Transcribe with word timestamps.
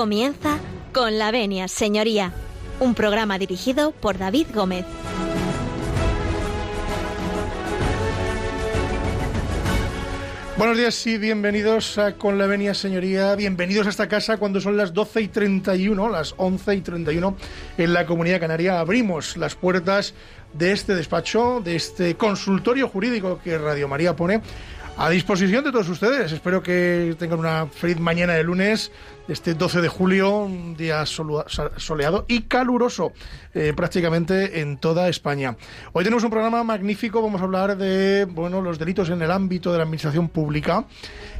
Comienza 0.00 0.56
con 0.94 1.18
la 1.18 1.30
venia, 1.30 1.68
señoría, 1.68 2.32
un 2.80 2.94
programa 2.94 3.38
dirigido 3.38 3.90
por 3.90 4.16
David 4.16 4.46
Gómez. 4.54 4.86
Buenos 10.56 10.78
días 10.78 11.06
y 11.06 11.18
bienvenidos 11.18 11.98
a 11.98 12.14
Con 12.14 12.38
la 12.38 12.46
Venia, 12.46 12.72
señoría. 12.72 13.34
Bienvenidos 13.34 13.86
a 13.86 13.90
esta 13.90 14.08
casa 14.08 14.38
cuando 14.38 14.62
son 14.62 14.78
las 14.78 14.94
12 14.94 15.20
y 15.20 15.28
31, 15.28 16.08
las 16.08 16.34
11 16.38 16.76
y 16.76 16.80
31 16.80 17.36
en 17.76 17.92
la 17.92 18.06
Comunidad 18.06 18.40
Canaria. 18.40 18.80
Abrimos 18.80 19.36
las 19.36 19.54
puertas 19.54 20.14
de 20.54 20.72
este 20.72 20.94
despacho, 20.94 21.60
de 21.62 21.76
este 21.76 22.14
consultorio 22.14 22.88
jurídico 22.88 23.38
que 23.44 23.58
Radio 23.58 23.86
María 23.86 24.16
pone 24.16 24.40
a 25.00 25.08
disposición 25.08 25.64
de 25.64 25.72
todos 25.72 25.88
ustedes. 25.88 26.30
Espero 26.30 26.62
que 26.62 27.16
tengan 27.18 27.38
una 27.38 27.66
feliz 27.66 27.98
mañana 27.98 28.34
de 28.34 28.44
lunes 28.44 28.92
este 29.28 29.54
12 29.54 29.80
de 29.80 29.88
julio, 29.88 30.40
un 30.40 30.76
día 30.76 31.04
soleado 31.06 32.24
y 32.26 32.42
caluroso 32.42 33.12
eh, 33.54 33.72
prácticamente 33.74 34.60
en 34.60 34.76
toda 34.78 35.08
España. 35.08 35.56
Hoy 35.92 36.04
tenemos 36.04 36.24
un 36.24 36.30
programa 36.30 36.64
magnífico, 36.64 37.22
vamos 37.22 37.40
a 37.40 37.44
hablar 37.44 37.76
de 37.76 38.24
bueno, 38.24 38.60
los 38.60 38.78
delitos 38.78 39.08
en 39.08 39.22
el 39.22 39.30
ámbito 39.30 39.70
de 39.70 39.78
la 39.78 39.84
administración 39.84 40.28
pública 40.28 40.84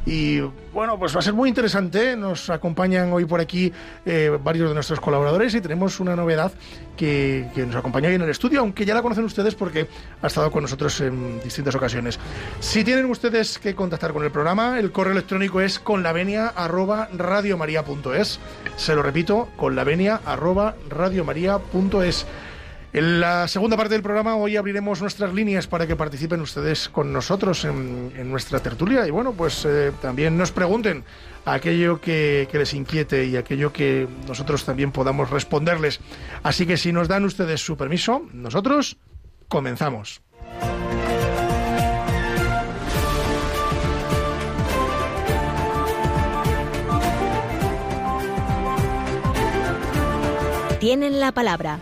y 0.05 0.39
bueno, 0.73 0.97
pues 0.97 1.13
va 1.13 1.19
a 1.19 1.21
ser 1.21 1.33
muy 1.33 1.49
interesante. 1.49 2.15
Nos 2.15 2.49
acompañan 2.49 3.11
hoy 3.11 3.25
por 3.25 3.41
aquí 3.41 3.71
eh, 4.05 4.37
varios 4.41 4.69
de 4.69 4.73
nuestros 4.73 4.99
colaboradores 4.99 5.53
y 5.53 5.61
tenemos 5.61 5.99
una 5.99 6.15
novedad 6.15 6.51
que, 6.97 7.49
nos 7.55 7.75
acompaña 7.75 8.09
hoy 8.09 8.15
en 8.15 8.21
el 8.21 8.29
estudio, 8.29 8.59
aunque 8.59 8.85
ya 8.85 8.93
la 8.93 9.01
conocen 9.01 9.23
ustedes 9.23 9.55
porque 9.55 9.87
ha 10.21 10.27
estado 10.27 10.51
con 10.51 10.63
nosotros 10.63 10.99
en 11.01 11.41
distintas 11.41 11.75
ocasiones. 11.75 12.19
Si 12.59 12.83
tienen 12.83 13.05
ustedes 13.05 13.59
que 13.59 13.75
contactar 13.75 14.13
con 14.13 14.23
el 14.23 14.31
programa, 14.31 14.79
el 14.79 14.91
correo 14.91 15.13
electrónico 15.13 15.61
es 15.61 15.79
con 15.79 16.03
la 16.03 16.13
venia 16.13 16.47
arroba 16.47 17.09
es 18.15 18.39
Se 18.75 18.95
lo 18.95 19.03
repito, 19.03 19.49
con 19.57 19.75
En 22.93 23.21
la 23.21 23.47
segunda 23.47 23.77
parte 23.77 23.93
del 23.93 24.03
programa 24.03 24.35
hoy 24.35 24.57
abriremos 24.57 25.01
nuestras 25.01 25.33
líneas 25.33 25.65
para 25.67 25.87
que 25.87 25.95
participen 25.95 26.41
ustedes 26.41 26.89
con 26.89 27.13
nosotros 27.13 27.63
en, 27.63 28.29
nuestra 28.29 28.59
tertulia 28.59 29.07
y 29.07 29.11
bueno, 29.11 29.31
pues 29.31 29.65
eh, 29.65 29.91
también 30.01 30.37
nos 30.37 30.51
pregunten 30.51 31.03
aquello 31.45 32.01
que, 32.01 32.49
que, 32.51 32.57
les 32.57 32.73
inquiete 32.73 33.25
y 33.25 33.37
aquello 33.37 33.71
que 33.71 34.07
nosotros 34.27 34.65
también 34.65 34.91
podamos 34.91 35.29
responderles. 35.29 35.99
Así 36.43 36.65
que 36.65 36.77
si 36.77 36.91
nos 36.91 37.07
dan 37.07 37.23
ustedes 37.23 37.61
su 37.61 37.77
permiso, 37.77 38.23
nosotros 38.33 38.97
comenzamos. 39.47 40.21
tienen 50.81 51.19
la 51.19 51.31
palabra. 51.31 51.79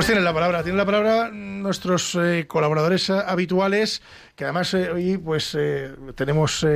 Pues 0.00 0.06
tienen 0.06 0.24
la 0.24 0.32
palabra, 0.32 0.62
tienen 0.62 0.78
la 0.78 0.86
palabra 0.86 1.28
nuestros 1.30 2.14
eh, 2.14 2.46
colaboradores 2.48 3.10
habituales, 3.10 4.00
que 4.34 4.44
además 4.44 4.72
eh, 4.72 4.90
hoy 4.90 5.18
pues 5.18 5.54
eh, 5.54 5.94
tenemos 6.14 6.66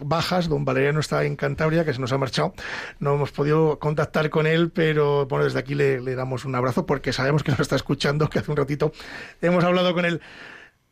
bajas, 0.00 0.48
don 0.48 0.64
Valeriano 0.64 0.98
está 0.98 1.22
en 1.22 1.36
Cantabria, 1.36 1.84
que 1.84 1.94
se 1.94 2.00
nos 2.00 2.10
ha 2.10 2.18
marchado, 2.18 2.54
no 2.98 3.14
hemos 3.14 3.30
podido 3.30 3.78
contactar 3.78 4.30
con 4.30 4.48
él, 4.48 4.72
pero 4.72 5.26
bueno, 5.26 5.44
desde 5.44 5.60
aquí 5.60 5.76
le, 5.76 6.00
le 6.00 6.16
damos 6.16 6.44
un 6.44 6.56
abrazo 6.56 6.84
porque 6.84 7.12
sabemos 7.12 7.44
que 7.44 7.52
nos 7.52 7.60
está 7.60 7.76
escuchando, 7.76 8.28
que 8.28 8.40
hace 8.40 8.50
un 8.50 8.56
ratito 8.56 8.90
hemos 9.40 9.62
hablado 9.62 9.94
con 9.94 10.04
él. 10.04 10.20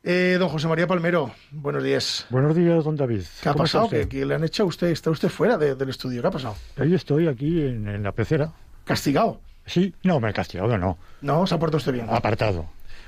Eh, 0.05 0.37
don 0.39 0.49
José 0.49 0.69
María 0.69 0.87
Palmero, 0.87 1.33
buenos 1.51 1.83
días. 1.83 2.25
Buenos 2.31 2.55
días, 2.55 2.85
don 2.85 2.95
David. 2.95 3.23
¿Qué 3.43 3.49
ha 3.49 3.55
pasado? 3.55 3.89
¿Qué, 3.91 4.25
le 4.25 4.33
han 4.37 4.45
hecho 4.45 4.63
a 4.63 4.67
usted? 4.67 4.87
¿Está 4.91 5.11
usted 5.11 5.29
fuera 5.29 5.59
del 5.59 5.89
estudio? 5.89 6.23
¿Qué 6.23 6.29
ha 6.29 6.31
pasado? 6.31 6.55
Yo 6.77 6.95
estoy 6.95 7.27
aquí 7.27 7.63
en, 7.63 8.01
la 8.05 8.13
pecera. 8.13 8.53
¿Castigado? 8.85 9.41
Sí, 9.71 9.95
no, 10.03 10.19
me 10.19 10.31
he 10.31 10.33
castigado, 10.33 10.77
no. 10.79 10.99
No, 11.21 11.47
se 11.47 11.55
ha 11.55 11.59
portado 11.61 11.77
usted 11.79 11.93
bien. 11.93 12.11
Apartado. 12.11 12.67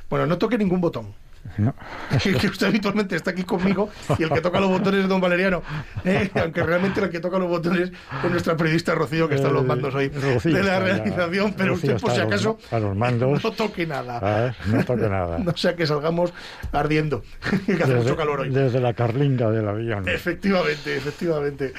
Bueno, 0.09 0.27
no 0.27 0.39
toque 0.39 0.57
ningún 0.57 0.81
botón. 0.81 1.13
No. 1.59 1.75
que 2.23 2.47
usted 2.47 2.69
habitualmente 2.69 3.17
está 3.17 3.33
aquí 3.33 3.45
conmigo 3.45 3.91
y 4.19 4.23
el 4.23 4.31
que 4.31 4.41
toca 4.41 4.61
los 4.61 4.71
botones 4.71 5.03
es 5.03 5.09
don 5.09 5.21
Valeriano. 5.21 5.63
¿eh? 6.05 6.31
Aunque 6.41 6.63
realmente 6.63 7.01
el 7.01 7.11
que 7.11 7.21
toca 7.21 7.39
los 7.39 7.49
botones 7.49 7.91
es 8.25 8.31
nuestra 8.31 8.57
periodista 8.57 8.95
Rocío, 8.95 9.29
que 9.29 9.37
está 9.37 9.49
en 9.49 9.55
los 9.55 9.65
mandos 9.65 9.95
hoy 9.95 10.09
de 10.09 10.63
la 10.63 10.81
realización. 10.81 11.55
Pero 11.57 11.75
usted, 11.75 12.01
por 12.01 12.13
si 12.13 12.21
acaso, 12.21 12.59
a 12.71 12.79
los 12.79 12.97
mandos, 12.97 13.43
no 13.43 13.53
toque 13.53 13.87
nada. 13.87 14.55
No 14.67 14.85
toque 14.85 15.09
nada. 15.09 15.39
no 15.45 15.57
sea 15.57 15.77
que 15.77 15.87
salgamos 15.87 16.33
ardiendo, 16.73 17.23
que 17.67 17.83
hace 17.83 17.95
mucho 17.95 18.17
calor 18.17 18.41
hoy. 18.41 18.51
Desde 18.51 18.81
la 18.81 18.95
carlinga 18.95 19.51
del 19.51 19.69
avión. 19.69 20.09
Efectivamente, 20.09 20.97
efectivamente. 20.97 21.73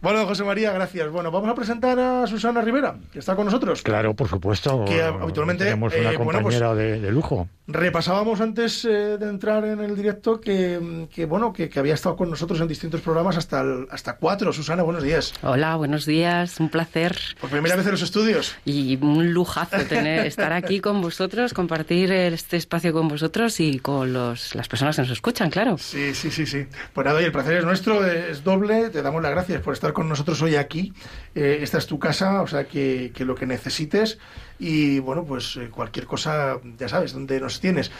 Bueno, 0.00 0.26
José 0.26 0.44
María, 0.44 0.72
gracias. 0.72 1.10
Bueno, 1.10 1.30
vamos 1.30 1.50
a 1.50 1.54
presentar 1.54 1.98
a 1.98 2.26
Susana 2.26 2.60
Rivera, 2.60 2.96
que 3.12 3.18
está 3.18 3.36
con 3.36 3.44
nosotros. 3.44 3.82
Claro, 3.82 4.14
por 4.14 4.28
supuesto. 4.28 4.84
Que 4.86 5.02
habitualmente 5.02 5.64
tenemos 5.64 5.92
una 5.94 6.12
eh, 6.12 6.16
pues 6.16 6.36
compañera 6.36 6.74
de, 6.74 7.10
lujo. 7.10 7.48
Repasábamos 7.66 8.40
antes 8.40 8.84
eh, 8.84 8.99
de 9.00 9.28
entrar 9.28 9.64
en 9.64 9.80
el 9.80 9.96
directo 9.96 10.40
que, 10.40 11.06
bueno 11.28 11.52
que, 11.52 11.70
había 11.76 11.94
estado 11.94 12.16
con 12.16 12.30
nosotros 12.30 12.60
en 12.60 12.68
distintos 12.68 13.00
programas 13.00 13.36
hasta 13.36 13.64
hasta 13.90 14.16
cuatro. 14.16 14.52
Susana, 14.52 14.82
buenos 14.82 15.02
días. 15.02 15.32
Hola, 15.42 15.76
buenos 15.76 16.06
días, 16.06 16.60
un 16.60 16.68
placer. 16.68 17.16
Por 17.40 17.50
primera 17.50 17.76
vez 17.76 17.86
en 17.86 17.92
los 17.92 18.02
estudios. 18.02 18.56
Y 18.64 18.96
un 19.02 19.32
lujazo 19.32 19.78
tener 19.88 20.26
estar 20.26 20.52
aquí 20.52 20.80
con 20.80 21.00
vosotros, 21.00 21.54
compartir 21.54 22.12
este 22.12 22.56
espacio 22.56 22.92
con 22.92 23.08
vosotros 23.08 23.60
y 23.60 23.78
con 23.78 24.12
los, 24.12 24.54
las 24.54 24.68
personas 24.68 24.96
que 24.96 25.02
nos 25.02 25.10
escuchan, 25.10 25.50
claro. 25.50 25.78
Sí, 25.78 26.14
sí, 26.14 26.30
sí, 26.30 26.46
sí. 26.46 26.66
Pues 26.92 27.04
nada, 27.06 27.20
y 27.22 27.24
el 27.24 27.32
placer 27.32 27.56
es 27.58 27.64
nuestro, 27.64 28.04
es 28.04 28.44
doble. 28.44 28.90
Te 28.90 29.02
damos 29.02 29.22
las 29.22 29.32
gracias 29.32 29.62
por 29.62 29.74
estar 29.74 29.92
con 29.92 30.08
nosotros 30.08 30.40
hoy 30.42 30.56
aquí. 30.56 30.92
Eh, 31.34 31.58
esta 31.62 31.78
es 31.78 31.86
tu 31.86 31.98
casa, 31.98 32.42
o 32.42 32.46
sea 32.46 32.64
que, 32.64 33.12
que 33.14 33.24
lo 33.24 33.34
que 33.34 33.46
necesites 33.46 34.18
y 34.60 34.98
bueno, 34.98 35.24
pues 35.24 35.56
eh, 35.56 35.70
cualquier 35.70 36.04
cosa, 36.06 36.58
ya 36.78 36.88
sabes, 36.88 37.14
donde 37.14 37.40
nos 37.40 37.60
tienes. 37.60 37.90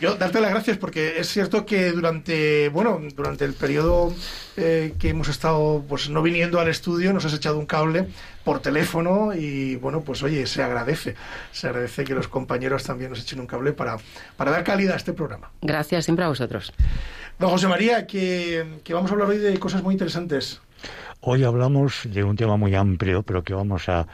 Yo 0.00 0.16
darte 0.16 0.40
las 0.40 0.50
gracias 0.50 0.76
porque 0.76 1.18
es 1.18 1.28
cierto 1.28 1.64
que 1.64 1.92
durante, 1.92 2.68
bueno, 2.68 3.00
durante 3.14 3.44
el 3.44 3.54
periodo 3.54 4.12
eh, 4.56 4.94
que 4.98 5.10
hemos 5.10 5.28
estado 5.28 5.84
pues 5.88 6.10
no 6.10 6.20
viniendo 6.22 6.60
al 6.60 6.68
estudio 6.68 7.12
nos 7.12 7.24
has 7.24 7.34
echado 7.34 7.58
un 7.58 7.66
cable 7.66 8.08
por 8.44 8.60
teléfono 8.60 9.32
y 9.34 9.76
bueno, 9.76 10.00
pues 10.00 10.22
oye, 10.22 10.46
se 10.46 10.62
agradece, 10.62 11.14
se 11.52 11.68
agradece 11.68 12.04
que 12.04 12.14
los 12.14 12.26
compañeros 12.28 12.82
también 12.82 13.10
nos 13.10 13.20
echen 13.20 13.40
un 13.40 13.46
cable 13.46 13.72
para, 13.72 13.96
para 14.36 14.50
dar 14.50 14.64
calidad 14.64 14.94
a 14.94 14.96
este 14.96 15.12
programa. 15.12 15.50
Gracias 15.62 16.04
siempre 16.04 16.24
a 16.24 16.28
vosotros. 16.28 16.72
Don 17.38 17.50
José 17.50 17.68
María, 17.68 18.06
que, 18.08 18.80
que 18.82 18.94
vamos 18.94 19.10
a 19.10 19.14
hablar 19.14 19.28
hoy 19.28 19.38
de 19.38 19.56
cosas 19.58 19.82
muy 19.82 19.94
interesantes. 19.94 20.60
Hoy 21.20 21.42
hablamos 21.42 22.02
de 22.04 22.22
un 22.22 22.36
tema 22.36 22.56
muy 22.56 22.76
amplio, 22.76 23.24
pero 23.24 23.42
que 23.42 23.52
vamos 23.52 23.88
a, 23.88 24.06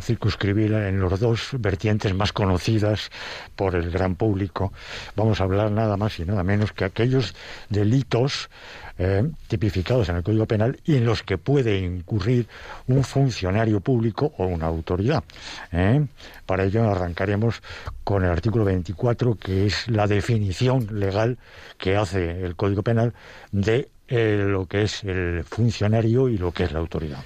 circunscribir 0.00 0.72
en 0.72 1.00
los 1.00 1.18
dos 1.18 1.50
vertientes 1.58 2.14
más 2.14 2.32
conocidas 2.32 3.10
por 3.56 3.74
el 3.74 3.90
gran 3.90 4.14
público. 4.14 4.72
Vamos 5.16 5.40
a 5.40 5.44
hablar 5.44 5.70
nada 5.72 5.96
más 5.96 6.18
y 6.20 6.24
nada 6.24 6.44
menos 6.44 6.72
que 6.72 6.84
aquellos 6.84 7.34
delitos 7.68 8.50
eh, 8.98 9.28
tipificados 9.48 10.08
en 10.08 10.16
el 10.16 10.22
Código 10.22 10.46
Penal 10.46 10.78
y 10.84 10.96
en 10.96 11.04
los 11.04 11.22
que 11.22 11.38
puede 11.38 11.78
incurrir 11.78 12.48
un 12.86 13.04
funcionario 13.04 13.80
público 13.80 14.32
o 14.38 14.46
una 14.46 14.66
autoridad. 14.66 15.24
¿eh? 15.72 16.06
Para 16.46 16.64
ello 16.64 16.88
arrancaremos 16.88 17.62
con 18.04 18.24
el 18.24 18.30
artículo 18.30 18.64
24, 18.64 19.36
que 19.36 19.66
es 19.66 19.88
la 19.88 20.06
definición 20.06 20.88
legal 20.92 21.38
que 21.78 21.96
hace 21.96 22.44
el 22.44 22.56
Código 22.56 22.82
Penal 22.82 23.12
de 23.52 23.88
eh, 24.08 24.44
lo 24.46 24.66
que 24.66 24.82
es 24.82 25.04
el 25.04 25.44
funcionario 25.44 26.28
y 26.28 26.38
lo 26.38 26.52
que 26.52 26.64
es 26.64 26.72
la 26.72 26.78
autoridad. 26.78 27.22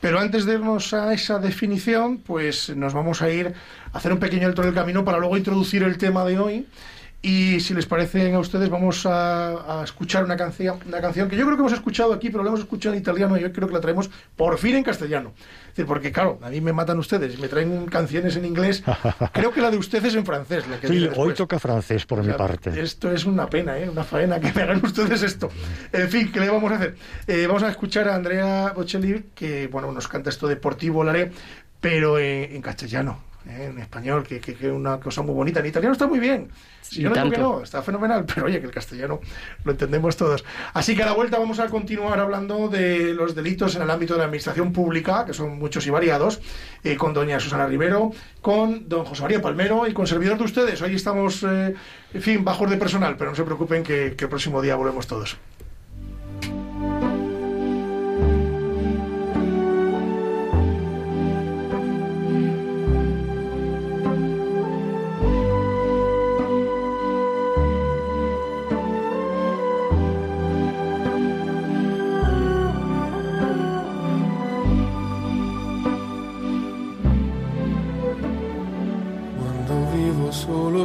Pero 0.00 0.20
antes 0.20 0.44
de 0.46 0.54
irnos 0.54 0.94
a 0.94 1.12
esa 1.12 1.38
definición, 1.38 2.18
pues 2.18 2.74
nos 2.76 2.94
vamos 2.94 3.20
a 3.22 3.30
ir 3.30 3.52
a 3.92 3.98
hacer 3.98 4.12
un 4.12 4.18
pequeño 4.18 4.46
alto 4.46 4.62
del 4.62 4.72
camino 4.74 5.04
para 5.04 5.18
luego 5.18 5.36
introducir 5.36 5.82
el 5.82 5.98
tema 5.98 6.24
de 6.24 6.38
hoy 6.38 6.66
y 7.22 7.60
si 7.60 7.74
les 7.74 7.84
parece 7.84 8.32
a 8.32 8.38
ustedes, 8.38 8.70
vamos 8.70 9.04
a, 9.04 9.82
escuchar 9.84 10.24
una 10.24 10.36
canción, 10.36 10.78
una 10.86 11.02
canción 11.02 11.28
que 11.28 11.36
yo 11.36 11.44
creo 11.44 11.56
que 11.56 11.60
hemos 11.60 11.72
escuchado 11.72 12.14
aquí, 12.14 12.30
pero 12.30 12.42
la 12.42 12.48
hemos 12.48 12.60
escuchado 12.60 12.94
en 12.94 13.00
italiano 13.02 13.36
y 13.36 13.42
yo 13.42 13.52
creo 13.52 13.68
que 13.68 13.74
la 13.74 13.80
traemos 13.80 14.08
por 14.36 14.56
fin 14.56 14.76
en 14.76 14.82
castellano. 14.82 15.32
Es 15.70 15.76
decir, 15.76 15.86
porque 15.86 16.12
claro, 16.12 16.38
a 16.42 16.50
mí 16.50 16.60
me 16.60 16.72
matan 16.72 16.98
ustedes 16.98 17.38
y 17.38 17.40
me 17.40 17.48
traen 17.48 17.86
canciones 17.86 18.36
en 18.36 18.44
inglés. 18.44 18.82
Creo 19.32 19.52
que 19.52 19.60
la 19.60 19.70
de 19.70 19.76
ustedes 19.76 20.06
es 20.06 20.14
en 20.16 20.26
francés. 20.26 20.66
La 20.68 20.80
que 20.80 20.88
sí, 20.88 21.08
hoy 21.16 21.34
toca 21.34 21.58
francés 21.58 22.06
por 22.06 22.24
mi 22.24 22.32
parte. 22.32 22.80
Esto 22.80 23.10
es 23.12 23.24
una 23.24 23.48
pena, 23.48 23.78
¿eh? 23.78 23.88
una 23.88 24.04
faena 24.04 24.40
que 24.40 24.52
me 24.52 24.62
hagan 24.62 24.84
ustedes 24.84 25.22
esto. 25.22 25.50
En 25.92 26.08
fin, 26.08 26.30
¿qué 26.32 26.40
le 26.40 26.50
vamos 26.50 26.72
a 26.72 26.76
hacer? 26.76 26.96
Eh, 27.26 27.46
vamos 27.46 27.62
a 27.62 27.68
escuchar 27.68 28.08
a 28.08 28.14
Andrea 28.14 28.72
Bocelli, 28.74 29.26
que 29.34 29.68
bueno, 29.68 29.92
nos 29.92 30.08
canta 30.08 30.30
esto 30.30 30.48
deportivo, 30.48 31.04
Laré, 31.04 31.30
pero 31.80 32.18
en 32.18 32.60
castellano 32.60 33.29
¿eh? 33.46 33.68
en 33.70 33.78
español, 33.78 34.24
que 34.24 34.36
es 34.36 34.62
una 34.62 34.98
cosa 35.00 35.22
muy 35.22 35.34
bonita. 35.34 35.60
En 35.60 35.66
italiano 35.66 35.92
está 35.92 36.06
muy 36.06 36.18
bien. 36.18 36.48
Si 36.80 37.02
yo 37.02 37.10
no 37.10 37.14
digo 37.14 37.30
que 37.30 37.38
no, 37.38 37.62
está 37.62 37.82
fenomenal, 37.82 38.24
pero 38.26 38.46
oye, 38.46 38.60
que 38.60 38.66
el 38.66 38.72
castellano 38.72 39.20
lo 39.64 39.72
entendemos 39.72 40.16
todos. 40.16 40.44
Así 40.72 40.96
que 40.96 41.02
a 41.02 41.06
la 41.06 41.12
vuelta 41.12 41.38
vamos 41.38 41.60
a 41.60 41.68
continuar 41.68 42.18
hablando 42.18 42.68
de 42.68 43.14
los 43.14 43.34
delitos 43.34 43.76
en 43.76 43.82
el 43.82 43.90
ámbito 43.90 44.14
de 44.14 44.18
la 44.18 44.24
administración 44.24 44.72
pública, 44.72 45.24
que 45.24 45.32
son 45.32 45.58
muchos 45.58 45.86
y 45.86 45.90
variados, 45.90 46.40
eh, 46.82 46.96
con 46.96 47.14
doña 47.14 47.38
Susana 47.38 47.66
Rivero, 47.66 48.12
con 48.40 48.88
don 48.88 49.04
José 49.04 49.22
María 49.22 49.42
Palmero 49.42 49.86
y 49.86 49.92
con 49.92 50.06
servidor 50.06 50.38
de 50.38 50.44
ustedes. 50.44 50.82
Hoy 50.82 50.94
estamos, 50.94 51.42
eh, 51.44 51.74
en 52.12 52.22
fin, 52.22 52.44
bajos 52.44 52.68
de 52.70 52.76
personal, 52.76 53.16
pero 53.16 53.30
no 53.30 53.36
se 53.36 53.44
preocupen 53.44 53.82
que, 53.82 54.14
que 54.16 54.24
el 54.24 54.30
próximo 54.30 54.60
día 54.60 54.74
volvemos 54.74 55.06
todos. 55.06 55.36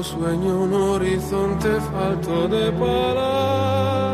Sueño 0.05 0.61
un 0.65 0.73
horizonte 0.73 1.69
falto 1.91 2.47
de 2.47 2.71
palabras. 2.71 4.13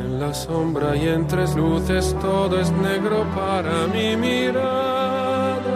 En 0.00 0.20
la 0.20 0.32
sombra 0.32 0.96
y 0.96 1.08
en 1.08 1.26
tres 1.26 1.56
luces 1.56 2.14
todo 2.20 2.60
es 2.60 2.70
negro 2.70 3.26
para 3.34 3.88
mi 3.88 4.16
mirada. 4.16 5.74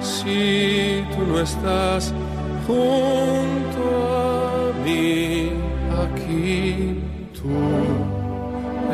Si 0.00 1.04
tú 1.12 1.22
no 1.30 1.40
estás 1.40 2.12
junto 2.66 3.82
a 4.16 4.72
mí, 4.84 5.52
aquí 6.04 7.00
tú 7.38 7.48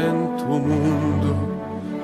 en 0.09 0.17
tu 0.37 0.53
mundo, 0.71 1.31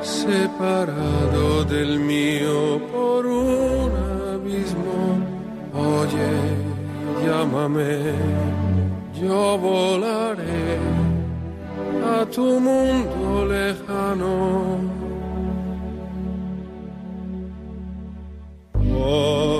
separado 0.00 1.65
del 1.65 2.00
mío 2.00 2.81
por 2.91 3.26
un 3.26 3.91
abismo. 4.35 5.00
Oye, 5.73 6.70
llámame, 7.25 8.15
yo 9.21 9.59
volaré 9.59 10.79
a 12.05 12.25
tu 12.27 12.61
mundo 12.61 13.47
lejano. 13.47 15.01
Por 18.73 19.60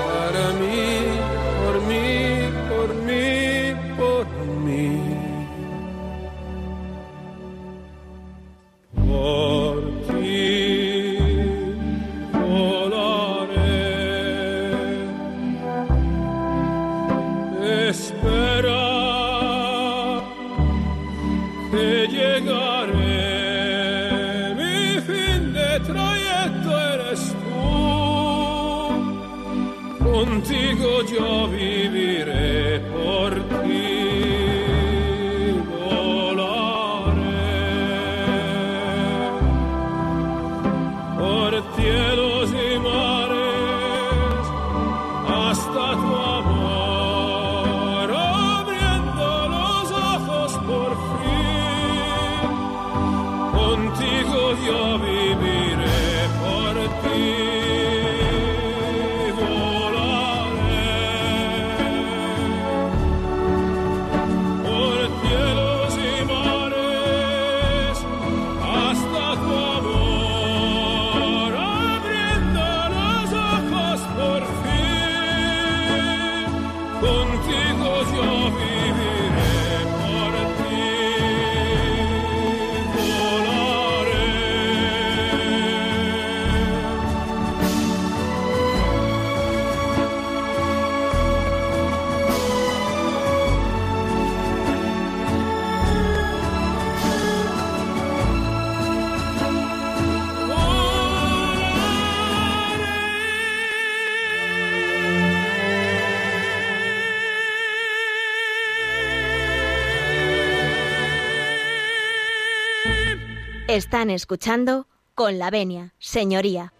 Están 113.71 114.09
escuchando 114.09 114.85
con 115.15 115.39
la 115.39 115.49
venia, 115.49 115.93
señoría. 115.97 116.73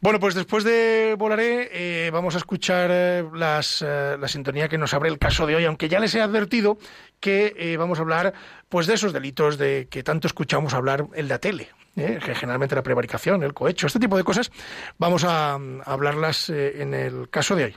Bueno, 0.00 0.20
pues 0.20 0.36
después 0.36 0.62
de 0.62 1.16
Volaré 1.18 1.68
eh, 1.72 2.10
vamos 2.12 2.36
a 2.36 2.38
escuchar 2.38 2.90
eh, 2.92 3.24
las, 3.34 3.82
eh, 3.82 4.16
la 4.16 4.28
sintonía 4.28 4.68
que 4.68 4.78
nos 4.78 4.94
abre 4.94 5.08
el 5.08 5.18
caso 5.18 5.48
de 5.48 5.56
hoy, 5.56 5.64
aunque 5.64 5.88
ya 5.88 5.98
les 5.98 6.14
he 6.14 6.20
advertido 6.20 6.78
que 7.18 7.74
vamos 7.76 7.98
a 7.98 8.02
hablar 8.02 8.34
pues 8.68 8.86
de 8.86 8.94
esos 8.94 9.12
delitos 9.12 9.58
de 9.58 9.88
que 9.90 10.04
tanto 10.04 10.28
escuchamos 10.28 10.74
hablar 10.74 11.08
en 11.14 11.26
la 11.26 11.40
tele, 11.40 11.70
generalmente 11.96 12.76
la 12.76 12.84
prevaricación, 12.84 13.42
el 13.42 13.52
cohecho, 13.52 13.88
este 13.88 13.98
tipo 13.98 14.16
de 14.16 14.22
cosas, 14.22 14.52
vamos 14.98 15.24
a, 15.24 15.58
mm, 15.58 15.80
hablarlas 15.86 16.50
en 16.50 16.94
el 16.94 17.28
caso 17.30 17.56
de 17.56 17.64
hoy. 17.64 17.76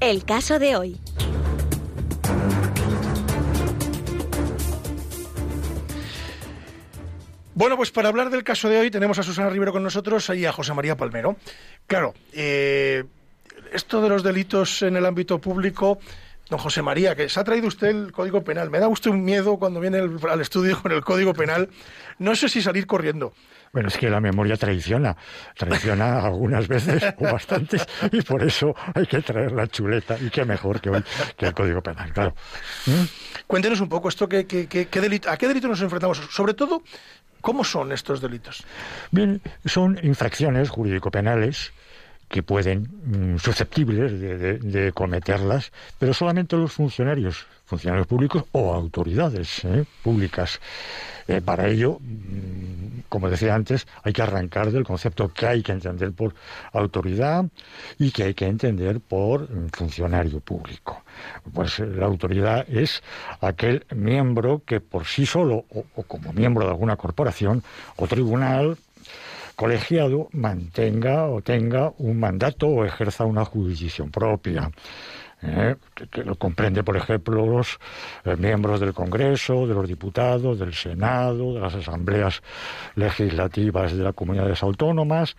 El 0.00 0.24
caso 0.24 0.60
de 0.60 0.76
hoy. 0.76 1.00
Bueno, 7.54 7.76
pues 7.76 7.90
para 7.90 8.08
hablar 8.08 8.30
del 8.30 8.44
caso 8.44 8.68
de 8.68 8.78
hoy 8.78 8.92
tenemos 8.92 9.18
a 9.18 9.24
Susana 9.24 9.50
Rivero 9.50 9.72
con 9.72 9.82
nosotros 9.82 10.30
y 10.30 10.46
a 10.46 10.52
José 10.52 10.72
María 10.72 10.96
Palmero. 10.96 11.36
Claro, 11.88 12.14
eh, 12.32 13.02
esto 13.72 14.00
de 14.00 14.08
los 14.08 14.22
delitos 14.22 14.82
en 14.82 14.94
el 14.96 15.04
ámbito 15.04 15.40
público, 15.40 15.98
don 16.50 16.58
José 16.58 16.82
María, 16.82 17.14
que 17.14 17.28
se 17.28 17.38
ha 17.40 17.44
traído 17.44 17.66
usted 17.68 17.88
el 17.88 18.12
Código 18.12 18.42
Penal. 18.42 18.70
Me 18.70 18.78
da 18.78 18.88
usted 18.88 19.10
un 19.10 19.24
miedo 19.24 19.58
cuando 19.58 19.80
viene 19.80 19.98
el- 19.98 20.18
al 20.30 20.40
estudio 20.40 20.80
con 20.80 20.92
el 20.92 21.02
Código 21.04 21.34
Penal. 21.34 21.68
No 22.18 22.34
sé 22.34 22.48
si 22.48 22.62
salir 22.62 22.86
corriendo. 22.86 23.34
Bueno, 23.72 23.88
es 23.88 23.98
que 23.98 24.08
la 24.08 24.18
memoria 24.20 24.56
traiciona, 24.56 25.14
traiciona 25.56 26.20
algunas 26.24 26.66
veces 26.68 27.04
o 27.18 27.24
bastantes, 27.24 27.86
y 28.12 28.22
por 28.22 28.42
eso 28.42 28.74
hay 28.94 29.06
que 29.06 29.20
traer 29.20 29.52
la 29.52 29.66
chuleta, 29.66 30.16
y 30.18 30.30
qué 30.30 30.44
mejor 30.46 30.80
que 30.80 30.88
hoy 30.88 31.04
que 31.36 31.46
el 31.46 31.54
Código 31.54 31.82
Penal, 31.82 32.10
claro. 32.14 32.34
¿Mm? 32.86 33.04
Cuéntenos 33.46 33.80
un 33.80 33.88
poco 33.90 34.08
esto, 34.08 34.26
que, 34.28 34.46
que- 34.46 34.66
que- 34.66 34.86
qué 34.86 35.00
delito, 35.02 35.30
¿a 35.30 35.36
qué 35.36 35.48
delito 35.48 35.68
nos 35.68 35.82
enfrentamos? 35.82 36.16
Sobre 36.30 36.54
todo, 36.54 36.82
¿cómo 37.42 37.62
son 37.62 37.92
estos 37.92 38.22
delitos? 38.22 38.64
Bien, 39.10 39.42
son 39.66 39.98
infracciones 40.02 40.70
jurídico-penales 40.70 41.72
que 42.28 42.42
pueden, 42.42 42.88
mm, 43.34 43.38
susceptibles 43.38 44.20
de, 44.20 44.92
cometerlas, 44.92 45.72
pero 45.98 46.12
solamente 46.12 46.56
los 46.56 46.72
funcionarios, 46.72 47.46
funcionarios 47.64 48.06
públicos 48.06 48.44
o 48.52 48.74
autoridades 48.74 49.64
¿eh? 49.64 49.84
públicas. 50.02 50.60
Eh, 51.26 51.42
para 51.42 51.68
ello, 51.68 51.98
mm, 52.00 53.00
como 53.08 53.28
decía 53.28 53.54
antes, 53.54 53.86
hay 54.02 54.12
que 54.12 54.22
arrancar 54.22 54.70
del 54.70 54.84
concepto 54.84 55.28
que 55.32 55.46
hay 55.46 55.62
que 55.62 55.72
entender 55.72 56.12
por 56.12 56.34
autoridad 56.72 57.44
y 57.98 58.10
que 58.10 58.24
hay 58.24 58.34
que 58.34 58.46
entender 58.46 59.00
por 59.00 59.42
mm, 59.42 59.68
funcionario 59.72 60.40
público. 60.40 61.02
Pues 61.52 61.80
eh, 61.80 61.86
la 61.86 62.06
autoridad 62.06 62.66
es 62.68 63.02
aquel 63.40 63.84
miembro 63.94 64.62
que 64.64 64.80
por 64.80 65.04
sí 65.06 65.26
solo 65.26 65.64
o 65.70 66.02
como 66.04 66.32
miembro 66.32 66.64
de 66.64 66.70
alguna 66.70 66.96
corporación 66.96 67.62
o 67.96 68.06
tribunal 68.06 68.78
colegiado 69.58 70.28
mantenga 70.30 71.26
o 71.26 71.42
tenga 71.42 71.92
un 71.98 72.20
mandato 72.20 72.68
o 72.68 72.84
ejerza 72.84 73.24
una 73.24 73.44
jurisdicción 73.44 74.08
propia. 74.08 74.70
¿eh? 75.42 75.74
que, 76.12 76.22
lo 76.22 76.36
comprende, 76.36 76.84
por 76.84 76.96
ejemplo, 76.96 77.44
los 77.44 77.80
eh, 78.24 78.36
miembros 78.36 78.78
del 78.78 78.94
Congreso, 78.94 79.66
de 79.66 79.74
los 79.74 79.88
diputados, 79.88 80.60
del 80.60 80.74
Senado, 80.74 81.54
de 81.54 81.60
las 81.60 81.74
asambleas 81.74 82.40
legislativas 82.94 83.96
de 83.96 84.04
las 84.04 84.14
comunidades 84.14 84.62
autónomas, 84.62 85.34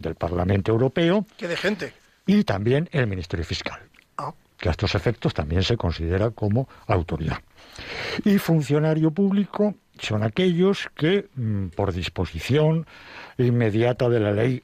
del 0.00 0.16
Parlamento 0.16 0.72
Europeo. 0.72 1.24
¿Qué 1.36 1.46
de 1.46 1.56
gente? 1.56 1.92
Y 2.26 2.42
también 2.42 2.88
el 2.90 3.06
Ministerio 3.06 3.46
Fiscal, 3.46 3.78
ah. 4.16 4.34
que 4.58 4.68
a 4.68 4.72
estos 4.72 4.96
efectos 4.96 5.32
también 5.32 5.62
se 5.62 5.76
considera 5.76 6.30
como 6.30 6.68
autoridad. 6.88 7.38
Y 8.24 8.36
funcionario 8.38 9.12
público 9.12 9.76
son 10.00 10.22
aquellos 10.22 10.88
que, 10.94 11.28
mm, 11.34 11.68
por 11.68 11.92
disposición 11.92 12.86
inmediata 13.38 14.08
de 14.08 14.20
la 14.20 14.32
ley 14.32 14.62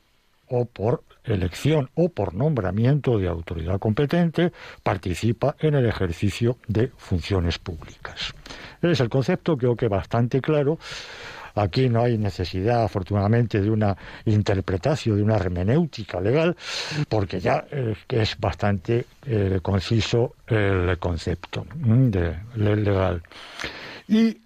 o 0.49 0.65
por 0.65 1.03
elección 1.25 1.91
o 1.95 2.09
por 2.09 2.35
nombramiento 2.35 3.19
de 3.19 3.29
autoridad 3.29 3.79
competente, 3.79 4.53
participa 4.83 5.57
en 5.59 5.75
el 5.75 5.87
ejercicio 5.87 6.59
de 6.69 6.89
funciones 6.97 7.59
públicas. 7.59 8.33
Es 8.81 9.01
el 9.01 9.09
concepto, 9.09 9.57
creo 9.57 9.77
que 9.77 9.89
bastante 9.89 10.41
claro. 10.41 10.79
Aquí 11.57 11.89
no 11.89 12.03
hay 12.03 12.19
necesidad, 12.19 12.85
afortunadamente, 12.85 13.63
de 13.63 13.71
una 13.71 13.97
interpretación, 14.27 15.17
de 15.17 15.23
una 15.23 15.37
hermenéutica 15.37 16.21
legal, 16.21 16.55
porque 17.09 17.41
ya 17.41 17.65
eh, 17.71 17.95
es 18.11 18.39
bastante 18.39 19.07
eh, 19.25 19.61
conciso 19.63 20.35
el 20.47 20.99
concepto 20.99 21.65
mm, 21.75 22.11
de, 22.11 22.37
legal. 22.57 23.23
Y 24.07 24.37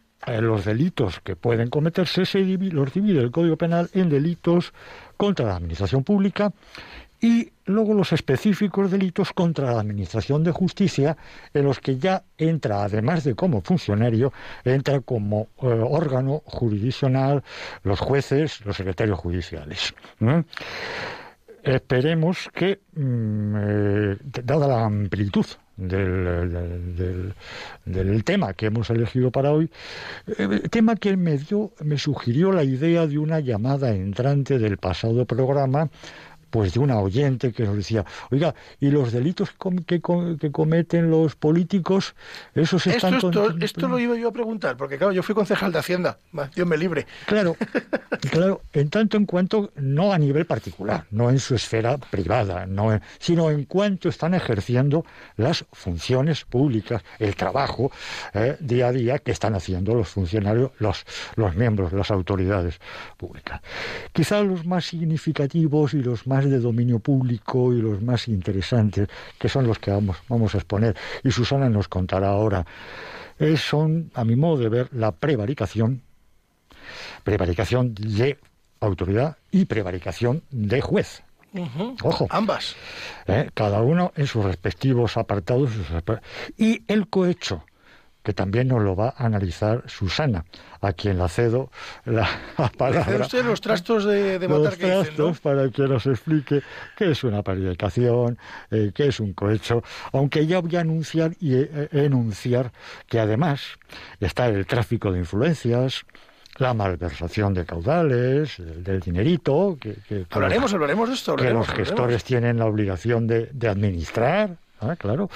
los 0.40 0.64
delitos 0.64 1.20
que 1.20 1.36
pueden 1.36 1.68
cometerse 1.68 2.26
se 2.26 2.40
los 2.40 2.92
divide 2.92 3.20
el 3.20 3.30
Código 3.30 3.56
Penal 3.56 3.90
en 3.94 4.10
delitos 4.10 4.72
contra 5.16 5.46
la 5.46 5.56
administración 5.56 6.04
pública 6.04 6.52
y 7.20 7.52
luego 7.66 7.94
los 7.94 8.12
específicos 8.12 8.90
delitos 8.90 9.32
contra 9.32 9.72
la 9.72 9.80
Administración 9.80 10.42
de 10.42 10.52
Justicia, 10.52 11.16
en 11.52 11.64
los 11.64 11.78
que 11.78 11.98
ya 11.98 12.24
entra, 12.38 12.82
además 12.82 13.24
de 13.24 13.34
como 13.34 13.60
funcionario, 13.60 14.32
entra 14.64 15.00
como 15.00 15.48
eh, 15.62 15.66
órgano 15.66 16.42
jurisdiccional 16.46 17.42
los 17.82 18.00
jueces, 18.00 18.64
los 18.64 18.76
secretarios 18.76 19.18
judiciales. 19.18 19.94
Esperemos 21.62 22.48
que, 22.54 22.80
mm, 22.94 23.54
eh, 23.56 24.16
dada 24.42 24.66
la 24.66 24.84
amplitud 24.86 25.44
del, 25.80 27.34
del, 27.84 28.24
tema 28.24 28.52
que 28.52 28.66
hemos 28.66 28.90
elegido 28.90 29.30
para 29.30 29.52
hoy, 29.52 29.70
eh, 30.38 30.68
tema 30.70 30.96
que 30.96 31.16
me 31.16 31.38
dio, 31.38 31.72
me 31.82 31.98
sugirió 31.98 32.52
la 32.52 32.64
idea 32.64 33.06
de 33.06 33.18
una 33.18 33.40
llamada 33.40 33.94
entrante 33.94 34.58
del 34.58 34.76
pasado 34.76 35.24
programa 35.24 35.90
pues 36.50 36.74
de 36.74 36.80
una 36.80 36.98
oyente 36.98 37.52
que 37.52 37.64
nos 37.64 37.76
decía, 37.76 38.04
oiga, 38.30 38.54
¿y 38.80 38.90
los 38.90 39.12
delitos 39.12 39.50
que, 39.86 40.00
cometen 40.00 41.10
los 41.10 41.36
políticos, 41.36 42.14
esos 42.54 42.86
están... 42.86 43.14
Esto, 43.14 43.54
esto, 43.60 43.88
lo 43.88 43.98
iba 43.98 44.16
yo 44.16 44.28
a 44.28 44.32
preguntar, 44.32 44.76
porque 44.76 44.98
claro, 44.98 45.12
yo 45.12 45.22
fui 45.22 45.34
concejal 45.34 45.72
de 45.72 45.78
Hacienda, 45.78 46.18
Dios 46.54 46.66
me 46.66 46.76
libre. 46.76 47.06
Claro, 47.26 47.56
claro, 48.30 48.62
en 48.72 48.90
tanto 48.90 49.16
en 49.16 49.26
cuanto, 49.26 49.72
no 49.76 50.12
a 50.12 50.18
nivel 50.18 50.46
particular, 50.46 51.04
no 51.10 51.30
en 51.30 51.38
su 51.38 51.54
esfera 51.54 51.96
privada, 51.98 52.66
no 52.66 52.90
sino 53.18 53.50
en 53.50 53.64
cuanto 53.64 54.08
están 54.08 54.34
ejerciendo 54.34 55.04
las 55.36 55.64
funciones 55.72 56.44
públicas, 56.44 57.02
el 57.18 57.36
trabajo 57.36 57.92
eh, 58.34 58.56
día 58.60 58.88
a 58.88 58.92
día 58.92 59.18
que 59.18 59.30
están 59.30 59.54
haciendo 59.54 59.94
los 59.94 60.08
funcionarios, 60.08 60.72
los, 60.78 61.04
los 61.36 61.54
miembros, 61.54 61.92
las 61.92 62.10
autoridades 62.10 62.80
públicas. 63.16 63.60
Quizá 64.12 64.42
los 64.42 64.66
más 64.66 64.86
significativos 64.86 65.94
y 65.94 66.02
los 66.02 66.26
más 66.26 66.39
de 66.46 66.60
dominio 66.60 66.98
público 66.98 67.72
y 67.72 67.80
los 67.80 68.00
más 68.02 68.28
interesantes, 68.28 69.08
que 69.38 69.48
son 69.48 69.66
los 69.66 69.78
que 69.78 69.90
vamos, 69.90 70.16
vamos 70.28 70.54
a 70.54 70.58
exponer, 70.58 70.96
y 71.22 71.30
Susana 71.30 71.68
nos 71.68 71.88
contará 71.88 72.28
ahora, 72.28 72.64
eh, 73.38 73.56
son, 73.56 74.10
a 74.14 74.24
mi 74.24 74.36
modo 74.36 74.58
de 74.58 74.68
ver, 74.68 74.88
la 74.92 75.12
prevaricación, 75.12 76.02
prevaricación 77.24 77.94
de 77.94 78.38
autoridad 78.80 79.36
y 79.50 79.64
prevaricación 79.64 80.42
de 80.50 80.80
juez. 80.80 81.22
Ojo. 82.02 82.26
Ambas. 82.30 82.76
Eh, 83.26 83.50
cada 83.54 83.82
uno 83.82 84.12
en 84.16 84.26
sus 84.26 84.44
respectivos 84.44 85.16
apartados. 85.16 85.70
Y 86.56 86.84
el 86.86 87.08
cohecho, 87.08 87.64
que 88.30 88.34
también 88.34 88.68
nos 88.68 88.80
lo 88.80 88.94
va 88.94 89.12
a 89.16 89.26
analizar 89.26 89.82
Susana, 89.88 90.44
a 90.80 90.92
quien 90.92 91.18
la 91.18 91.28
cedo 91.28 91.68
la, 92.04 92.28
palabra. 92.78 93.22
usted 93.22 93.44
los 93.44 93.60
trastos 93.60 94.04
de, 94.04 94.38
de 94.38 94.46
los 94.46 94.78
trastos 94.78 95.40
para 95.40 95.68
que 95.68 95.82
nos 95.82 96.06
explique 96.06 96.62
qué 96.96 97.10
es 97.10 97.24
una 97.24 97.42
predicación, 97.42 98.38
eh, 98.70 98.92
qué 98.94 99.08
es 99.08 99.18
un 99.18 99.32
cohecho, 99.32 99.82
aunque 100.12 100.46
ya 100.46 100.60
voy 100.60 100.76
a 100.76 100.82
anunciar 100.82 101.32
y 101.40 101.56
eh, 101.56 101.88
enunciar 101.90 102.70
que 103.08 103.18
además 103.18 103.62
está 104.20 104.46
el 104.46 104.64
tráfico 104.64 105.10
de 105.10 105.18
influencias, 105.18 106.04
la 106.58 106.72
malversación 106.72 107.52
de 107.52 107.64
caudales, 107.64 108.58
del, 108.58 109.00
dinerito. 109.00 109.76
Que, 109.80 109.96
hablaremos, 110.30 110.72
hablaremos 110.72 111.08
de 111.08 111.16
esto. 111.16 111.34
que 111.34 111.50
los 111.50 111.66
gestores 111.66 112.22
tienen 112.22 112.60
la 112.60 112.66
obligación 112.66 113.26
de, 113.26 113.46
de 113.52 113.68
administrar, 113.68 114.56
¿ah? 114.80 114.94
claro 114.94 115.28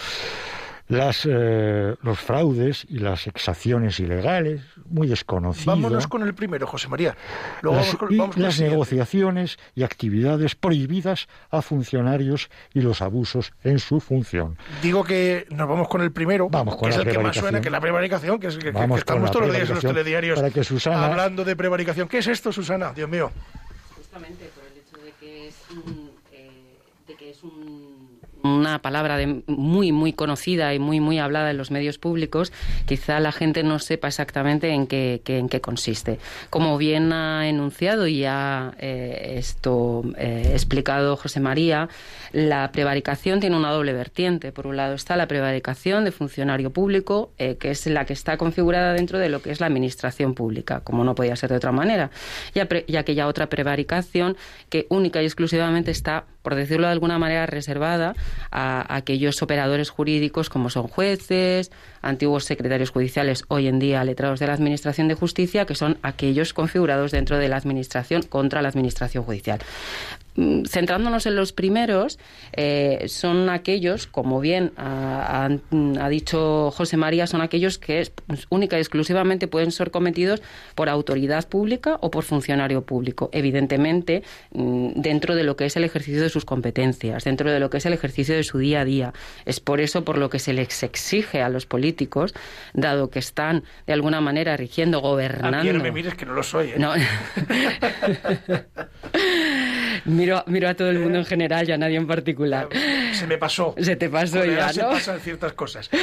las, 0.89 1.27
eh, 1.29 1.95
los 2.03 2.19
fraudes 2.19 2.87
y 2.89 2.99
las 2.99 3.27
exacciones 3.27 4.01
ilegales, 4.01 4.63
muy 4.87 5.09
desconocidas. 5.09 5.67
Vámonos 5.67 6.07
con 6.07 6.23
el 6.23 6.35
primero, 6.35 6.67
José 6.67 6.89
María. 6.89 7.17
las, 7.63 7.97
las 8.37 8.61
negociaciones 8.61 9.59
y 9.75 9.83
actividades 9.83 10.55
prohibidas 10.55 11.29
a 11.51 11.63
funcionarios 11.63 12.51
y 12.73 12.81
los 12.81 13.03
abusos 13.03 13.53
en 13.63 13.79
su 13.79 14.01
función. 14.01 14.59
Digo 14.83 15.05
que 15.05 15.47
nos 15.51 15.69
vamos 15.69 15.89
con 15.89 16.03
el 16.03 16.13
primero, 16.13 16.49
vamos 16.51 16.77
con 16.77 16.91
que 16.91 16.97
es 16.97 17.01
el 17.01 17.11
que 17.11 17.19
más 17.19 17.37
suena, 17.37 17.61
que 17.61 17.69
es 17.69 17.73
la 17.73 17.81
prevaricación, 17.81 18.39
que, 18.39 18.49
es, 18.49 18.59
que, 18.59 18.69
estamos 18.69 19.05
todos 19.05 19.47
los 19.47 19.53
días 19.55 19.69
en 19.69 19.75
los 19.77 19.85
telediarios 19.85 20.41
hablando 20.87 21.45
de 21.45 21.57
prevaricación. 21.57 22.09
¿Qué 22.09 22.19
es 22.19 22.27
esto, 22.27 22.53
Susana? 22.53 22.93
Dios 22.93 23.09
mío. 23.09 23.31
Justamente 23.97 24.51
por 24.55 24.65
el 24.65 24.79
hecho 24.79 25.05
de 25.05 25.13
que 25.19 25.49
es 25.49 25.57
un, 25.71 26.11
eh, 26.33 26.79
de 27.07 27.15
que 27.15 27.31
es 27.31 27.43
un 27.43 27.94
una 28.45 28.81
palabra 28.81 29.17
de, 29.17 29.43
muy, 29.47 29.91
muy 29.91 30.13
conocida 30.13 30.75
y 30.75 30.79
muy, 30.79 31.01
muy 31.01 31.19
hablada 31.19 31.51
en 31.51 31.57
los 31.57 31.71
medios 31.71 31.99
públicos, 31.99 32.53
quizá 32.87 33.19
la 33.19 33.33
gente 33.33 33.63
no 33.63 33.79
sepa 33.79 34.09
exactamente 34.09 34.71
en 34.71 34.87
qué, 34.87 35.23
en 35.27 35.49
qué 35.49 35.61
consiste. 35.61 36.19
Como 36.51 36.77
bien 36.77 37.13
ha 37.13 37.49
enunciado 37.49 38.07
y 38.07 38.25
ha 38.25 38.75
eh, 38.79 39.37
esto 39.39 40.03
eh, 40.19 40.51
explicado 40.53 41.17
José 41.17 41.41
María, 41.41 41.89
la 42.33 42.71
prevaricación 42.71 43.41
tiene 43.41 43.57
una 43.57 43.71
doble 43.71 43.95
vertiente. 43.95 44.53
Por 44.53 44.67
un 44.67 44.77
lado 44.77 44.95
está 44.95 45.17
la 45.17 45.27
prevaricación 45.27 46.05
de 46.05 46.13
funcionario 46.13 46.71
público, 46.71 47.31
eh, 47.39 47.57
que 47.57 47.71
es 47.71 47.87
la 47.87 48.05
que 48.05 48.13
está 48.13 48.37
configurada 48.37 48.93
dentro 48.93 49.19
de 49.19 49.31
lo 49.31 49.41
que 49.41 49.51
es 49.51 49.61
la 49.61 49.67
administración 49.67 50.35
pública, 50.35 50.81
como 50.81 51.03
no 51.05 51.15
podía 51.15 51.35
ser 51.37 51.51
de 51.51 51.57
otra 51.57 51.73
manera, 51.73 52.11
y, 52.53 52.61
aquella 52.97 53.27
otra 53.27 53.49
prevaricación 53.49 54.37
que 54.69 54.87
única 54.91 55.23
y 55.23 55.25
exclusivamente 55.25 55.91
está, 55.91 56.25
por 56.45 56.55
decirlo 56.55 56.87
de 56.87 56.93
alguna 56.93 57.19
manera, 57.19 57.47
reservada 57.47 58.15
a, 58.53 58.95
aquellos 58.95 59.43
operadores 59.43 59.89
jurídicos 59.89 60.51
como 60.51 60.69
son 60.69 60.87
jueces, 60.87 61.73
antiguos 62.03 62.45
secretarios 62.45 62.91
judiciales, 62.91 63.45
hoy 63.49 63.67
en 63.67 63.79
día 63.79 64.05
letrados 64.05 64.39
de 64.39 64.47
la 64.47 64.53
Administración 64.53 65.09
de 65.09 65.15
Justicia, 65.15 65.65
que 65.65 65.75
son 65.75 65.97
aquellos 66.03 66.53
configurados 66.53 67.11
dentro 67.11 67.39
de 67.39 67.49
la 67.49 67.57
Administración 67.57 68.23
contra 68.23 68.61
la 68.61 68.69
Administración 68.69 69.25
Judicial. 69.25 69.61
Mm, 70.37 70.65
centrándonos 70.65 71.27
en 71.27 71.37
los 71.37 71.53
primeros, 71.53 72.19
eh, 72.53 73.05
son 73.07 73.49
aquellos, 73.49 74.09
como 74.09 74.41
bien 74.41 74.73
ha, 74.77 75.49
dicho 76.11 76.73
José 76.73 76.97
María, 76.97 77.27
son 77.27 77.41
aquellos 77.41 77.79
que 77.79 78.11
pues, 78.27 78.47
única 78.51 78.77
y 78.77 78.81
exclusivamente 78.81 79.47
pueden 79.47 79.71
ser 79.71 79.91
cometidos 79.91 80.43
por 80.75 80.89
autoridad 80.89 81.49
pública 81.49 81.99
o 82.01 82.11
por 82.11 82.25
funcionario 82.25 82.83
público. 82.83 83.31
Evidentemente, 83.33 84.23
mm, 84.53 84.93
dentro 84.97 85.37
de 85.37 85.45
lo 85.45 85.57
que 85.57 85.67
es 85.67 85.77
el 85.77 85.85
ejercicio 85.85 86.23
de 86.23 86.29
sus 86.29 86.45
competencias, 86.45 87.25
dentro 87.25 87.51
de 87.51 87.61
lo 87.61 87.71
que 87.71 87.79
es 87.79 87.87
el 87.87 87.93
ejercicio 87.93 88.35
de 88.35 88.43
su 88.43 88.59
día 88.59 88.81
a 88.81 88.85
día. 88.85 89.13
Es 89.45 89.61
por 89.61 89.81
eso 89.81 90.05
por 90.05 90.19
lo 90.19 90.31
que 90.31 90.41
se 90.41 90.53
les 90.53 90.83
exige 90.83 91.43
a 91.43 91.49
los 91.49 91.67
políticos, 91.67 92.35
dado 92.73 93.09
que 93.09 93.21
están 93.21 93.63
de 93.87 93.93
alguna 93.93 94.21
manera 94.21 94.57
rigiendo, 94.57 95.01
gobernando. 95.01 95.73
me 95.75 95.93
mires 95.93 96.15
que 96.15 96.27
no 96.27 96.35
lo 96.35 96.43
soy. 96.43 96.71
¿eh? 96.71 96.77
Miro, 100.05 100.45
miro 100.47 100.69
a 100.69 100.75
todo 100.75 100.91
el 100.91 100.99
mundo 100.99 101.19
en 101.19 101.25
general 101.25 101.69
y 101.69 101.73
a 101.73 101.79
nadie 101.79 101.97
en 101.97 102.07
particular. 102.07 102.69
Se 103.25 103.29
me 103.29 103.39
pasó. 103.39 103.75
Se 103.81 103.97
te 103.97 104.11
pasó 104.11 104.39
Con 104.41 104.55
ya, 104.55 104.69
se 104.71 104.83
pasan 104.83 105.19
ciertas 105.21 105.53
cosas. 105.55 105.89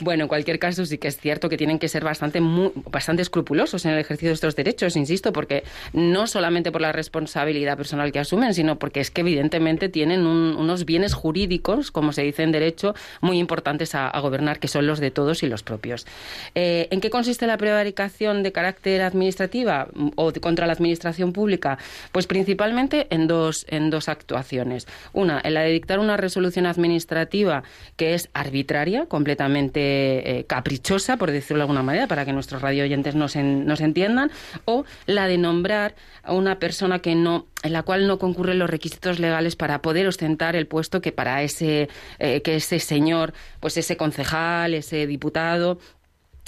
Bueno, 0.00 0.24
en 0.24 0.28
cualquier 0.28 0.58
caso 0.58 0.84
sí 0.86 0.98
que 0.98 1.08
es 1.08 1.18
cierto 1.18 1.48
que 1.48 1.56
tienen 1.56 1.78
que 1.78 1.88
ser 1.88 2.04
bastante, 2.04 2.40
mu- 2.40 2.72
bastante 2.90 3.22
escrupulosos 3.22 3.84
en 3.84 3.92
el 3.92 3.98
ejercicio 3.98 4.28
de 4.30 4.34
estos 4.34 4.56
derechos, 4.56 4.96
insisto, 4.96 5.32
porque 5.32 5.64
no 5.92 6.26
solamente 6.26 6.72
por 6.72 6.80
la 6.80 6.92
responsabilidad 6.92 7.76
personal 7.76 8.12
que 8.12 8.18
asumen, 8.18 8.54
sino 8.54 8.78
porque 8.78 9.00
es 9.00 9.10
que 9.10 9.20
evidentemente 9.20 9.88
tienen 9.88 10.26
un- 10.26 10.56
unos 10.56 10.84
bienes 10.84 11.14
jurídicos, 11.14 11.90
como 11.90 12.12
se 12.12 12.22
dice 12.22 12.42
en 12.42 12.52
derecho, 12.52 12.94
muy 13.20 13.38
importantes 13.38 13.94
a, 13.94 14.08
a 14.08 14.20
gobernar, 14.20 14.58
que 14.58 14.68
son 14.68 14.86
los 14.86 14.98
de 15.00 15.10
todos 15.10 15.42
y 15.42 15.46
los 15.48 15.62
propios. 15.62 16.06
Eh, 16.54 16.88
¿En 16.90 17.00
qué 17.00 17.10
consiste 17.10 17.46
la 17.46 17.56
prevaricación 17.58 18.42
de 18.42 18.52
carácter 18.52 19.02
administrativa 19.02 19.88
mm, 19.92 20.08
o 20.16 20.32
de- 20.32 20.40
contra 20.40 20.66
la 20.66 20.72
administración 20.72 21.32
pública? 21.32 21.78
Pues 22.12 22.26
principalmente 22.26 23.06
en 23.10 23.26
dos, 23.26 23.66
en 23.68 23.90
dos 23.90 24.08
actuaciones. 24.08 24.86
Una, 25.12 25.40
en 25.44 25.54
la 25.54 25.60
de 25.62 25.70
dictar 25.70 25.98
una 25.98 26.13
resolución 26.16 26.66
administrativa 26.66 27.62
que 27.96 28.14
es 28.14 28.28
arbitraria, 28.34 29.06
completamente 29.06 30.38
eh, 30.40 30.44
caprichosa, 30.46 31.16
por 31.16 31.30
decirlo 31.30 31.58
de 31.58 31.62
alguna 31.62 31.82
manera, 31.82 32.06
para 32.06 32.24
que 32.24 32.32
nuestros 32.32 32.62
radio 32.62 32.84
oyentes 32.84 33.14
nos, 33.14 33.36
en- 33.36 33.66
entiendan, 33.80 34.30
o 34.64 34.84
la 35.06 35.26
de 35.28 35.38
nombrar 35.38 35.94
a 36.22 36.32
una 36.32 36.58
persona 36.58 37.00
que 37.00 37.14
no, 37.14 37.46
en 37.62 37.72
la 37.72 37.82
cual 37.82 38.06
no 38.06 38.18
concurren 38.18 38.58
los 38.58 38.70
requisitos 38.70 39.18
legales 39.18 39.56
para 39.56 39.82
poder 39.82 40.06
ostentar 40.06 40.56
el 40.56 40.66
puesto 40.66 41.00
que 41.00 41.12
para 41.12 41.42
ese, 41.42 41.88
eh, 42.18 42.42
que 42.42 42.56
ese 42.56 42.78
señor, 42.80 43.32
pues 43.60 43.76
ese 43.76 43.96
concejal, 43.96 44.74
ese 44.74 45.06
diputado, 45.06 45.78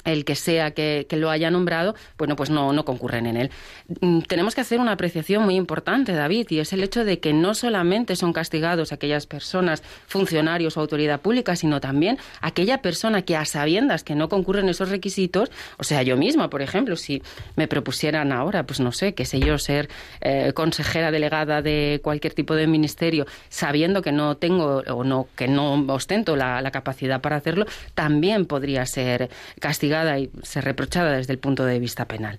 el 0.07 0.23
que 0.23 0.35
sea 0.35 0.71
que, 0.71 1.05
lo 1.11 1.29
haya 1.29 1.51
nombrado, 1.51 1.95
bueno, 2.17 2.35
pues 2.35 2.49
no, 2.49 2.73
concurren 2.85 3.25
en 3.25 3.37
él. 3.37 3.51
Mm, 4.01 4.21
Tenemos 4.21 4.55
que 4.55 4.61
hacer 4.61 4.79
una 4.79 4.93
apreciación 4.93 5.43
muy 5.43 5.55
importante, 5.55 6.13
David, 6.13 6.47
y 6.49 6.59
es 6.59 6.71
el 6.73 6.83
hecho 6.83 7.03
de 7.03 7.19
que 7.19 7.33
no 7.33 7.53
solamente 7.53 8.15
son 8.15 8.31
castigados 8.33 8.93
aquellas 8.93 9.25
personas, 9.27 9.83
funcionarios 10.07 10.77
o 10.77 10.79
autoridad 10.79 11.19
pública, 11.19 11.55
sino 11.55 11.81
también 11.81 12.17
aquella 12.39 12.81
persona 12.81 13.23
que 13.23 13.35
a 13.35 13.43
sabiendas 13.45 14.03
que 14.03 14.15
no 14.15 14.29
concurren 14.29 14.69
esos 14.69 14.89
requisitos, 14.89 15.51
o 15.77 15.83
sea, 15.83 16.03
yo 16.03 16.15
misma, 16.15 16.49
por 16.49 16.61
ejemplo, 16.61 16.95
si 16.95 17.21
me 17.55 17.67
propusieran 17.67 18.31
ahora, 18.31 18.63
pues 18.63 18.79
no 18.79 18.93
sé, 18.93 19.13
qué 19.13 19.25
sé 19.25 19.39
yo, 19.39 19.57
ser 19.57 19.89
eh, 20.21 20.53
consejera 20.53 21.11
delegada 21.11 21.61
de 21.61 21.99
cualquier 22.01 22.33
tipo 22.33 22.55
de 22.55 22.67
ministerio, 22.67 23.25
sabiendo 23.49 24.01
que 24.01 24.13
no 24.13 24.37
tengo 24.37 24.83
o 24.87 25.03
no 25.03 25.27
que 25.35 25.49
no 25.49 25.73
ostento 25.93 26.35
la 26.35 26.71
capacidad 26.71 27.19
para 27.19 27.35
hacerlo, 27.35 27.65
también 27.93 28.45
podría 28.45 28.85
ser 28.85 29.29
castigada 29.59 29.96
y 30.19 30.29
ser 30.43 30.63
reprochada 30.63 31.15
desde 31.15 31.33
el 31.33 31.39
punto 31.39 31.65
de 31.65 31.79
vista 31.79 32.05
penal. 32.05 32.37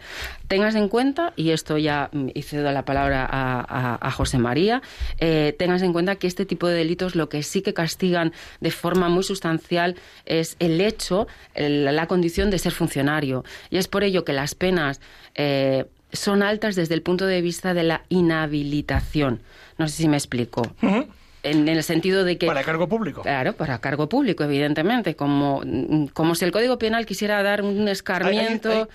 Tengas 0.49 0.75
en 0.75 0.88
cuenta, 0.88 1.33
y 1.37 1.51
esto 1.51 1.79
ya 1.79 2.11
mm, 2.12 2.29
y 2.35 2.42
cedo 2.42 2.71
la 2.73 2.85
palabra 2.85 3.27
a, 3.31 4.11
José 4.11 4.38
María, 4.38 4.83
eh, 5.18 5.55
tengas 5.59 5.83
en 5.83 5.92
cuenta 5.92 6.16
que 6.16 6.27
este 6.27 6.44
tipo 6.47 6.66
de 6.66 6.75
delitos 6.75 7.14
lo 7.14 7.29
que 7.29 7.42
sí 7.42 7.62
que 7.62 7.75
castigan 7.75 8.33
de 8.61 8.71
forma 8.71 9.09
muy 9.09 9.23
sustancial 9.23 9.97
es 10.25 10.57
el 10.59 10.81
hecho, 10.81 11.29
la 11.55 12.07
condición 12.07 12.51
de 12.51 12.59
ser 12.59 12.73
funcionario. 12.73 13.44
Y 13.71 13.77
es 13.77 13.88
por 13.88 14.03
ello 14.03 14.25
que 14.25 14.33
las 14.33 14.55
penas 14.55 15.01
eh, 15.35 15.85
son 16.12 16.42
altas 16.42 16.75
desde 16.75 16.94
el 16.94 17.03
punto 17.03 17.27
de 17.27 17.42
vista 17.42 17.75
de 17.75 17.83
la 17.83 18.03
inhabilitación. 18.09 19.40
No 19.77 19.88
sé 19.88 19.97
si 19.97 20.09
me 20.09 20.16
explico. 20.16 20.62
Ujú. 20.83 21.07
En 21.42 21.68
el 21.68 21.83
sentido 21.85 22.24
de 22.24 22.37
que... 22.37 22.46
Para 22.46 22.64
cargo 22.64 22.88
público. 22.88 23.22
Claro, 23.22 23.53
para 23.55 23.79
cargo 23.81 24.09
público, 24.09 24.42
evidentemente, 24.44 25.14
como, 25.14 25.62
como 26.12 26.35
si 26.35 26.44
el 26.44 26.51
Código 26.53 26.79
Penal 26.79 27.07
quisiera 27.07 27.42
dar 27.42 27.62
un 27.62 27.79
Hay- 27.81 27.87
hay- 27.87 27.92
escarmiento. 27.92 28.70
Hay, 28.70 28.87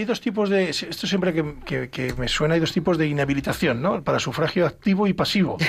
hay 0.00 0.04
dos 0.04 0.20
tipos 0.20 0.48
de. 0.48 0.70
Esto 0.70 1.06
siempre 1.06 1.32
que, 1.34 1.54
que- 1.66 1.90
que 1.90 2.14
me 2.14 2.28
suena, 2.28 2.54
hay 2.54 2.60
dos 2.60 2.72
tipos 2.72 2.96
de 2.96 3.06
inhabilitación, 3.08 3.82
¿no? 3.82 4.02
Para 4.02 4.18
sufragio 4.20 4.66
activo 4.66 5.06
y 5.06 5.12
pasivo. 5.12 5.58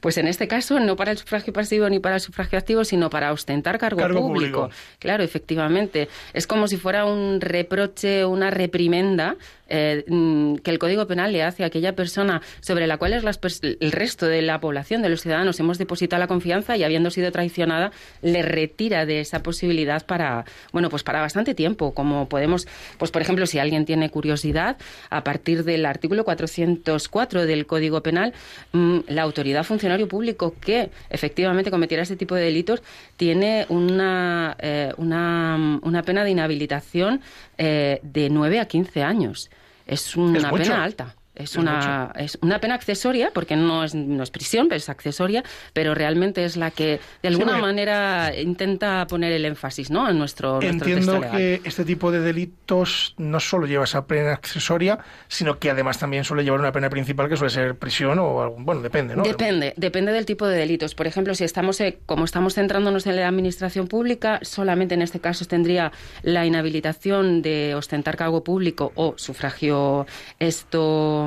Pues 0.00 0.18
en 0.18 0.28
este 0.28 0.46
caso, 0.46 0.78
no 0.78 0.94
para 0.94 1.12
el 1.12 1.16
sufragio 1.16 1.50
pasivo 1.54 1.88
ni 1.88 1.98
para 1.98 2.16
el 2.16 2.20
sufragio 2.20 2.58
activo, 2.58 2.84
sino 2.84 3.08
para 3.08 3.32
ostentar 3.32 3.78
cargo, 3.78 3.98
Cargo 3.98 4.20
público. 4.20 4.64
público. 4.64 4.76
Claro, 4.98 5.22
efectivamente. 5.22 6.10
Es 6.34 6.46
como 6.46 6.68
si 6.68 6.76
fuera 6.76 7.06
un 7.06 7.40
reproche, 7.40 8.26
una 8.26 8.50
reprimenda 8.50 9.36
eh, 9.68 10.04
mm, 10.06 10.56
que 10.56 10.70
el 10.70 10.78
Código 10.78 11.06
Penal 11.06 11.32
le 11.32 11.42
hace 11.42 11.64
a 11.64 11.66
aquella 11.66 11.94
persona 11.94 12.42
sobre 12.60 12.86
la 12.86 12.96
cual 12.96 13.12
es 13.12 13.24
las 13.24 13.40
el 13.62 13.92
resto 13.92 14.26
de 14.26 14.42
la 14.42 14.60
población, 14.60 15.02
de 15.02 15.08
los 15.08 15.22
ciudadanos, 15.22 15.60
hemos 15.60 15.78
depositado 15.78 16.20
la 16.20 16.26
confianza 16.26 16.76
y 16.76 16.82
habiendo 16.82 17.10
sido 17.10 17.30
traicionada, 17.30 17.92
le 18.22 18.42
retira 18.42 19.06
de 19.06 19.20
esa 19.20 19.42
posibilidad 19.42 20.04
para, 20.06 20.44
bueno, 20.72 20.88
pues 20.88 21.02
para 21.02 21.20
bastante 21.20 21.54
tiempo. 21.54 21.94
Como 21.94 22.28
podemos, 22.28 22.66
pues 22.98 23.10
por 23.10 23.22
ejemplo, 23.22 23.46
si 23.46 23.58
alguien 23.58 23.84
tiene 23.84 24.10
curiosidad, 24.10 24.76
a 25.10 25.24
partir 25.24 25.64
del 25.64 25.86
artículo 25.86 26.24
404 26.24 27.46
del 27.46 27.66
Código 27.66 28.02
Penal, 28.02 28.32
mm, 28.72 29.00
la 29.08 29.22
autoridad 29.22 29.64
funcionario 29.64 30.08
público 30.08 30.54
que 30.60 30.90
efectivamente 31.10 31.70
cometiera 31.70 32.02
ese 32.02 32.16
tipo 32.16 32.34
de 32.34 32.42
delitos 32.42 32.82
tiene 33.16 33.66
una, 33.68 34.56
eh, 34.58 34.92
una, 34.96 35.80
una 35.82 36.02
pena 36.02 36.24
de 36.24 36.30
inhabilitación 36.30 37.20
eh, 37.58 38.00
de 38.02 38.30
9 38.30 38.60
a 38.60 38.66
15 38.66 39.02
años. 39.02 39.50
Es 39.86 40.16
una 40.16 40.50
pena 40.50 40.84
alta. 40.84 41.14
Es, 41.34 41.56
una, 41.56 42.12
es 42.16 42.38
una 42.42 42.60
pena 42.60 42.74
accesoria, 42.74 43.30
porque 43.32 43.56
no 43.56 43.84
es, 43.84 43.94
no 43.94 44.22
es 44.22 44.30
prisión, 44.30 44.68
pero 44.68 44.76
es 44.76 44.88
accesoria, 44.88 45.42
pero 45.72 45.94
realmente 45.94 46.44
es 46.44 46.56
la 46.56 46.70
que 46.70 47.00
de 47.22 47.28
alguna 47.28 47.58
manera 47.58 48.32
intenta 48.36 49.06
poner 49.06 49.32
el 49.32 49.44
énfasis 49.44 49.90
¿no? 49.90 50.08
en 50.08 50.18
nuestro, 50.18 50.60
nuestro 50.60 50.60
texto 50.60 50.84
Entiendo 50.84 51.20
legal. 51.20 51.36
que 51.36 51.60
este 51.64 51.84
tipo 51.84 52.10
de 52.10 52.20
delitos 52.20 53.14
no 53.18 53.40
solo 53.40 53.66
lleva 53.66 53.84
esa 53.84 54.06
pena 54.06 54.32
accesoria, 54.32 54.98
sino 55.28 55.58
que 55.58 55.70
además 55.70 55.98
también 55.98 56.24
suele 56.24 56.44
llevar 56.44 56.60
una 56.60 56.72
pena 56.72 56.90
principal 56.90 57.28
que 57.28 57.36
suele 57.36 57.50
ser 57.50 57.76
prisión 57.76 58.18
o 58.18 58.42
algún. 58.42 58.64
Bueno, 58.64 58.82
depende, 58.82 59.16
¿no? 59.16 59.22
Depende, 59.22 59.74
depende 59.76 60.12
del 60.12 60.26
tipo 60.26 60.46
de 60.46 60.56
delitos. 60.56 60.94
Por 60.94 61.06
ejemplo, 61.06 61.34
si 61.34 61.44
estamos, 61.44 61.80
eh, 61.80 61.98
como 62.06 62.24
estamos 62.24 62.54
centrándonos 62.54 63.06
en 63.06 63.16
la 63.16 63.28
administración 63.28 63.88
pública, 63.88 64.40
solamente 64.42 64.94
en 64.94 65.02
este 65.02 65.20
caso 65.20 65.44
tendría 65.44 65.92
la 66.22 66.46
inhabilitación 66.46 67.42
de 67.42 67.74
ostentar 67.74 68.16
cargo 68.16 68.44
público 68.44 68.92
o 68.94 69.14
sufragio, 69.16 70.06
esto, 70.38 71.23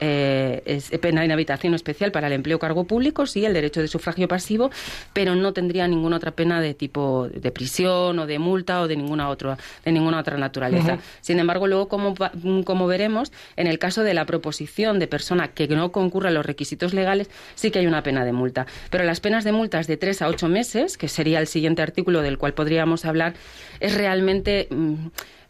eh, 0.00 0.62
es 0.64 0.90
pena 1.00 1.20
de 1.20 1.26
inhabilitación 1.26 1.74
especial 1.74 2.12
para 2.12 2.26
el 2.26 2.32
empleo 2.32 2.58
cargo 2.58 2.84
público, 2.84 3.26
sí, 3.26 3.44
el 3.44 3.54
derecho 3.54 3.80
de 3.80 3.88
sufragio 3.88 4.28
pasivo, 4.28 4.70
pero 5.12 5.34
no 5.34 5.52
tendría 5.52 5.86
ninguna 5.88 6.16
otra 6.16 6.30
pena 6.32 6.60
de 6.60 6.74
tipo 6.74 7.28
de 7.28 7.50
prisión 7.52 8.18
o 8.18 8.26
de 8.26 8.38
multa 8.38 8.80
o 8.82 8.88
de 8.88 8.96
ninguna 8.96 9.28
otra, 9.28 9.58
de 9.84 9.92
ninguna 9.92 10.18
otra 10.20 10.36
naturaleza. 10.36 10.98
Sin 11.20 11.38
embargo, 11.38 11.66
luego, 11.66 11.88
como, 11.88 12.14
va- 12.14 12.32
como 12.64 12.86
veremos, 12.86 13.32
en 13.56 13.66
el 13.66 13.78
caso 13.78 14.02
de 14.02 14.14
la 14.14 14.26
proposición 14.26 14.98
de 14.98 15.06
persona 15.06 15.48
que 15.48 15.68
no 15.68 15.92
concurra 15.92 16.28
a 16.28 16.32
los 16.32 16.44
requisitos 16.46 16.94
legales, 16.94 17.30
sí 17.54 17.70
que 17.70 17.78
hay 17.80 17.86
una 17.86 18.02
pena 18.02 18.24
de 18.24 18.32
multa. 18.32 18.66
Pero 18.90 19.04
las 19.04 19.20
penas 19.20 19.44
de 19.44 19.52
multas 19.52 19.86
de 19.86 19.96
tres 19.96 20.22
a 20.22 20.28
ocho 20.28 20.48
meses, 20.48 20.96
que 20.98 21.08
sería 21.08 21.38
el 21.40 21.46
siguiente 21.46 21.82
artículo 21.82 22.22
del 22.22 22.38
cual 22.38 22.54
podríamos 22.54 23.04
hablar, 23.04 23.34
es 23.80 23.94
realmente. 23.96 24.68
mm, 24.70 24.94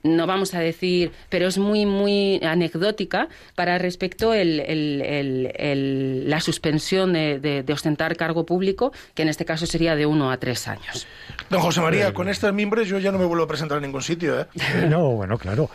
no 0.03 0.27
vamos 0.27 0.55
a 0.55 0.61
decir, 0.61 1.11
pero 1.29 1.47
es 1.49 1.59
muy, 1.59 1.85
muy 1.87 2.41
anecdótica 2.45 3.29
para 3.55 3.79
respecto 3.79 4.33
el, 4.35 4.61
el- 4.61 5.03
el- 5.03 5.53
el- 5.57 6.31
la 6.31 6.41
suspensión 6.41 7.13
de, 7.13 7.41
de- 7.41 7.63
de 7.63 7.73
ostentar 7.73 8.17
cargo 8.17 8.47
público, 8.47 8.93
que 9.15 9.23
en 9.23 9.29
este 9.29 9.45
caso 9.45 9.67
sería 9.67 9.97
de 9.97 10.07
uno 10.07 10.31
a 10.31 10.37
tres 10.39 10.69
años. 10.69 11.07
Don 11.51 11.61
José 11.61 11.81
María, 11.81 12.13
con 12.15 12.29
estas 12.29 12.53
mimbres 12.53 12.89
yo 12.89 12.99
ya 12.99 13.11
no 13.13 13.19
me 13.19 13.25
vuelvo 13.25 13.45
a 13.45 13.49
presentar 13.49 13.79
en 13.79 13.83
ningún 13.85 14.03
sitio, 14.03 14.41
¿eh? 14.41 14.47
Eh, 14.55 14.87
No, 14.89 15.11
bueno, 15.13 15.37
claro. 15.39 15.71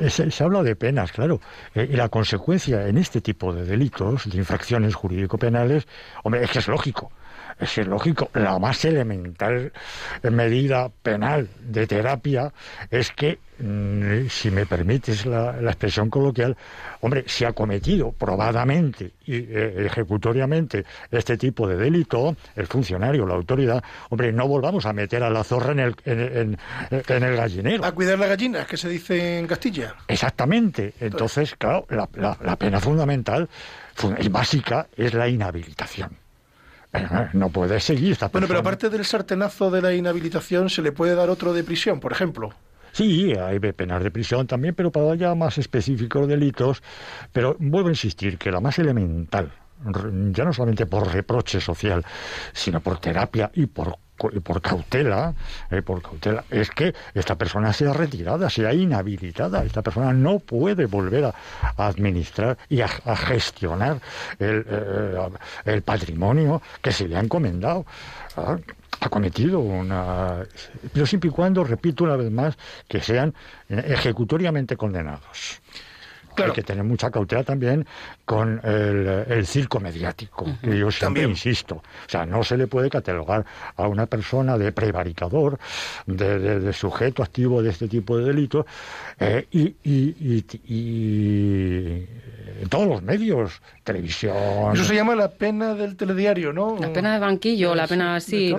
Eh, 0.00 0.10
se, 0.10 0.30
se 0.30 0.44
habla 0.44 0.62
de 0.62 0.76
penas, 0.76 1.12
claro. 1.12 1.40
Eh, 1.74 1.88
y 1.92 1.96
la 1.96 2.08
consecuencia 2.08 2.86
en 2.88 2.98
este 2.98 3.20
tipo 3.20 3.52
de 3.52 3.64
delitos, 3.64 4.30
de 4.30 4.36
infracciones 4.38 4.94
jurídico-penales, 4.94 5.86
hombre, 6.24 6.44
es 6.44 6.50
que 6.50 6.58
es 6.58 6.68
lógico. 6.68 7.10
Es 7.58 7.76
lógico. 7.78 8.30
La 8.34 8.58
más 8.58 8.84
elemental 8.84 9.72
medida 10.30 10.90
penal 11.02 11.48
de 11.60 11.86
terapia 11.86 12.52
es 12.90 13.10
que, 13.12 13.38
mm, 13.58 14.28
si 14.28 14.50
me 14.50 14.66
permites 14.66 15.26
la, 15.26 15.52
la 15.60 15.70
expresión 15.70 16.10
coloquial, 16.10 16.56
hombre, 17.00 17.24
si 17.26 17.44
ha 17.44 17.52
cometido 17.52 18.12
probadamente 18.12 19.12
y 19.26 19.36
eh, 19.36 19.86
ejecutoriamente 19.86 20.84
este 21.10 21.36
tipo 21.36 21.66
de 21.68 21.76
delito, 21.76 22.36
el 22.56 22.66
funcionario, 22.66 23.26
la 23.26 23.34
autoridad, 23.34 23.82
hombre, 24.10 24.32
no 24.32 24.48
volvamos 24.48 24.86
a 24.86 24.92
meter 24.92 25.22
a 25.22 25.30
la 25.30 25.44
zorra 25.44 25.72
en 25.72 25.80
el, 25.80 25.96
en, 26.04 26.20
en- 26.90 27.02
en 27.08 27.22
el 27.22 27.36
gallinero. 27.36 27.84
A 27.84 27.92
cuidar 27.92 28.18
la 28.18 28.26
gallina, 28.26 28.64
que 28.66 28.76
se 28.76 28.88
dice 28.88 29.38
en 29.38 29.46
Castilla. 29.46 29.94
Exactamente. 30.08 30.94
Entonces, 31.00 31.54
claro, 31.56 31.86
la, 31.90 32.08
la- 32.14 32.38
la 32.42 32.56
pena 32.56 32.80
fundamental 32.80 33.48
básica 34.30 34.86
es 34.96 35.14
la 35.14 35.28
inhabilitación. 35.28 36.21
No 37.32 37.48
puede 37.48 37.80
seguir 37.80 38.12
esta 38.12 38.28
Bueno, 38.28 38.46
pero 38.46 38.60
aparte 38.60 38.90
del 38.90 39.04
sartenazo 39.04 39.70
de 39.70 39.80
la 39.80 39.94
inhabilitación, 39.94 40.68
¿se 40.68 40.82
le 40.82 40.92
puede 40.92 41.14
dar 41.14 41.30
otro 41.30 41.52
de 41.52 41.64
prisión, 41.64 42.00
por 42.00 42.12
ejemplo? 42.12 42.52
Sí, 42.92 43.32
hay 43.32 43.58
penas 43.58 44.02
de 44.02 44.10
prisión 44.10 44.46
también, 44.46 44.74
pero 44.74 44.92
para 44.92 45.14
ya 45.14 45.34
más 45.34 45.56
específicos 45.56 46.28
delitos. 46.28 46.82
Pero 47.32 47.56
vuelvo 47.58 47.88
a 47.88 47.92
insistir 47.92 48.36
que 48.36 48.50
la 48.50 48.60
más 48.60 48.78
elemental, 48.78 49.50
ya 50.32 50.44
no 50.44 50.52
solamente 50.52 50.84
por 50.84 51.10
reproche 51.10 51.60
social, 51.60 52.04
sino 52.52 52.80
por 52.80 52.98
terapia 52.98 53.50
y 53.54 53.66
por 53.66 53.96
por 54.16 54.60
cautela, 54.60 55.34
eh, 55.70 55.82
por 55.82 56.02
cautela, 56.02 56.44
es 56.50 56.70
que 56.70 56.94
esta 57.14 57.36
persona 57.36 57.72
sea 57.72 57.92
retirada, 57.92 58.48
sea 58.50 58.72
inhabilitada. 58.72 59.64
Esta 59.64 59.82
persona 59.82 60.12
no 60.12 60.38
puede 60.38 60.86
volver 60.86 61.24
a, 61.24 61.34
administrar 61.76 62.56
y 62.68 62.80
a, 62.80 62.88
gestionar 62.88 64.00
el, 64.38 64.64
eh, 64.68 65.28
el, 65.64 65.82
patrimonio 65.82 66.62
que 66.80 66.92
se 66.92 67.08
le 67.08 67.16
ha 67.16 67.20
encomendado. 67.20 67.84
Ha 68.36 69.08
cometido 69.08 69.58
una... 69.58 70.44
Pero 70.92 71.06
siempre 71.06 71.28
y 71.28 71.32
cuando, 71.32 71.64
repito 71.64 72.04
una 72.04 72.16
vez 72.16 72.30
más, 72.30 72.56
que 72.86 73.00
sean 73.00 73.34
ejecutoriamente 73.68 74.76
condenados. 74.76 75.60
Hay 76.36 76.52
que 76.52 76.62
tener 76.62 76.84
mucha 76.84 77.10
cautela 77.10 77.42
también 77.44 77.86
con 78.24 78.60
el, 78.64 79.46
circo 79.46 79.80
mediático, 79.80 80.46
que 80.62 80.78
yo 80.78 80.90
siempre 80.90 81.24
insisto. 81.24 81.76
O 81.76 82.08
sea, 82.08 82.24
no 82.24 82.42
se 82.42 82.56
le 82.56 82.66
puede 82.66 82.88
catalogar 82.88 83.44
a 83.76 83.86
una 83.88 84.06
persona 84.06 84.56
de 84.56 84.72
prevaricador, 84.72 85.58
de, 86.06 86.72
sujeto 86.72 87.22
activo 87.22 87.62
de 87.62 87.70
este 87.70 87.88
tipo 87.88 88.16
de 88.16 88.24
delitos, 88.24 88.64
eh, 89.20 89.46
y, 89.50 89.74
y, 89.84 90.44
en 92.60 92.68
todos 92.68 92.86
los 92.88 93.02
medios, 93.02 93.60
televisión. 93.84 94.72
Eso 94.72 94.84
se 94.84 94.94
llama 94.94 95.14
la 95.14 95.28
pena 95.28 95.74
del 95.74 95.96
telediario, 95.96 96.52
¿no? 96.52 96.78
La 96.80 96.92
pena 96.92 97.14
de 97.14 97.18
banquillo, 97.18 97.74
la 97.74 97.86
pena, 97.86 98.20
sí. 98.20 98.54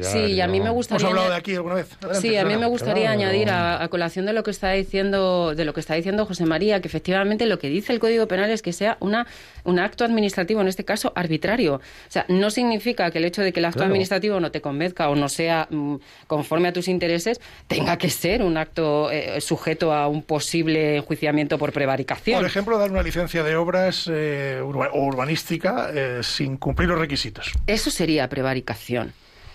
Sí, 0.00 0.18
y 0.18 0.40
a 0.40 0.46
mí 0.46 0.60
me 0.60 0.70
gustaría. 0.70 1.06
¿Hemos 1.06 1.18
hablado 1.18 1.30
de 1.30 1.36
aquí 1.36 1.54
alguna 1.54 1.74
vez? 1.74 1.88
sí, 2.12 2.36
a 2.36 2.44
mí 2.44 2.56
me 2.56 2.66
gustaría 2.66 3.10
añadir 3.10 3.50
a, 3.50 3.86
colación 3.88 4.24
de 4.24 4.32
lo 4.32 4.42
que 4.42 4.50
está 4.50 4.70
diciendo, 4.70 5.54
de 5.54 5.64
lo 5.64 5.74
que 5.74 5.80
está 5.80 5.94
diciendo 5.94 6.24
José 6.24 6.46
María, 6.46 6.80
que 6.80 6.88
efectivamente 6.88 7.01
lo 7.46 7.58
que 7.58 7.68
dice 7.68 7.92
el 7.92 7.98
Código 7.98 8.26
Penal 8.28 8.50
es 8.50 8.62
que 8.62 8.72
sea 8.72 8.96
una, 9.00 9.26
un 9.64 9.78
acto 9.78 10.04
administrativo, 10.04 10.60
en 10.60 10.68
este 10.68 10.84
caso 10.84 11.12
arbitrario. 11.14 11.76
O 11.76 11.80
sea, 12.08 12.24
no 12.28 12.50
significa 12.50 13.10
que 13.10 13.18
el 13.18 13.24
hecho 13.24 13.42
de 13.42 13.52
que 13.52 13.60
el 13.60 13.66
acto 13.66 13.84
administrativo 13.84 14.40
no 14.40 14.50
te 14.50 14.60
convenzca 14.60 15.08
o 15.08 15.16
no 15.16 15.28
sea 15.28 15.68
mm, 15.70 15.96
conforme 16.26 16.68
a 16.68 16.72
tus 16.72 16.88
intereses, 16.88 17.40
tenga 17.66 17.98
que 17.98 18.10
ser 18.10 18.42
un 18.42 18.56
acto 18.56 19.10
eh, 19.10 19.40
sujeto 19.40 19.92
a 19.92 20.08
un 20.08 20.22
posible 20.22 20.96
enjuiciamiento 20.96 21.58
por 21.58 21.72
prevaricación. 21.72 22.38
Por 22.38 22.46
ejemplo, 22.46 22.78
dar 22.78 22.90
una 22.90 23.02
licencia 23.02 23.42
de 23.42 23.56
obras 23.56 24.08
eh, 24.12 24.60
urbanística 24.62 25.90
eh, 25.92 26.20
sin 26.22 26.56
cumplir 26.56 26.88
los 26.88 26.98
requisitos. 26.98 27.52
Eso 27.66 27.90
sería 27.90 28.28
prevaricación 28.28 29.12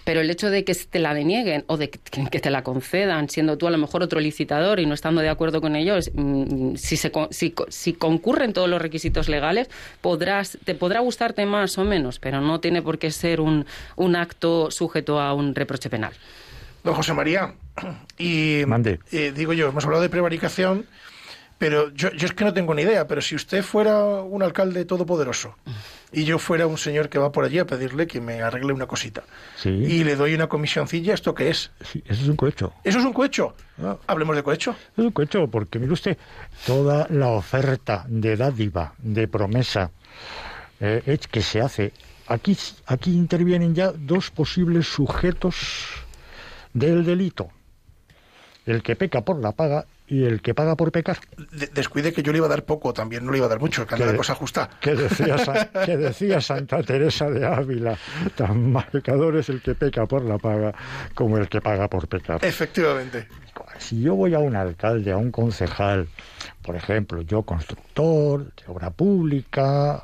pero 0.08 0.22
el 0.22 0.30
hecho 0.30 0.50
de 0.50 0.64
que 0.64 0.74
te 0.74 1.00
la 1.00 1.14
denieguen 1.14 1.66
o 1.68 1.76
de 1.76 1.90
que 1.90 2.40
te 2.40 2.50
la 2.50 2.64
concedan, 2.64 3.28
siendo 3.28 3.58
tú 3.58 3.68
a 3.68 3.72
lo 3.72 3.78
mejor 3.78 4.04
otro 4.04 4.22
licitador 4.22 4.80
y 4.80 4.86
no 4.86 4.94
estando 4.94 5.20
de 5.20 5.28
acuerdo 5.28 5.60
con 5.60 5.76
ellos, 5.76 6.10
mm, 6.14 6.76
si, 6.76 6.96
se, 6.96 7.12
si, 7.32 7.54
si 7.68 7.92
concurren 7.92 8.54
todos 8.54 8.70
los 8.70 8.82
requisitos 8.82 9.28
legales, 9.28 9.70
podrás, 10.00 10.60
te 10.64 10.76
podrá 10.76 11.02
gustarte 11.02 11.46
más 11.46 11.78
o 11.78 11.84
menos, 11.84 12.20
pero 12.20 12.40
no 12.40 12.62
tiene 12.62 12.82
por 12.82 13.00
qué 13.00 13.12
ser 13.12 13.42
un, 13.42 13.66
un 13.98 14.16
acto 14.16 14.72
sujeto 14.72 15.20
a 15.20 15.34
un 15.34 15.54
reproche 15.54 15.90
penal. 15.90 16.14
Don 16.86 16.94
José 16.94 17.14
María, 17.14 17.56
y 18.18 18.62
eh, 19.12 19.34
digo 19.36 19.52
yo, 19.52 19.68
hemos 19.68 19.84
hablado 19.84 20.04
de 20.04 20.08
prevaricación, 20.08 20.86
pero 21.58 21.94
yo, 21.94 22.14
yo 22.14 22.28
es 22.28 22.32
que 22.32 22.46
no 22.46 22.54
tengo 22.54 22.74
ni 22.74 22.84
idea, 22.84 23.10
pero 23.10 23.20
si 23.20 23.36
usted 23.36 23.62
fuera 23.62 24.22
un 24.22 24.42
alcalde 24.42 24.86
todopoderoso 24.86 25.58
y 26.12 26.24
yo 26.24 26.40
fuera 26.40 26.68
un 26.68 26.78
señor 26.78 27.10
que 27.10 27.20
va 27.20 27.32
por 27.32 27.44
allí 27.44 27.60
a 27.60 27.66
pedirle 27.66 28.08
que 28.08 28.22
me 28.22 28.42
arregle 28.42 28.74
una 28.74 28.88
cosita 28.88 29.24
y 29.64 30.04
le 30.04 30.16
doy 30.16 30.34
una 30.34 30.48
comisioncilla, 30.48 31.14
¿esto 31.14 31.36
qué 31.36 31.50
es? 31.50 31.72
Sí, 31.82 32.04
eso 32.06 32.24
es 32.24 32.30
un 32.30 32.36
cohecho. 32.36 32.74
¿Eso 32.84 33.00
es 33.00 33.06
un 33.06 33.14
cohecho? 33.14 33.56
Ah. 33.82 33.98
Hablemos 34.08 34.36
de 34.36 34.44
cohecho. 34.44 34.76
Es 34.96 35.04
un 35.04 35.12
cohecho, 35.12 35.48
porque 35.48 35.80
mire 35.80 35.94
usted, 35.94 36.18
toda 36.66 37.08
la 37.10 37.30
oferta 37.30 38.06
de 38.08 38.38
dádiva, 38.38 38.94
de 39.00 39.28
promesa 39.28 39.92
eh, 40.80 41.20
que 41.30 41.42
se 41.42 41.62
hace, 41.62 41.92
aquí, 42.28 42.58
aquí 42.86 43.12
intervienen 43.12 43.76
ya 43.76 43.92
dos 43.92 44.32
posibles 44.32 44.88
sujetos 44.88 45.56
del 46.74 47.04
delito. 47.04 47.50
El 48.66 48.84
que 48.84 48.96
peca 48.96 49.22
por 49.22 49.40
la 49.40 49.54
paga 49.54 49.86
y 50.08 50.24
el 50.24 50.42
que 50.42 50.54
paga 50.54 50.76
por 50.76 50.92
pecar. 50.92 51.18
descuide 51.74 52.14
que 52.14 52.24
yo 52.24 52.32
le 52.32 52.38
iba 52.38 52.48
a 52.48 52.50
dar 52.50 52.64
poco, 52.64 52.94
también 52.94 53.26
no 53.26 53.32
le 53.32 53.40
iba 53.40 53.48
a 53.48 53.50
dar 53.50 53.60
mucho, 53.60 53.86
que 53.86 53.98
la 53.98 54.16
cosa 54.16 54.36
justa. 54.36 54.70
Que 54.80 54.96
decía, 54.96 55.36
que 55.86 55.98
decía 55.98 56.40
Santa 56.40 56.82
Teresa 56.82 57.30
de 57.30 57.46
Ávila, 57.46 57.98
tan 58.36 58.74
pecador 58.92 59.36
es 59.36 59.50
el 59.50 59.62
que 59.62 59.76
peca 59.76 60.06
por 60.06 60.24
la 60.24 60.38
paga 60.38 60.74
como 61.14 61.38
el 61.38 61.50
que 61.50 61.62
paga 61.62 61.88
por 61.90 62.08
pecar. 62.08 62.44
Efectivamente. 62.44 63.28
Si 63.80 64.02
yo 64.02 64.16
voy 64.16 64.34
a 64.34 64.40
un 64.40 64.56
alcalde, 64.56 65.12
a 65.12 65.18
un 65.18 65.32
concejal, 65.32 66.08
por 66.62 66.76
ejemplo, 66.76 67.22
yo 67.22 67.44
constructor 67.44 68.46
de 68.46 68.64
obra 68.68 68.92
pública, 68.92 70.04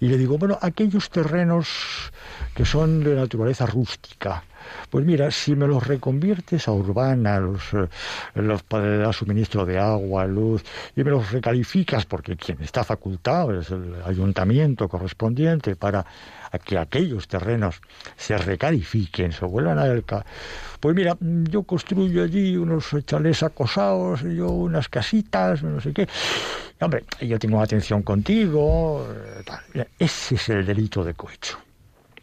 y 0.00 0.08
le 0.08 0.18
digo, 0.18 0.38
bueno, 0.38 0.58
aquellos 0.60 1.10
terrenos 1.10 2.12
que 2.58 2.64
son 2.64 3.04
de 3.04 3.14
naturaleza 3.14 3.66
rústica, 3.66 4.42
pues 4.90 5.06
mira, 5.06 5.30
si 5.30 5.54
me 5.54 5.68
los 5.68 5.86
reconviertes 5.86 6.66
a 6.66 6.72
urbana, 6.72 7.38
los, 7.38 7.62
eh, 7.72 7.86
los 8.34 8.64
para 8.64 9.12
suministro 9.12 9.64
de 9.64 9.78
agua, 9.78 10.26
luz, 10.26 10.64
y 10.96 11.04
me 11.04 11.12
los 11.12 11.30
recalificas, 11.30 12.04
porque 12.04 12.34
quien 12.34 12.60
está 12.60 12.82
facultado 12.82 13.60
es 13.60 13.70
el 13.70 13.94
ayuntamiento 14.04 14.88
correspondiente 14.88 15.76
para 15.76 16.04
que 16.64 16.76
aquellos 16.76 17.28
terrenos 17.28 17.80
se 18.16 18.36
recalifiquen, 18.36 19.30
se 19.30 19.44
vuelvan 19.44 19.78
a 19.78 19.86
el 19.86 20.02
pues 20.80 20.96
mira, 20.96 21.16
yo 21.20 21.62
construyo 21.62 22.24
allí 22.24 22.56
unos 22.56 22.88
chalés 23.04 23.44
acosados, 23.44 24.22
yo 24.22 24.50
unas 24.50 24.88
casitas, 24.88 25.62
no 25.62 25.80
sé 25.80 25.92
qué. 25.92 26.08
hombre, 26.80 27.04
yo 27.20 27.38
tengo 27.38 27.60
atención 27.60 28.02
contigo. 28.02 29.06
Eh, 29.74 29.84
ese 29.96 30.34
es 30.34 30.48
el 30.48 30.66
delito 30.66 31.04
de 31.04 31.14
cohecho. 31.14 31.67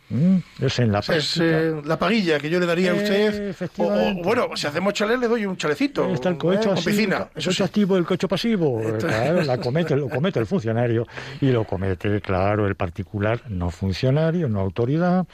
Mm, 0.09 0.37
es 0.61 0.79
en 0.79 0.91
la 0.91 0.99
Es 0.99 1.37
eh, 1.41 1.81
la 1.83 1.97
paguilla 1.97 2.39
que 2.39 2.49
yo 2.49 2.59
le 2.59 2.65
daría 2.65 2.91
a 2.91 2.93
usted. 2.93 3.55
O, 3.77 4.23
bueno, 4.23 4.49
si 4.55 4.67
hacemos 4.67 4.93
chalet, 4.93 5.19
le 5.19 5.27
doy 5.27 5.45
un 5.45 5.57
chalecito. 5.57 6.07
Está 6.13 6.29
el 6.29 6.37
cohecho 6.37 6.73
¿eh? 6.73 6.81
piscina. 6.83 7.29
Eso 7.33 7.49
es 7.49 7.61
activo 7.61 7.97
el 7.97 8.05
cohecho 8.05 8.27
pasivo. 8.27 8.81
Claro, 8.99 9.41
la 9.41 9.57
comete, 9.61 9.95
lo 9.95 10.07
comete 10.09 10.39
el 10.39 10.45
funcionario 10.45 11.07
y 11.41 11.47
lo 11.47 11.65
comete, 11.65 12.21
claro, 12.21 12.67
el 12.67 12.75
particular 12.75 13.41
no 13.49 13.71
funcionario, 13.71 14.47
no 14.47 14.59
autoridad, 14.59 15.25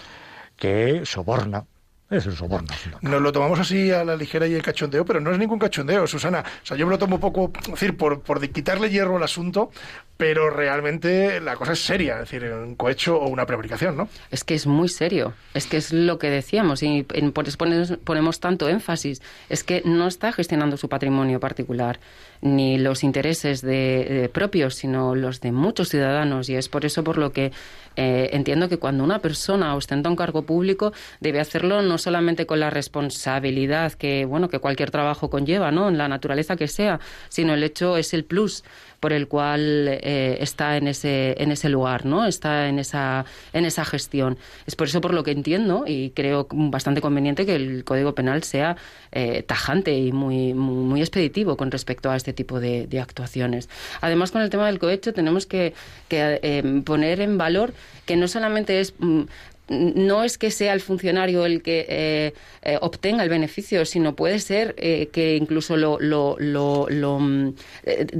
que 0.55 1.01
soborna 1.05 1.65
es 2.12 2.26
el 2.26 2.36
soborno. 2.36 2.67
Nos 3.02 3.21
lo 3.21 3.32
tomamos 3.32 3.60
así 3.60 3.91
a 3.91 4.04
la 4.04 4.15
ligera 4.15 4.45
y 4.45 4.54
el 4.54 4.62
cachondeo, 4.62 5.06
pero 5.06 5.19
no 5.19 5.32
es 5.32 5.39
ningún 5.39 5.58
cachondeo, 5.58 6.06
Susana. 6.06 6.43
O 6.62 6.65
sea, 6.65 6.78
yo 6.78 6.86
me 6.86 6.91
lo 6.91 7.00
tomo 7.00 7.15
un 7.15 7.21
poco, 7.21 7.52
decir, 7.67 7.95
por, 7.95 8.21
por 8.21 8.47
quitarle 8.50 8.89
hierro 8.89 9.17
al 9.17 9.24
asunto, 9.24 9.71
pero 10.17 10.50
realmente 10.50 11.39
la 11.39 11.56
cosa 11.56 11.71
es 11.74 11.84
seria, 11.84 12.15
es 12.15 12.30
decir, 12.30 12.43
un 12.52 12.76
cohecho 12.76 13.17
o 13.17 13.28
una 13.28 13.45
prevaricación, 13.45 13.97
¿no? 13.97 14.10
Es 14.30 14.43
que 14.43 14.54
es 14.54 14.67
muy 14.67 14.89
serio, 14.89 15.34
es 15.54 15.65
que 15.65 15.78
es 15.78 15.93
lo 15.93 16.19
que 16.19 16.30
decíamos 16.30 16.84
y 16.84 17.04
por 17.04 17.47
eso 17.47 17.97
ponemos 18.04 18.39
tanto 18.39 18.69
énfasis, 18.69 19.21
es 19.50 19.63
que 19.63 19.82
no 19.86 20.08
está 20.08 20.32
gestionando 20.32 20.78
su 20.78 20.89
patrimonio 20.89 21.39
particular 21.39 22.00
ni 22.41 22.77
los 22.77 23.04
intereses 23.04 23.62
de, 23.62 24.30
propios, 24.34 24.75
sino 24.75 25.15
los 25.15 25.41
de 25.41 25.51
muchos 25.51 25.89
ciudadanos. 25.89 26.49
Y 26.49 26.56
es 26.56 26.69
por 26.69 26.86
eso 26.86 27.04
por 27.04 27.17
lo 27.17 27.32
que 27.32 27.51
eh, 27.95 28.30
entiendo 28.34 28.69
que 28.69 28.77
cuando 28.77 29.04
una 29.04 29.19
persona 29.19 29.75
ostenta 29.75 30.10
un 30.10 30.15
cargo 30.15 30.43
público 30.43 30.93
debe 31.19 31.39
hacerlo 31.39 31.82
no 31.82 31.97
solamente 31.97 32.45
con 32.45 32.60
la 32.60 32.69
responsabilidad 32.69 33.93
que 33.93 34.23
bueno 34.25 34.47
que 34.49 34.60
cualquier 34.60 34.91
trabajo 34.91 35.30
conlleva, 35.30 35.71
¿no? 35.71 35.89
En 35.89 35.97
la 35.97 36.08
naturaleza 36.08 36.56
que 36.56 36.67
sea, 36.67 36.99
sino 37.30 37.54
el 37.54 37.63
hecho 37.63 37.97
es 37.97 38.13
el 38.13 38.23
plus 38.23 38.63
por 39.02 39.14
el 39.14 39.28
cual 39.28 39.88
eh, 39.90 40.38
está 40.40 40.78
en 40.78 40.88
ese, 40.88 41.36
en 41.42 41.52
ese 41.52 41.70
lugar, 41.70 42.06
¿no? 42.06 42.28
Está 42.28 42.70
en 42.70 42.78
esa, 42.78 43.26
en 43.52 43.66
esa 43.66 43.84
gestión. 43.84 44.38
Es 44.68 44.76
por 44.76 44.88
eso 44.88 45.02
por 45.02 45.14
lo 45.14 45.24
que 45.24 45.32
entiendo 45.32 45.86
y 45.88 46.12
creo 46.12 46.48
bastante 46.52 47.02
conveniente 47.02 47.48
que 47.48 47.56
el 47.56 47.84
Código 47.84 48.14
Penal 48.14 48.44
sea 48.44 48.78
eh, 49.12 49.42
tajante 49.42 49.98
y 49.98 50.12
muy, 50.12 50.54
muy, 50.54 51.02
expeditivo 51.02 51.58
con 51.58 51.72
respecto 51.72 52.12
a 52.12 52.16
este 52.16 52.32
tipo 52.32 52.60
de, 52.60 52.88
actuaciones. 53.02 53.70
Además, 54.02 54.30
con 54.32 54.44
el 54.44 54.52
tema 54.52 54.68
del 54.68 54.78
cohecho 54.78 55.14
tenemos 55.14 55.48
que, 55.48 55.74
eh, 56.12 56.82
poner 56.86 57.22
en 57.22 57.40
valor 57.40 57.74
que 58.06 58.16
no 58.16 58.28
solamente 58.28 58.82
es 58.82 58.94
mm, 59.00 59.24
no 59.71 60.23
es 60.23 60.38
que 60.38 60.51
sea 60.51 60.73
el 60.73 60.81
funcionario 60.81 61.45
el 61.45 61.62
que 61.62 61.86
eh, 61.88 62.34
eh, 62.62 62.77
obtenga 62.81 63.23
el 63.23 63.29
beneficio, 63.29 63.86
sino 63.86 64.15
puede 64.15 64.39
ser 64.39 64.75
eh, 64.77 65.10
que 65.13 65.38
incluso 65.38 65.77
lo, 65.77 65.97
mm, 66.39 67.53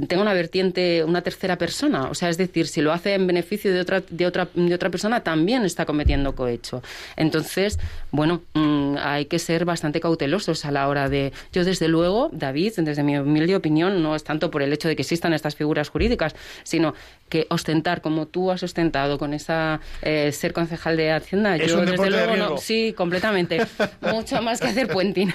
tenga 0.08 0.22
una 0.22 0.32
vertiente, 0.32 1.04
una 1.04 1.20
tercera 1.20 1.58
persona. 1.58 2.04
O 2.04 2.14
sea, 2.14 2.30
es 2.30 2.38
decir, 2.38 2.66
si 2.66 2.80
lo 2.80 2.92
hace 2.92 3.14
en 3.14 3.26
beneficio 3.26 3.72
de 3.72 3.80
otra, 3.80 4.02
de 4.08 4.26
otra, 4.26 4.48
de 4.54 4.74
otra 4.74 4.88
persona, 4.88 5.22
también 5.22 5.64
está 5.64 5.84
cometiendo 5.84 6.34
cohecho. 6.34 6.82
Entonces, 7.16 7.78
bueno, 8.10 8.42
mm, 8.54 8.96
hay 8.98 9.26
que 9.26 9.38
ser 9.38 9.66
bastante 9.66 10.00
cautelosos 10.00 10.64
a 10.64 10.70
la 10.70 10.88
hora 10.88 11.10
de. 11.10 11.32
Yo, 11.52 11.64
desde 11.64 11.88
luego, 11.88 12.30
David, 12.32 12.72
desde 12.78 13.02
mi 13.02 13.18
humilde 13.18 13.56
opinión, 13.56 14.02
no 14.02 14.16
es 14.16 14.24
tanto 14.24 14.50
por 14.50 14.62
el 14.62 14.72
hecho 14.72 14.88
de 14.88 14.96
que 14.96 15.02
existan 15.02 15.34
estas 15.34 15.54
figuras 15.54 15.90
jurídicas, 15.90 16.34
sino 16.62 16.94
que 17.28 17.46
ostentar 17.50 18.00
como 18.00 18.26
tú 18.26 18.50
has 18.50 18.62
ostentado 18.62 19.18
con 19.18 19.34
esa 19.34 19.80
ser 20.02 20.52
concejal 20.52 20.96
de 20.96 21.12
Hacienda 21.12 21.41
yo 21.56 21.84
desde 21.84 22.10
luego 22.10 22.36
no, 22.36 22.58
sí, 22.58 22.94
completamente. 22.96 23.66
Mucho 24.00 24.42
más 24.42 24.60
que 24.60 24.68
hacer 24.68 24.88
puenting. 24.88 25.32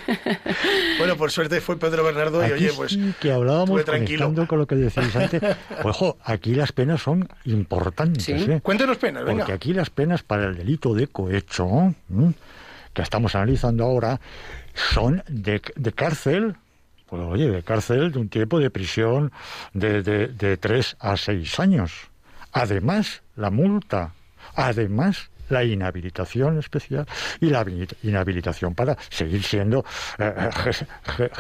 bueno, 0.97 1.15
por 1.17 1.31
suerte 1.31 1.61
fue 1.61 1.77
Pedro 1.77 2.03
Bernardo 2.03 2.45
y 2.47 2.51
oye, 2.51 2.71
pues 2.75 2.97
que 3.19 3.31
hablábamos 3.31 3.83
tranquilo 3.85 4.33
con 4.47 4.59
lo 4.59 4.67
que 4.67 4.75
decíais 4.75 5.15
antes. 5.15 5.41
Ojo, 5.83 6.17
aquí 6.23 6.55
las 6.55 6.71
penas 6.71 7.01
son 7.01 7.27
importantes. 7.45 8.27
¿eh? 8.29 8.59
Cuéntenos 8.61 8.97
penas, 8.97 9.23
venga. 9.25 9.39
Porque 9.39 9.53
aquí 9.53 9.73
las 9.73 9.89
penas 9.89 10.23
para 10.23 10.45
el 10.45 10.57
delito 10.57 10.93
de 10.93 11.07
cohecho 11.07 11.93
que 12.93 13.01
estamos 13.01 13.35
analizando 13.35 13.83
ahora 13.83 14.19
son 14.73 15.23
de, 15.27 15.61
de 15.75 15.91
cárcel, 15.93 16.55
pues 17.07 17.21
oye, 17.21 17.49
de 17.49 17.63
cárcel 17.63 18.11
de 18.11 18.19
un 18.19 18.29
tiempo 18.29 18.59
de 18.59 18.69
prisión 18.69 19.31
de, 19.73 20.01
de, 20.01 20.27
de 20.27 20.57
tres 20.57 20.97
a 20.99 21.15
seis 21.17 21.59
años. 21.59 22.09
Además, 22.51 23.21
la 23.35 23.51
multa. 23.51 24.13
Además, 24.55 25.29
la 25.49 25.63
inhabilitación 25.63 26.57
especial 26.59 27.05
y 27.39 27.49
la 27.49 27.65
inhabilitación 28.03 28.75
para 28.75 28.97
seguir 29.09 29.43
siendo 29.43 29.85
eh, 30.17 30.49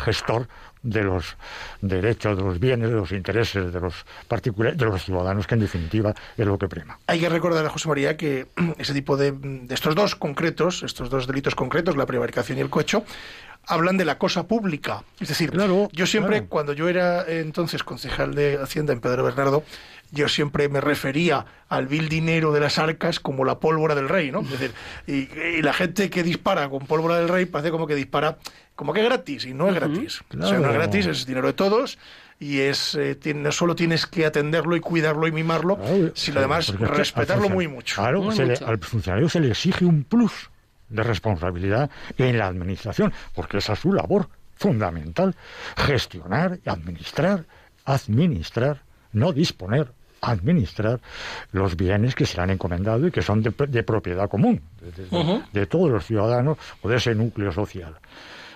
gestor 0.05 0.47
de 0.83 1.03
los 1.03 1.35
derechos, 1.81 2.37
de 2.37 2.43
los 2.43 2.59
bienes, 2.59 2.89
de 2.89 2.95
los 2.95 3.11
intereses 3.11 3.73
de 3.73 3.79
los 3.79 4.05
particulares, 4.27 4.77
de 4.77 4.85
los 4.85 5.03
ciudadanos, 5.03 5.47
que 5.47 5.55
en 5.55 5.61
definitiva 5.61 6.13
es 6.37 6.45
lo 6.45 6.57
que 6.57 6.67
prima. 6.67 6.97
Hay 7.07 7.19
que 7.19 7.29
recordar 7.29 7.65
a 7.65 7.69
José 7.69 7.89
María 7.89 8.15
que 8.15 8.47
ese 8.77 8.93
tipo 8.93 9.17
de, 9.17 9.31
de 9.31 9.73
estos 9.73 9.95
dos 9.95 10.15
concretos, 10.15 10.83
estos 10.83 11.09
dos 11.09 11.27
delitos 11.27 11.55
concretos, 11.55 11.97
la 11.97 12.05
prevaricación 12.05 12.57
y 12.57 12.61
el 12.61 12.69
cohecho, 12.69 13.03
hablan 13.67 13.97
de 13.97 14.05
la 14.05 14.17
cosa 14.17 14.47
pública. 14.47 15.03
Es 15.19 15.27
decir, 15.27 15.51
yo 15.91 16.07
siempre, 16.07 16.45
cuando 16.45 16.73
yo 16.73 16.87
era 16.87 17.25
entonces 17.27 17.83
concejal 17.83 18.33
de 18.33 18.57
Hacienda 18.61 18.93
en 18.93 19.01
Pedro 19.01 19.23
Bernardo, 19.23 19.63
yo 20.11 20.27
siempre 20.29 20.69
me 20.69 20.81
refería 20.81 21.45
al 21.69 21.87
vil 21.87 22.09
dinero 22.09 22.51
de 22.51 22.59
las 22.59 22.77
arcas 22.77 23.19
como 23.19 23.45
la 23.45 23.59
pólvora 23.59 23.95
del 23.95 24.09
rey, 24.09 24.31
¿no? 24.31 24.41
Es 24.41 24.51
decir, 24.51 24.73
y, 25.05 25.61
la 25.61 25.73
gente 25.73 26.09
que 26.09 26.23
dispara 26.23 26.69
con 26.69 26.85
pólvora 26.85 27.17
del 27.17 27.29
rey 27.29 27.45
parece 27.45 27.71
como 27.71 27.87
que 27.87 27.95
dispara 27.95 28.37
como 28.75 28.93
que 28.93 29.03
gratis, 29.03 29.45
y 29.45 29.53
no 29.53 29.69
es 29.69 29.75
gratis. 29.75 30.21
O 30.29 30.47
sea, 30.47 30.59
no 30.59 30.69
es 30.69 30.73
gratis, 30.73 31.07
es 31.07 31.25
dinero 31.25 31.47
de 31.47 31.53
todos 31.53 31.97
y 32.39 32.59
es 32.59 32.95
eh, 32.95 33.17
no 33.35 33.51
solo 33.51 33.75
tienes 33.75 34.05
que 34.05 34.25
atenderlo 34.25 34.75
y 34.75 34.79
cuidarlo 34.79 35.27
y 35.27 35.31
mimarlo, 35.31 35.79
sino 36.13 36.39
además 36.39 36.67
respetarlo 36.79 37.49
muy 37.49 37.67
mucho. 37.67 37.95
Claro, 37.95 38.29
al 38.29 38.79
funcionario 38.79 39.29
se 39.29 39.39
le 39.39 39.49
exige 39.49 39.85
un 39.85 40.03
plus 40.03 40.49
de 40.89 41.03
responsabilidad 41.03 41.89
en 42.17 42.37
la 42.37 42.47
administración, 42.47 43.11
porque 43.33 43.57
esa 43.57 43.73
es 43.73 43.79
su 43.79 43.91
labor 43.91 44.29
fundamental, 44.55 45.35
gestionar 45.75 46.59
y 46.63 46.69
administrar, 46.69 47.45
administrar, 47.85 48.83
no 49.11 49.33
disponer, 49.33 49.93
administrar 50.21 50.99
los 51.51 51.75
bienes 51.75 52.15
que 52.15 52.25
se 52.25 52.39
han 52.39 52.49
encomendado 52.49 53.07
y 53.07 53.11
que 53.11 53.21
son 53.21 53.41
de, 53.41 53.51
propiedad 53.51 54.29
común, 54.29 54.61
de, 55.53 55.65
todos 55.65 55.89
los 55.89 56.05
ciudadanos 56.05 56.57
o 56.81 56.89
de 56.89 56.97
ese 56.97 57.15
núcleo 57.15 57.51
social. 57.51 57.95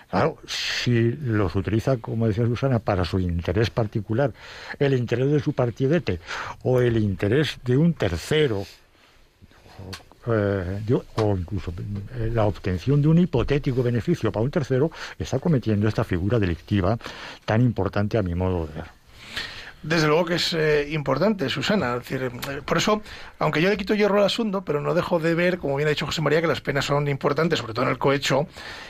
Claro, 0.10 0.38
si 0.45 1.13
los 1.13 1.56
utiliza, 1.56 1.95
como 1.97 2.28
decía 2.28 2.45
Susana, 2.45 2.80
para 2.80 3.06
su 3.06 3.17
interés 3.19 3.69
particular, 3.69 4.34
el 4.78 4.93
interés 4.93 5.32
de 5.32 5.39
su 5.39 5.54
partidete 5.54 6.19
o 6.63 6.82
el 6.82 6.97
interés 6.97 7.58
de 7.63 7.78
un 7.78 7.93
tercero, 7.93 8.65
eh, 10.28 10.82
o 11.15 11.38
incluso 11.38 11.74
eh, 12.15 12.30
la 12.34 12.45
obtención 12.45 13.02
de 13.02 13.08
un 13.08 13.19
hipotético 13.19 13.82
beneficio 13.82 14.34
para 14.34 14.43
un 14.43 14.52
tercero, 14.52 14.91
está 15.17 15.39
cometiendo 15.39 15.88
esta 15.88 16.04
figura 16.04 16.38
delictiva 16.39 16.97
tan 17.45 17.62
importante 17.62 18.17
a 18.17 18.21
mi 18.21 18.36
modo 18.36 18.67
de 18.67 18.74
ver. 18.74 19.01
Desde 19.84 20.08
luego 20.08 20.26
que 20.26 20.36
es 20.36 20.54
eh, 20.54 20.88
importante, 20.91 21.50
Susana. 21.50 21.98
decir, 21.98 22.22
eh, 22.24 22.62
por 22.63 22.78
eso, 22.78 23.02
aunque 23.39 23.62
yo 23.62 23.70
le 23.70 23.78
quito 23.78 23.96
hierro 23.96 24.20
al 24.20 24.26
asunto, 24.26 24.63
pero 24.63 24.80
no 24.80 24.94
dejo 24.94 25.20
de 25.20 25.34
ver, 25.34 25.58
como 25.58 25.76
bien 25.76 25.88
ha 25.88 25.89
dicho 25.89 26.06
José 26.06 26.22
María, 26.22 26.39
que 26.39 26.48
las 26.48 26.62
penas 26.62 26.86
son 26.86 27.08
importantes, 27.08 27.58
sobre 27.58 27.74
todo 27.74 27.86
en 27.86 27.91
el 27.91 27.98
cohecho. 27.98 28.48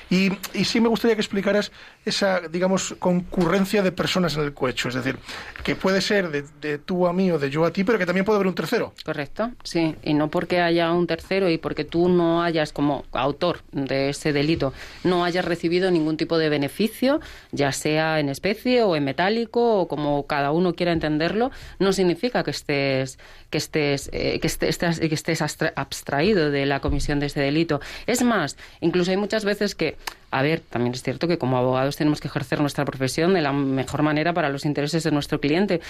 Y, 0.09 0.33
y 0.53 0.65
sí 0.65 0.81
me 0.81 0.89
gustaría 0.89 1.15
que 1.15 1.21
explicaras 1.21 1.71
esa, 2.03 2.41
digamos, 2.41 2.95
concurrencia 2.99 3.81
de 3.81 3.93
personas 3.93 4.35
en 4.35 4.43
el 4.43 4.53
cohecho. 4.53 4.89
Es 4.89 4.95
decir, 4.95 5.17
que 5.63 5.77
puede 5.77 6.01
ser 6.01 6.29
de, 6.29 6.43
de, 6.59 6.77
tú 6.77 7.07
a 7.07 7.13
mí 7.13 7.31
o 7.31 7.39
de 7.39 7.49
yo 7.49 7.63
a 7.63 7.71
ti, 7.71 7.85
pero 7.85 7.97
que 7.97 8.05
también 8.05 8.25
puede 8.25 8.35
haber 8.35 8.47
un 8.47 8.55
tercero. 8.55 8.93
Correcto, 9.05 9.51
sí. 9.63 9.95
Y 10.03 10.13
no 10.13 10.29
porque 10.29 10.59
haya 10.59 10.91
un 10.91 11.07
tercero 11.07 11.49
y 11.49 11.57
porque 11.57 11.85
tú 11.85 12.09
no 12.09 12.43
hayas, 12.43 12.73
como 12.73 13.05
autor 13.13 13.61
de 13.71 14.09
ese 14.09 14.33
delito, 14.33 14.73
no 15.05 15.23
hayas 15.23 15.45
recibido 15.45 15.89
ningún 15.89 16.17
tipo 16.17 16.37
de 16.37 16.49
beneficio, 16.49 17.21
ya 17.53 17.71
sea 17.71 18.19
en 18.19 18.27
especie 18.27 18.83
o 18.83 18.97
en 18.97 19.05
metálico 19.05 19.79
o 19.79 19.87
como 19.87 20.27
cada 20.27 20.51
uno 20.51 20.73
quiera 20.73 20.80
entenderlo, 20.89 21.51
no 21.79 21.93
significa 21.93 22.43
que 22.43 22.51
estés 22.51 23.19
que 23.49 23.57
estés 23.57 24.09
eh, 24.13 24.39
que 24.39 24.47
estés, 24.47 24.77
que 24.77 25.13
estés 25.13 25.41
abstraído 25.41 26.51
de 26.51 26.65
la 26.65 26.79
comisión 26.79 27.19
de 27.19 27.27
ese 27.27 27.41
delito. 27.41 27.81
Es 28.07 28.23
más, 28.23 28.57
incluso 28.79 29.11
hay 29.11 29.17
muchas 29.17 29.45
veces 29.45 29.75
que 29.75 29.97
a 30.31 30.41
ver, 30.41 30.61
también 30.61 30.93
es 30.93 31.03
cierto 31.03 31.27
que 31.27 31.37
como 31.37 31.57
abogados 31.57 31.97
tenemos 31.97 32.21
que 32.21 32.29
ejercer 32.29 32.61
nuestra 32.61 32.85
profesión 32.85 33.33
de 33.33 33.41
la 33.41 33.51
mejor 33.51 34.01
manera 34.01 34.33
para 34.33 34.49
los 34.49 34.65
intereses 34.65 35.03
de 35.03 35.11
nuestro 35.11 35.39
cliente. 35.41 35.81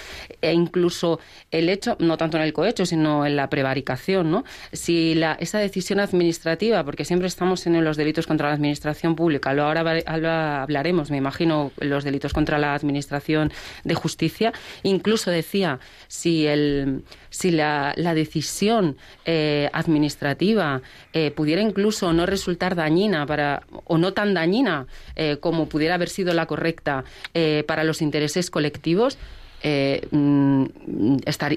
E 0.42 0.52
incluso 0.52 1.20
el 1.52 1.70
hecho, 1.70 1.96
no 2.00 2.18
tanto 2.18 2.38
en 2.38 2.44
el 2.44 2.52
cohecho, 2.52 2.86
sino 2.86 3.26
en 3.26 3.36
la 3.36 3.50
prevaricación, 3.50 4.32
¿no? 4.32 4.44
Si 4.74 5.14
la, 5.14 5.34
esa 5.40 5.60
decisión 5.60 6.00
administrativa, 6.00 6.84
porque 6.84 7.06
siempre 7.06 7.28
estamos 7.28 7.66
en 7.68 7.84
los 7.84 7.98
delitos 7.98 8.26
contra 8.26 8.50
la 8.50 8.56
administración 8.56 9.16
pública, 9.16 9.54
lo 9.54 9.64
ahora 9.64 9.82
hablaremos, 10.06 11.12
me 11.12 11.18
imagino, 11.18 11.72
los 11.80 12.04
delitos 12.04 12.34
contra 12.34 12.58
la 12.58 12.74
administración 12.74 13.52
de 13.84 13.94
justicia, 13.94 14.54
incluso 14.84 15.30
decía, 15.30 15.80
si 16.08 16.48
el 16.48 17.04
si 17.32 17.50
la, 17.50 17.94
decisión 18.14 18.98
eh, 19.26 19.70
administrativa 19.72 20.82
eh, 21.14 21.32
pudiera 21.32 21.62
incluso 21.62 22.12
no 22.12 22.26
resultar 22.26 22.76
dañina 22.76 23.26
para, 23.26 23.64
o 23.86 23.98
no 23.98 24.14
tan 24.14 24.31
dañina 24.34 24.88
eh, 25.16 25.38
como 25.40 25.68
pudiera 25.68 25.96
haber 25.96 26.10
sido 26.10 26.34
la 26.34 26.46
correcta 26.46 27.04
para 27.66 27.84
los 27.84 28.02
intereses 28.02 28.50
colectivos, 28.50 29.18
mm, 29.64 30.66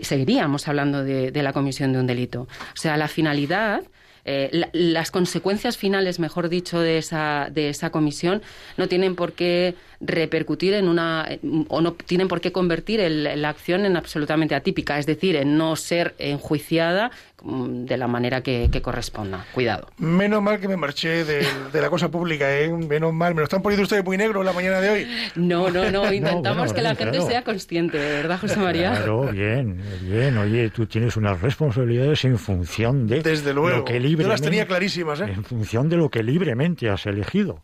seguiríamos 0.02 0.68
hablando 0.68 1.04
de, 1.04 1.42
la 1.42 1.52
comisión 1.52 1.92
de 1.92 1.98
un 1.98 2.06
delito. 2.06 2.42
O 2.42 2.76
sea, 2.76 2.96
la 2.96 3.08
finalidad 3.08 3.82
eh, 4.26 4.68
las 4.72 5.10
consecuencias 5.10 5.76
finales, 5.76 6.18
mejor 6.18 6.48
dicho, 6.48 6.80
de 6.80 6.96
esa, 6.96 7.48
de 7.52 7.68
esa 7.68 7.90
comisión 7.90 8.40
no 8.78 8.88
tienen 8.88 9.16
por 9.16 9.34
qué 9.34 9.74
repercutir 10.00 10.72
en 10.74 10.88
una 10.88 11.28
o 11.68 11.80
no 11.82 11.92
tienen 11.92 12.28
por 12.28 12.40
qué 12.40 12.50
convertir 12.50 13.00
la 13.00 13.48
acción 13.48 13.84
en 13.84 13.96
absolutamente 13.96 14.54
atípica, 14.54 14.98
es 14.98 15.06
decir, 15.06 15.36
en 15.36 15.58
no 15.58 15.76
ser 15.76 16.14
enjuiciada 16.18 17.10
de 17.44 17.96
la 17.96 18.06
manera 18.06 18.42
que, 18.42 18.70
corresponda. 18.82 19.44
Cuidado. 19.52 19.88
Menos 19.98 20.42
mal 20.42 20.58
que 20.58 20.68
me 20.68 20.76
marché 20.76 21.24
de, 21.24 21.46
la 21.72 21.90
cosa 21.90 22.10
pública, 22.10 22.50
¿eh? 22.58 22.70
Menos 22.70 23.12
mal. 23.12 23.34
Me 23.34 23.40
lo 23.40 23.44
están 23.44 23.62
poniendo 23.62 23.82
ustedes 23.82 24.04
muy 24.04 24.16
negro 24.16 24.42
la 24.42 24.52
mañana 24.52 24.80
de 24.80 24.90
hoy. 24.90 25.06
No, 25.34 25.70
no, 25.70 25.90
no. 25.90 26.12
Intentamos 26.12 26.72
que 26.72 26.82
la 26.82 26.94
gente 26.94 27.20
sea 27.20 27.42
consciente, 27.42 27.98
¿verdad, 27.98 28.38
José 28.40 28.56
María? 28.56 28.92
Claro, 28.92 29.28
bien, 29.30 29.80
bien. 30.02 30.38
Oye, 30.38 30.70
tú 30.70 30.86
tienes 30.86 31.16
unas 31.16 31.40
responsabilidades 31.40 32.24
en 32.24 32.38
función 32.38 33.06
de 33.06 33.22
Desde 33.22 33.52
luego. 33.52 33.78
lo 33.78 33.84
que 33.84 33.94
libremente... 33.94 34.24
Yo 34.24 34.28
las 34.28 34.42
tenía 34.42 34.66
clarísimas, 34.66 35.20
¿eh? 35.20 35.24
En 35.24 35.44
función 35.44 35.88
de 35.88 35.96
lo 35.96 36.10
que 36.10 36.22
libremente 36.22 36.88
has 36.88 37.06
elegido. 37.06 37.62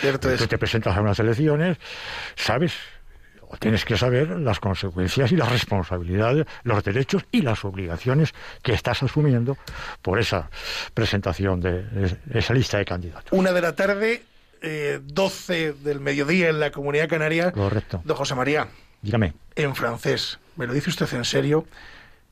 Cierto 0.00 0.28
Tú 0.36 0.46
te 0.46 0.58
presentas 0.58 0.96
a 0.96 1.00
unas 1.00 1.18
elecciones, 1.18 1.78
sabes 2.34 2.74
tienes 3.58 3.84
que 3.84 3.96
saber 3.96 4.30
las 4.30 4.60
consecuencias 4.60 5.32
y 5.32 5.36
las 5.36 5.50
responsabilidades, 5.50 6.46
los 6.62 6.82
derechos 6.84 7.24
y 7.30 7.42
las 7.42 7.64
obligaciones 7.64 8.34
que 8.62 8.72
estás 8.72 9.02
asumiendo 9.02 9.56
por 10.02 10.18
esa 10.18 10.50
presentación 10.92 11.60
de 11.60 12.16
esa 12.32 12.54
lista 12.54 12.78
de 12.78 12.84
candidatos. 12.84 13.32
Una 13.32 13.52
de 13.52 13.60
la 13.60 13.74
tarde, 13.74 14.22
eh, 14.62 15.00
12 15.02 15.74
del 15.74 16.00
mediodía 16.00 16.48
en 16.48 16.60
la 16.60 16.70
Comunidad 16.70 17.08
Canaria. 17.08 17.52
Correcto. 17.52 18.00
Don 18.04 18.16
José 18.16 18.34
María. 18.34 18.68
Dígame. 19.02 19.34
En 19.56 19.74
francés. 19.74 20.38
¿Me 20.56 20.66
lo 20.66 20.72
dice 20.72 20.90
usted 20.90 21.12
en 21.12 21.24
serio? 21.24 21.66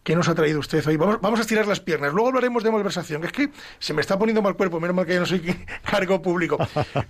¿Qué 0.02 0.16
nos 0.16 0.28
ha 0.28 0.34
traído 0.34 0.58
usted 0.58 0.84
hoy? 0.88 0.96
Vamos, 0.96 1.20
vamos, 1.20 1.38
a 1.38 1.42
estirar 1.42 1.66
las 1.66 1.78
piernas. 1.78 2.12
Luego 2.12 2.28
hablaremos 2.28 2.64
de 2.64 2.72
malversación, 2.72 3.20
que 3.20 3.28
es 3.28 3.32
que 3.32 3.50
se 3.78 3.94
me 3.94 4.00
está 4.00 4.18
poniendo 4.18 4.42
mal 4.42 4.56
cuerpo, 4.56 4.80
menos 4.80 4.96
mal 4.96 5.06
que 5.06 5.14
yo 5.14 5.20
no 5.20 5.26
soy 5.26 5.40
cargo 5.88 6.20
público. 6.20 6.58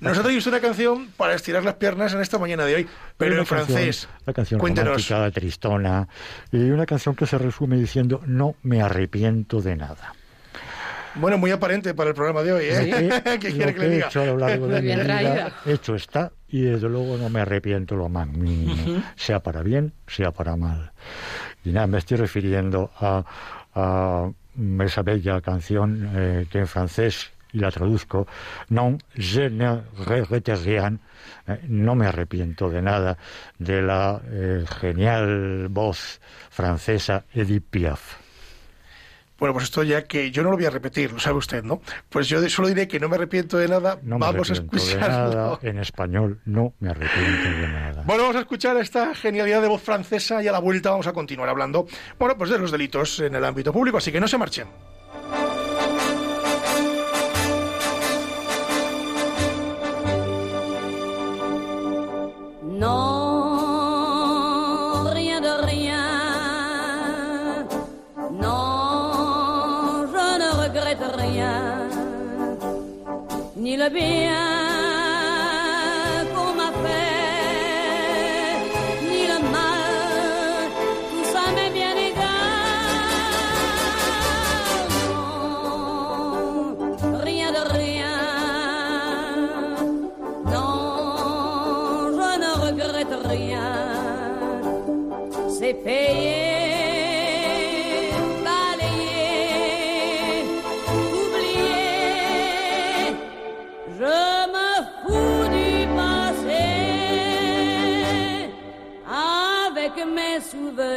Nos 0.00 0.18
ha 0.18 0.22
traído 0.22 0.38
usted 0.38 0.50
una 0.50 0.60
canción 0.60 1.08
para 1.16 1.34
estirar 1.34 1.64
las 1.64 1.74
piernas 1.76 2.12
en 2.12 2.20
esta 2.20 2.38
mañana 2.38 2.66
de 2.66 2.74
hoy, 2.74 2.88
pero 3.16 3.38
en 3.38 3.46
francés. 3.46 4.08
Una 4.26 4.34
canción 4.34 4.60
Cuéntenos. 4.60 5.08
romántica, 5.08 5.40
tristona, 5.40 6.08
y 6.50 6.70
una 6.70 6.84
canción 6.84 7.14
que 7.14 7.26
se 7.26 7.38
resume 7.38 7.76
diciendo 7.76 8.20
no 8.26 8.56
me 8.62 8.82
arrepiento 8.82 9.62
de 9.62 9.76
nada. 9.76 10.12
Bueno, 11.14 11.36
muy 11.38 11.50
aparente 11.50 11.94
para 11.94 12.10
el 12.10 12.14
programa 12.14 12.42
de 12.42 12.52
hoy, 12.52 12.64
¿eh? 12.66 13.22
¿Qué 13.40 13.52
quiere 13.52 13.74
que, 13.74 13.80
le 13.80 13.88
diga? 13.90 14.06
Hecho 14.06 14.22
a 14.22 14.26
lo 14.26 14.38
largo 14.38 14.66
de 14.66 14.80
mi 14.80 14.88
vida, 14.88 15.52
hecho 15.66 15.94
está, 15.94 16.32
y 16.48 16.62
desde 16.62 16.88
luego 16.88 17.16
no 17.16 17.28
me 17.28 17.40
arrepiento 17.40 17.96
lo 17.96 18.08
más 18.08 18.28
mínimo, 18.28 19.02
sea 19.16 19.40
para 19.40 19.62
bien, 19.62 19.92
sea 20.06 20.32
para 20.32 20.56
mal. 20.56 20.92
Y 21.64 21.70
nada, 21.70 21.86
me 21.86 21.98
estoy 21.98 22.16
refiriendo 22.16 22.90
a, 22.98 23.24
esa 24.84 25.02
bella 25.02 25.40
canción 25.40 26.10
eh, 26.14 26.46
que 26.50 26.58
en 26.58 26.66
francés, 26.66 27.30
y 27.52 27.58
la 27.58 27.70
traduzco, 27.70 28.26
non 28.68 28.96
je 29.14 29.48
ne 29.50 29.82
regrette 30.06 30.56
rien, 30.56 30.98
eh, 31.46 31.60
no 31.68 31.94
me 31.94 32.06
arrepiento 32.06 32.70
de 32.70 32.80
nada, 32.82 33.16
de 33.58 33.82
la 33.82 34.20
eh, 34.24 34.64
genial 34.80 35.68
voz 35.68 36.20
francesa 36.50 37.24
Edith 37.34 37.64
Piaf. 37.70 38.21
Bueno, 39.42 39.54
pues 39.54 39.64
esto 39.64 39.82
ya 39.82 40.04
que 40.04 40.30
yo 40.30 40.44
no 40.44 40.52
lo 40.52 40.56
voy 40.56 40.66
a 40.66 40.70
repetir, 40.70 41.10
lo 41.12 41.18
sabe 41.18 41.38
usted, 41.38 41.64
¿no? 41.64 41.82
Pues 42.08 42.28
yo 42.28 42.48
solo 42.48 42.68
diré 42.68 42.86
que 42.86 43.00
no 43.00 43.08
me 43.08 43.16
arrepiento 43.16 43.58
de 43.58 43.66
nada. 43.66 43.98
Vamos 44.00 44.50
a 44.50 44.52
escucharlo. 44.52 45.58
En 45.62 45.80
español 45.80 46.38
no 46.44 46.74
me 46.78 46.90
arrepiento 46.90 47.50
de 47.50 47.66
nada. 47.66 48.04
Bueno, 48.06 48.22
vamos 48.22 48.36
a 48.36 48.38
escuchar 48.38 48.76
esta 48.76 49.16
genialidad 49.16 49.60
de 49.60 49.66
voz 49.66 49.82
francesa 49.82 50.40
y 50.44 50.46
a 50.46 50.52
la 50.52 50.60
vuelta 50.60 50.90
vamos 50.90 51.08
a 51.08 51.12
continuar 51.12 51.48
hablando, 51.48 51.88
bueno, 52.20 52.38
pues 52.38 52.50
de 52.50 52.58
los 52.60 52.70
delitos 52.70 53.18
en 53.18 53.34
el 53.34 53.44
ámbito 53.44 53.72
público, 53.72 53.98
así 53.98 54.12
que 54.12 54.20
no 54.20 54.28
se 54.28 54.38
marchen. 54.38 54.68
No. 62.78 63.11
Ni 73.72 73.78
le 73.78 73.88
bien 73.88 74.61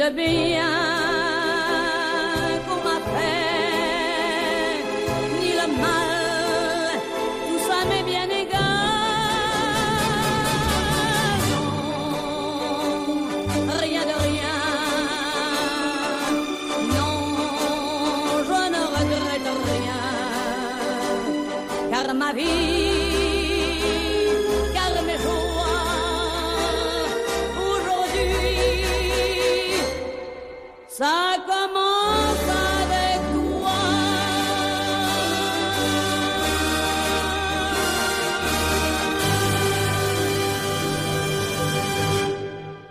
Ni 0.00 0.06
le 0.06 0.49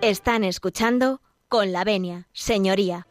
Están 0.10 0.44
escuchando 0.44 1.22
con 1.50 1.72
la 1.72 1.84
venia, 1.84 2.28
señoría. 2.34 3.06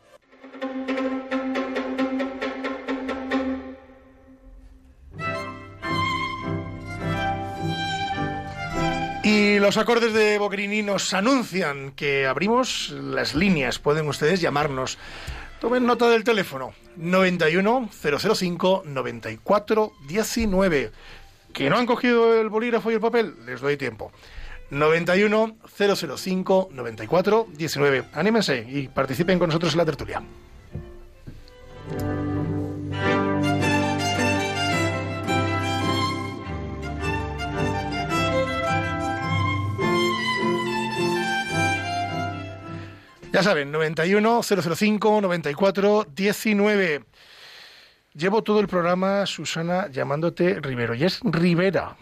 Y 9.23 9.61
los 9.61 9.77
acordes 9.77 10.13
de 10.13 10.39
Boccherini 10.39 10.83
nos 10.83 11.15
anuncian 11.15 11.93
que 11.93 12.27
abrimos 12.27 12.91
las 12.91 13.37
líneas. 13.37 13.79
Pueden 13.79 14.09
ustedes 14.09 14.41
llamarnos. 14.41 14.99
Tomen 15.61 15.87
nota 15.87 16.09
del 16.09 16.25
teléfono. 16.25 16.73
91 16.97 17.91
005 17.93 18.83
94 18.85 19.93
19. 20.09 20.91
Que 21.53 21.71
no 21.71 21.77
han 21.77 21.87
cogido 21.87 22.41
el 22.41 22.49
bolígrafo 22.49 22.91
y 22.91 22.95
el 22.95 23.01
papel, 23.01 23.37
les 23.47 23.61
doy 23.61 23.77
tiempo. 23.77 24.11
91 24.71 25.57
005 25.67 26.69
94 26.73 27.47
19. 27.57 28.05
Anímense 28.13 28.67
y 28.69 28.89
participen 28.89 29.39
con 29.39 29.49
nosotros 29.49 29.73
en 29.73 29.79
la 29.79 29.85
tertulia. 29.85 30.23
Ya 43.33 43.43
saben, 43.43 43.71
91 43.71 44.43
005 44.43 45.21
94 45.21 46.07
19. 46.15 47.05
Llevo 48.15 48.43
todo 48.43 48.59
el 48.61 48.67
programa, 48.67 49.27
Susana, 49.27 49.89
llamándote 49.91 50.59
Rivero. 50.61 50.95
Y 50.95 51.05
es 51.05 51.21
Rivera. 51.23 51.97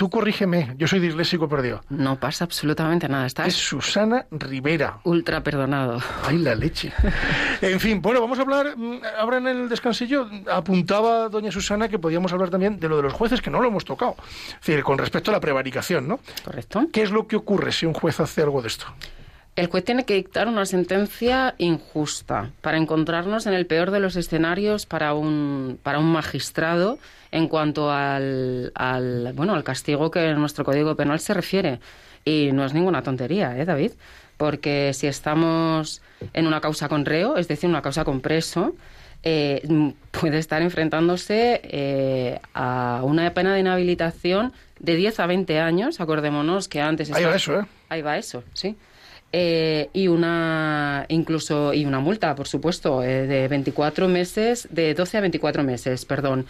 Tú 0.00 0.08
corrígeme, 0.08 0.72
yo 0.78 0.86
soy 0.86 0.98
disléxico 0.98 1.46
perdido. 1.46 1.82
No 1.90 2.18
pasa 2.18 2.44
absolutamente 2.44 3.06
nada. 3.06 3.26
Es 3.26 3.32
Estás 3.32 3.52
Susana 3.52 4.24
Rivera. 4.30 5.00
ultra 5.04 5.42
perdonado. 5.42 6.00
Ay, 6.26 6.38
la 6.38 6.54
leche. 6.54 6.90
En 7.60 7.78
fin, 7.78 8.00
bueno, 8.00 8.22
vamos 8.22 8.38
a 8.38 8.42
hablar, 8.42 8.78
mm, 8.78 9.02
ahora 9.18 9.36
en 9.36 9.48
el 9.48 9.68
descansillo, 9.68 10.26
apuntaba 10.50 11.28
doña 11.28 11.52
Susana 11.52 11.90
que 11.90 11.98
podíamos 11.98 12.32
hablar 12.32 12.48
también 12.48 12.80
de 12.80 12.88
lo 12.88 12.96
de 12.96 13.02
los 13.02 13.12
jueces, 13.12 13.42
que 13.42 13.50
no 13.50 13.60
lo 13.60 13.68
hemos 13.68 13.84
tocado. 13.84 14.16
Es 14.58 14.66
decir, 14.66 14.82
con 14.82 14.96
respecto 14.96 15.30
a 15.30 15.34
la 15.34 15.40
prevaricación, 15.40 16.08
¿no? 16.08 16.18
¿Correcto? 16.46 16.86
¿Qué 16.90 17.02
es 17.02 17.10
lo 17.10 17.26
que 17.26 17.36
ocurre 17.36 17.70
si 17.70 17.84
un 17.84 17.92
juez 17.92 18.20
hace 18.20 18.40
algo 18.40 18.62
de 18.62 18.68
esto? 18.68 18.86
El 19.56 19.66
juez 19.66 19.84
tiene 19.84 20.04
que 20.04 20.14
dictar 20.14 20.48
una 20.48 20.64
sentencia 20.64 21.54
injusta 21.58 22.50
para 22.62 22.78
encontrarnos 22.78 23.46
en 23.46 23.52
el 23.54 23.66
peor 23.66 23.90
de 23.90 24.00
los 24.00 24.16
escenarios 24.16 24.86
para 24.86 25.12
un, 25.14 25.78
para 25.82 25.98
un 25.98 26.10
magistrado 26.10 26.98
en 27.30 27.46
cuanto 27.48 27.90
al, 27.90 28.72
al, 28.74 29.32
bueno, 29.34 29.54
al 29.54 29.62
castigo 29.64 30.10
que 30.10 30.32
nuestro 30.34 30.64
Código 30.64 30.94
Penal 30.96 31.20
se 31.20 31.34
refiere. 31.34 31.80
Y 32.24 32.50
no 32.52 32.64
es 32.64 32.74
ninguna 32.74 33.02
tontería, 33.02 33.56
¿eh, 33.58 33.64
David? 33.64 33.92
Porque 34.36 34.92
si 34.94 35.06
estamos 35.06 36.00
en 36.32 36.46
una 36.46 36.60
causa 36.60 36.88
con 36.88 37.04
reo, 37.04 37.36
es 37.36 37.46
decir, 37.48 37.68
una 37.68 37.82
causa 37.82 38.04
con 38.04 38.20
preso, 38.20 38.74
eh, 39.22 39.60
m- 39.64 39.94
puede 40.10 40.38
estar 40.38 40.62
enfrentándose 40.62 41.60
eh, 41.64 42.40
a 42.54 43.00
una 43.04 43.32
pena 43.34 43.52
de 43.54 43.60
inhabilitación 43.60 44.52
de 44.78 44.94
10 44.96 45.20
a 45.20 45.26
20 45.26 45.60
años. 45.60 46.00
Acordémonos 46.00 46.68
que 46.68 46.80
antes... 46.80 47.12
Ahí 47.12 47.24
va 47.24 47.36
eso, 47.36 47.60
¿eh? 47.60 47.66
Ahí 47.90 48.02
va 48.02 48.16
eso, 48.16 48.42
sí. 48.54 48.76
Eh, 49.32 49.90
y 49.92 50.08
una 50.08 51.06
incluso 51.08 51.72
y 51.72 51.84
una 51.84 52.00
multa, 52.00 52.34
por 52.34 52.48
supuesto, 52.48 53.02
eh, 53.04 53.28
de 53.28 53.46
24 53.46 54.08
meses, 54.08 54.66
de 54.72 54.92
12 54.94 55.18
a 55.18 55.20
24 55.20 55.62
meses, 55.62 56.04
perdón. 56.04 56.46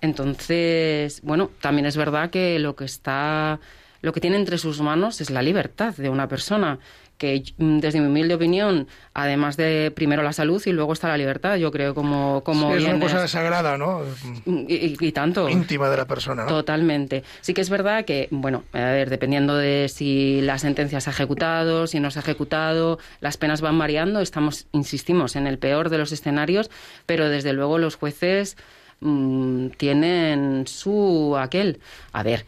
Entonces, 0.00 1.20
bueno, 1.22 1.50
también 1.60 1.86
es 1.86 1.96
verdad 1.96 2.30
que 2.30 2.58
lo 2.58 2.74
que 2.74 2.86
está 2.86 3.60
lo 4.02 4.12
que 4.12 4.20
tiene 4.20 4.36
entre 4.36 4.58
sus 4.58 4.82
manos 4.82 5.22
es 5.22 5.30
la 5.30 5.40
libertad 5.40 5.94
de 5.94 6.10
una 6.10 6.28
persona 6.28 6.78
que 7.18 7.42
mm, 7.58 7.78
desde 7.78 8.00
mi 8.00 8.06
humilde 8.08 8.34
opinión, 8.34 8.88
además 9.14 9.56
de 9.56 9.92
primero 9.94 10.22
la 10.22 10.32
salud 10.32 10.62
y 10.66 10.72
luego 10.72 10.92
está 10.92 11.08
la 11.08 11.16
libertad, 11.16 11.56
yo 11.56 11.70
creo 11.70 11.94
como 11.94 12.42
como 12.44 12.70
Sí, 12.72 12.78
es 12.78 12.84
una 12.84 12.98
cosa 13.00 13.28
sagrada, 13.28 13.78
¿no? 13.78 14.02
y, 14.46 14.74
y- 14.74 14.96
y 15.00 15.12
tanto 15.12 15.48
Íntima 15.48 15.88
de 15.88 15.96
la 15.96 16.06
persona, 16.06 16.42
¿no? 16.44 16.48
Totalmente. 16.48 17.22
Sí 17.40 17.54
que 17.54 17.60
es 17.60 17.70
verdad 17.70 18.04
que, 18.04 18.28
bueno, 18.30 18.64
a 18.72 18.78
ver, 18.78 19.10
dependiendo 19.10 19.56
de 19.56 19.88
si 19.88 20.40
la 20.42 20.58
sentencia 20.58 21.00
se 21.00 21.10
ha 21.10 21.12
ejecutado, 21.12 21.86
si 21.86 22.00
no 22.00 22.10
se 22.10 22.18
ha 22.18 22.22
ejecutado, 22.22 22.98
las 23.20 23.36
penas 23.36 23.60
van 23.60 23.78
variando. 23.78 24.20
Estamos, 24.20 24.66
insistimos, 24.72 25.36
en 25.36 25.46
el 25.46 25.58
peor 25.58 25.90
de 25.90 25.98
los 25.98 26.12
escenarios, 26.12 26.70
pero 27.06 27.28
desde 27.28 27.52
luego 27.52 27.78
los 27.78 27.94
jueces 27.96 28.56
mm, 29.04 29.68
tienen 29.76 30.66
su 30.66 31.36
aquel. 31.38 31.78
A 32.12 32.22
ver, 32.22 32.44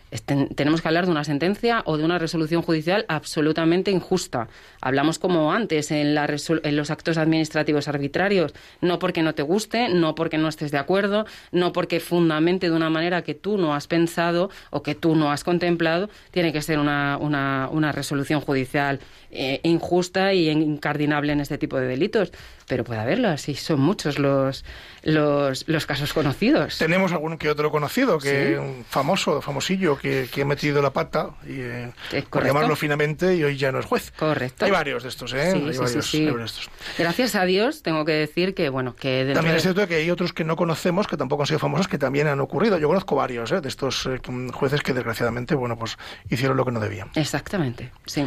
tenemos 0.54 0.82
que 0.82 0.88
hablar 0.88 1.06
de 1.06 1.12
una 1.12 1.24
sentencia 1.24 1.82
o 1.84 1.96
de 1.96 2.04
una 2.04 2.18
resolución 2.18 2.62
judicial 2.62 3.04
absolutamente 3.08 3.90
injusta. 3.90 4.48
Hablamos 4.80 5.18
como 5.18 5.52
antes 5.52 5.90
en, 5.90 6.14
la 6.14 6.26
en 6.26 6.76
los 6.76 6.90
actos 6.90 7.18
administrativos 7.18 7.88
arbitrarios, 7.88 8.54
no 8.80 8.98
porque 8.98 9.22
no 9.22 9.34
te 9.34 9.42
guste, 9.42 9.88
no 9.88 10.14
porque 10.14 10.38
no 10.38 10.48
estés 10.48 10.70
de 10.70 10.78
acuerdo, 10.78 11.26
no 11.52 11.72
porque 11.72 12.00
fundamente 12.00 12.68
de 12.68 12.76
una 12.76 12.90
manera 12.90 13.22
que 13.22 13.34
tú 13.34 13.58
no 13.58 13.74
has 13.74 13.86
pensado 13.86 14.50
o 14.70 14.82
que 14.82 14.94
tú 14.94 15.14
no 15.14 15.30
has 15.30 15.44
contemplado, 15.44 16.10
tiene 16.30 16.52
que 16.52 16.62
ser 16.62 16.78
una 16.78 17.92
resolución 17.92 18.40
judicial 18.40 18.98
eh, 19.38 19.60
injusta 19.64 20.32
y 20.32 20.48
incardinable 20.48 21.32
en 21.32 21.40
este 21.40 21.58
tipo 21.58 21.78
de 21.78 21.86
delitos. 21.86 22.32
Pero 22.66 22.82
puede 22.82 23.00
haberlo, 23.00 23.28
así 23.28 23.54
son 23.54 23.80
muchos 23.80 24.18
los, 24.18 24.64
los, 25.02 25.68
los 25.68 25.86
casos 25.86 26.12
conocidos. 26.12 26.78
Tenemos 26.78 27.12
algún 27.12 27.38
que 27.38 27.48
otro 27.48 27.70
conocido, 27.70 28.18
que 28.18 28.58
un 28.58 28.84
famoso, 28.84 29.40
famosillo, 29.40 29.96
que, 29.98 30.28
que 30.32 30.42
ha 30.42 30.44
metido 30.44 30.82
la 30.82 30.92
pata, 30.92 31.30
y, 31.46 31.60
eh, 31.60 31.92
por 32.28 32.44
llamarlo 32.44 32.74
finamente, 32.74 33.36
y 33.36 33.44
hoy 33.44 33.56
ya 33.56 33.70
no 33.70 33.78
es 33.78 33.86
juez. 33.86 34.12
Correcto. 34.16 34.64
Hay 34.64 34.72
varios 34.72 35.04
de 35.04 35.10
estos, 35.10 35.32
¿eh? 35.32 35.52
Sí, 35.52 35.58
hay 35.58 35.72
sí, 35.72 35.78
varios, 35.78 36.14
hay 36.14 36.24
de 36.26 36.44
estos. 36.44 36.70
Gracias 36.98 37.34
a 37.36 37.44
Dios, 37.44 37.82
tengo 37.82 38.04
que 38.04 38.12
decir 38.12 38.54
que, 38.54 38.68
bueno, 38.68 38.96
que 38.96 39.18
dentro 39.18 39.34
También 39.34 39.56
es 39.56 39.62
cierto 39.62 39.86
que 39.86 39.94
hay 39.94 40.10
otros 40.10 40.32
que 40.32 40.42
no 40.42 40.56
conocemos, 40.56 41.06
que 41.06 41.16
tampoco 41.16 41.44
han 41.44 41.46
sido 41.46 41.60
famosos, 41.60 41.86
que 41.86 41.98
también 41.98 42.26
han 42.26 42.40
ocurrido. 42.40 42.78
Yo 42.78 42.88
conozco 42.88 43.14
varios 43.14 43.52
¿eh? 43.52 43.60
de 43.60 43.68
estos 43.68 44.06
eh, 44.06 44.20
jueces 44.52 44.82
que 44.82 44.92
desgraciadamente, 44.92 45.54
bueno, 45.54 45.78
pues 45.78 45.96
hicieron 46.28 46.56
lo 46.56 46.64
que 46.64 46.72
no 46.72 46.80
debían. 46.80 47.10
Exactamente, 47.14 47.92
sí. 48.06 48.26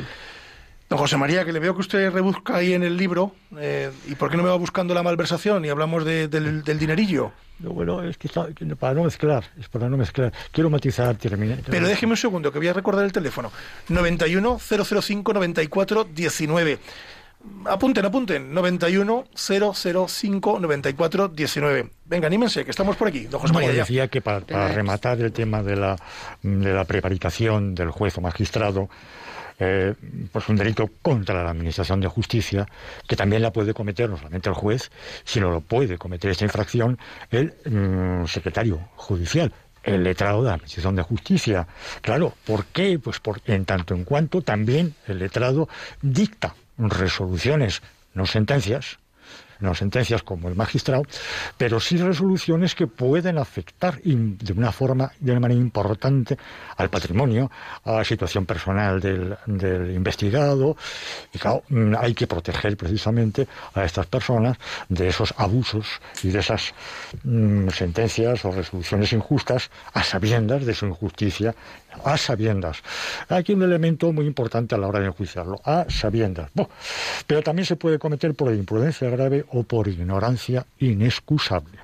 Don 0.90 0.98
José 0.98 1.18
María, 1.18 1.46
que 1.46 1.54
le 1.54 1.60
veo 1.60 1.76
que 1.76 1.82
usted 1.82 2.12
rebusca 2.12 2.56
ahí 2.56 2.74
en 2.74 2.82
el 2.82 2.98
libro, 2.98 3.36
eh, 3.60 3.92
¿y 4.08 4.16
por 4.16 4.32
qué 4.32 4.38
no 4.38 4.44
me 4.44 4.50
va 4.50 4.56
buscando 4.56 4.94
la 4.96 5.04
malversación 5.04 5.64
y 5.64 5.70
hablamos 5.70 6.04
de- 6.04 6.28
del, 6.28 6.64
del 6.64 6.80
dinerillo? 6.80 7.32
No, 7.60 7.72
Bueno, 7.72 8.02
es 8.04 8.18
que 8.18 8.28
está- 8.28 8.48
para 8.80 8.94
no 8.96 9.04
mezclar, 9.04 9.44
es 9.60 9.68
para 9.70 9.88
no 9.88 9.98
mezclar. 9.98 10.34
Quiero 10.52 10.70
matizar, 10.72 11.16
termina. 11.16 11.58
Pero 11.70 11.88
déjeme 11.88 12.14
un 12.14 12.18
segundo, 12.18 12.52
que 12.52 12.58
voy 12.58 12.70
a 12.70 12.74
recordar 12.74 13.06
el 13.06 13.12
teléfono. 13.12 13.52
91 13.90 14.58
005 14.60 15.34
94 15.34 16.06
19. 16.06 16.80
Apunten, 17.66 18.06
apunten. 18.06 18.54
91 18.54 19.26
005 19.36 20.60
94 20.60 21.28
19. 21.28 21.90
Venga, 22.06 22.28
anímense, 22.28 22.66
que 22.66 22.72
estamos 22.72 22.96
por 22.98 23.08
aquí. 23.10 23.26
Don 23.28 23.40
José 23.40 23.54
No, 23.54 23.60
María, 23.60 23.74
decía 23.82 24.08
que 24.08 24.22
para, 24.22 24.40
rematar 24.70 25.20
el 25.22 25.32
tema 25.32 25.62
de 25.62 25.76
la, 25.76 25.96
de 26.42 26.74
la 26.74 26.84
prevaricación 26.86 27.76
del 27.76 27.92
juez 27.92 28.18
o 28.18 28.22
magistrado, 28.22 28.90
eh, 29.60 29.94
pues 30.32 30.48
un 30.50 30.56
delito 30.56 30.90
contra 31.02 31.44
la 31.44 31.52
Administración 31.52 32.00
de 32.00 32.08
Justicia, 32.08 32.66
que 33.08 33.16
también 33.16 33.42
la 33.42 33.52
puede 33.52 33.74
cometer 33.74 34.10
no 34.10 34.18
solamente 34.18 34.50
el 34.50 34.56
juez, 34.56 34.92
sino 35.24 35.52
lo 35.52 35.62
puede 35.62 35.98
cometer 35.98 36.32
esta 36.32 36.46
infracción 36.46 36.98
el 37.30 37.54
mm, 37.66 38.26
secretario 38.26 38.80
judicial, 38.96 39.52
el 39.84 40.04
letrado 40.04 40.44
de 40.44 40.50
la 40.50 40.54
Administración 40.56 40.96
de 40.96 41.04
Justicia. 41.04 41.68
Claro, 42.02 42.34
¿por 42.46 42.66
qué? 42.66 43.00
Pues 43.00 43.20
porque 43.20 43.54
en 43.54 43.66
tanto 43.66 43.94
en 43.94 44.04
cuanto 44.04 44.42
también 44.42 44.96
el 45.08 45.20
letrado 45.20 45.68
dicta 46.02 46.56
resoluciones, 46.78 47.82
no 48.14 48.26
sentencias, 48.26 49.00
no 49.60 49.76
sentencias 49.76 50.24
como 50.24 50.50
el 50.50 50.56
magistrado, 50.56 51.04
pero 51.58 51.80
sí 51.80 51.98
resoluciones 51.98 52.76
que 52.76 52.88
pueden 52.88 53.38
afectar 53.38 54.00
de 54.02 54.54
una 54.54 54.72
forma, 54.72 55.12
de 55.20 55.32
una 55.32 55.40
manera 55.40 55.60
importante 55.60 56.38
al 56.78 56.90
patrimonio, 56.90 57.52
a 57.84 57.94
la 57.94 58.04
situación 58.04 58.46
personal 58.46 59.00
del, 59.00 59.38
del 59.46 59.92
investigado. 59.92 60.78
Y 61.34 61.40
claro, 61.40 61.64
mm, 61.70 61.96
hay 62.00 62.14
que 62.14 62.28
proteger 62.28 62.78
precisamente 62.78 63.48
a 63.74 63.84
estas 63.84 64.06
personas 64.06 64.58
de 64.88 65.08
esos 65.08 65.34
abusos 65.38 65.88
y 66.24 66.30
de 66.30 66.40
esas 66.40 66.74
mm, 67.24 67.70
sentencias 67.70 68.46
o 68.46 68.52
resoluciones 68.52 69.14
injustas 69.14 69.70
a 69.94 70.04
sabiendas 70.04 70.66
de 70.66 70.74
su 70.74 70.86
injusticia, 70.86 71.56
a 72.04 72.18
sabiendas. 72.18 72.82
Aquí 73.28 73.54
un 73.54 73.64
elemento 73.64 74.12
muy 74.14 74.26
importante 74.26 74.76
a 74.76 74.78
la 74.78 74.88
hora 74.88 75.00
de 75.00 75.08
enjuiciarlo, 75.08 75.60
a 75.64 75.86
sabiendas. 75.90 76.50
Buah, 76.54 76.68
pero 77.28 77.42
también 77.42 77.66
se 77.66 77.76
puede 77.76 78.00
cometer 78.00 78.34
por 78.36 78.54
imprudencia 78.54 79.10
grave 79.10 79.46
o 79.52 79.64
por 79.64 79.88
ignorancia 79.88 80.66
inexcusable. 80.80 81.80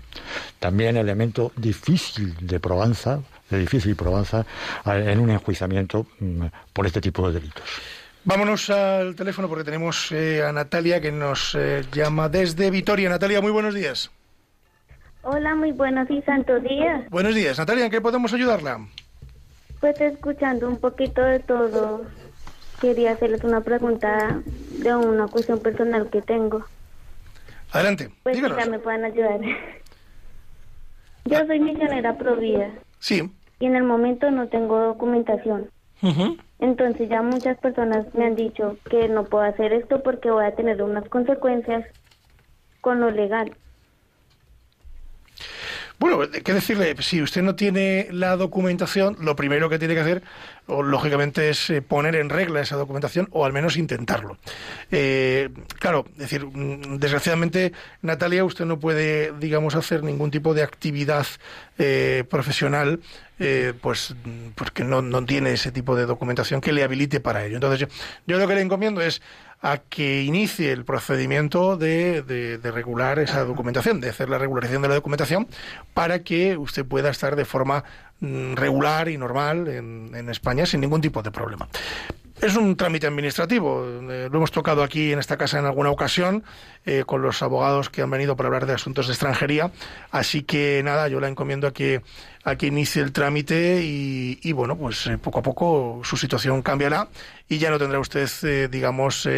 También 0.59 0.97
elemento 0.97 1.51
difícil 1.55 2.36
de 2.39 2.59
probanza, 2.59 3.20
de 3.49 3.59
difícil 3.59 3.95
probanza 3.95 4.45
eh, 4.86 5.11
en 5.11 5.20
un 5.20 5.30
enjuiciamiento 5.30 6.05
mm, 6.20 6.45
por 6.74 6.86
este 6.86 7.01
tipo 7.01 7.28
de 7.28 7.39
delitos. 7.39 7.63
Vámonos 8.24 8.72
al 8.72 9.16
teléfono 9.16 9.47
porque 9.47 9.63
tenemos 9.63 10.11
eh, 10.11 10.43
a 10.43 10.51
Natalia 10.51 10.99
que 10.99 11.11
nos 11.11 11.53
eh, 11.53 11.84
llama 11.91 12.28
desde 12.28 12.72
Vitoria. 12.72 13.07
Natalia, 13.07 13.39
muy 13.39 13.51
buenos 13.51 13.76
días. 13.76 14.09
Hola, 15.22 15.53
muy 15.55 15.72
buenos 15.72 16.09
y 16.09 16.22
santos 16.24 16.63
días. 16.63 17.07
Buenos 17.09 17.36
días. 17.36 17.57
Natalia, 17.57 17.86
¿en 17.86 17.91
qué 17.91 18.01
podemos 18.01 18.34
ayudarla? 18.34 18.80
Pues 19.80 19.99
escuchando 20.01 20.68
un 20.68 20.78
poquito 20.78 21.22
de 21.22 21.39
todo, 21.39 22.03
quería 22.82 23.11
hacerles 23.11 23.43
una 23.43 23.61
pregunta 23.61 24.39
de 24.45 24.95
una 24.95 25.28
cuestión 25.28 25.59
personal 25.59 26.09
que 26.09 26.22
tengo. 26.22 26.66
Adelante, 27.76 28.09
Pues 28.23 28.38
díganos. 28.38 28.57
quizá 28.57 28.69
me 28.69 28.80
puedan 28.80 29.03
ayudar. 29.03 29.39
Yo 31.26 31.45
soy 31.45 31.59
misionera 31.59 32.17
pro 32.17 32.38
vida 32.38 32.69
Sí. 32.99 33.30
y 33.59 33.65
en 33.65 33.76
el 33.76 33.84
momento 33.84 34.32
no 34.32 34.47
tengo 34.47 34.80
documentación. 34.80 35.69
Entonces 36.59 37.09
ya 37.09 37.21
muchas 37.21 37.57
personas 37.57 38.05
me 38.13 38.26
han 38.26 38.36
dicho 38.36 38.78
que 38.89 39.09
no 39.09 39.23
puedo 39.26 39.43
hacer 39.43 39.73
esto 39.73 40.03
porque 40.03 40.30
voy 40.32 40.45
a 40.45 40.55
tener 40.55 40.82
unas 40.84 41.07
consecuencias 41.09 41.84
con 42.82 42.99
lo 43.01 43.09
legal. 43.11 43.55
Bueno, 45.98 46.22
hay 46.22 46.41
que 46.41 46.54
decirle, 46.54 46.96
si 47.00 47.22
usted 47.22 47.41
no 47.41 47.56
tiene 47.56 48.08
la 48.12 48.36
documentación, 48.36 49.16
lo 49.22 49.36
primero 49.36 49.70
que 49.70 49.80
tiene 49.80 49.93
que 49.93 50.02
hacer, 50.02 50.24
o, 50.68 50.84
lógicamente, 50.84 51.50
es 51.50 51.70
eh, 51.70 51.82
poner 51.82 52.16
en 52.16 52.30
regla 52.30 52.62
esa 52.62 52.76
documentación 52.76 53.28
o 53.32 53.46
al 53.46 53.54
menos 53.54 53.78
intentarlo. 53.78 54.38
Eh, 54.91 55.50
claro, 55.80 56.06
decir, 56.18 56.46
mm, 56.46 56.98
desgraciadamente, 56.98 57.72
Natalia, 58.02 58.43
usted 58.43 58.66
no 58.66 58.80
puede, 58.80 59.32
digamos, 59.39 59.76
hacer 59.76 60.04
ningún 60.04 60.32
tipo 60.32 60.54
de 60.54 60.64
actividad 60.64 61.26
eh, 61.78 62.24
profesional, 62.30 63.00
eh, 63.39 63.74
pues 63.82 64.16
mm, 64.24 64.50
porque 64.56 64.84
no, 64.84 65.02
no 65.02 65.24
tiene 65.26 65.54
ese 65.54 65.72
tipo 65.72 65.96
de 65.96 66.06
documentación 66.06 66.62
que 66.62 66.72
le 66.72 66.84
habilite 66.84 67.20
para 67.20 67.46
ello. 67.46 67.56
Entonces, 67.56 67.88
yo 68.26 68.38
lo 68.38 68.48
que 68.48 68.56
le 68.56 68.62
encomiendo 68.62 69.02
es 69.02 69.22
a 69.68 69.80
que 69.80 70.22
inicie 70.22 70.72
el 70.72 70.86
procedimiento 70.86 71.76
de, 71.76 72.22
de- 72.22 72.72
regular 72.72 73.18
esa 73.20 73.43
documentación, 73.45 73.99
de 73.99 74.09
hacer 74.09 74.30
la 74.30 74.38
regularización 74.38 74.82
de 74.84 74.89
la 74.89 74.95
documentación, 74.95 75.47
para 75.93 76.20
que 76.24 76.55
usted 76.55 76.86
pueda 76.86 77.09
estar 77.09 77.36
de 77.36 77.45
forma 77.45 77.84
mm, 78.20 78.53
regular 78.53 79.09
y 79.09 79.18
normal 79.18 79.68
en, 79.68 80.11
en 80.13 80.30
España 80.30 80.66
sin 80.68 80.82
ningún 80.82 81.01
tipo 81.01 81.24
de 81.24 81.32
problema. 81.32 81.68
Es 82.41 82.57
un 82.57 82.75
trámite 82.75 83.07
administrativo, 83.07 83.86
eh, 84.11 84.27
lo 84.29 84.38
hemos 84.38 84.51
tocado 84.51 84.83
aquí 84.83 85.13
en 85.13 85.19
esta 85.19 85.38
casa 85.38 85.57
en 85.57 85.65
alguna 85.65 85.89
ocasión 85.89 86.43
eh, 86.86 87.03
con 87.05 87.21
los 87.21 87.41
abogados 87.41 87.89
que 87.89 88.01
han 88.01 88.09
venido 88.09 88.36
para 88.36 88.47
hablar 88.47 88.65
de 88.65 88.73
asuntos 88.73 89.07
de 89.07 89.13
extranjería, 89.13 89.71
así 90.11 90.43
que 90.43 90.81
nada, 90.83 91.07
yo 91.07 91.21
la 91.21 91.29
encomiendo 91.29 91.65
a 91.65 91.71
que, 91.71 92.01
a 92.43 92.57
que 92.57 92.67
inicie 92.67 93.01
el 93.01 93.13
trámite 93.13 93.81
y, 93.83 94.51
bueno, 94.51 94.77
pues 94.77 95.07
eh, 95.07 95.17
poco 95.17 95.39
a 95.39 95.43
poco 95.43 96.01
su 96.03 96.17
situación 96.17 96.61
cambiará 96.61 97.07
y 97.47 97.57
ya 97.57 97.69
no 97.69 97.79
tendrá 97.79 97.99
usted, 97.99 98.29
eh, 98.43 98.67
digamos, 98.69 99.29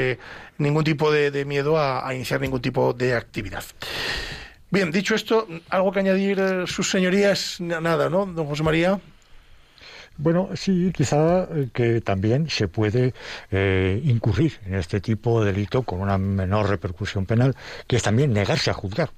ningún 0.57 0.83
tipo 0.83 1.11
de, 1.11 1.45
miedo 1.45 1.77
a, 1.77 2.07
a 2.07 2.15
iniciar 2.15 2.41
ningún 2.41 2.61
tipo 2.61 2.93
de 2.93 3.13
actividad. 3.13 3.63
Bien, 4.71 4.91
dicho 4.91 5.13
esto, 5.13 5.47
¿algo 5.69 5.91
que 5.91 5.99
añadir 5.99 6.65
sus 6.65 6.89
señorías? 6.89 7.61
Nada, 7.61 8.09
¿no, 8.09 8.25
don 8.25 8.47
José 8.47 8.63
María? 8.63 8.99
Bueno, 10.18 10.49
sí, 10.55 10.91
quizá 10.93 11.43
eh, 11.43 11.70
que 11.74 12.01
también 12.01 12.49
se 12.49 12.68
puede 12.68 13.13
eh, 13.51 14.01
incurrir 14.03 14.59
en 14.65 14.76
este 14.76 14.99
tipo 14.99 15.43
de 15.43 15.51
delito 15.53 15.84
con 15.84 16.01
una 16.01 16.18
menor 16.18 16.70
repercusión 16.70 17.26
penal, 17.26 17.55
que 17.88 17.97
es 17.97 18.03
también 18.03 18.34
negarse 18.34 18.72
a 18.72 18.74
juzgar. 18.74 19.11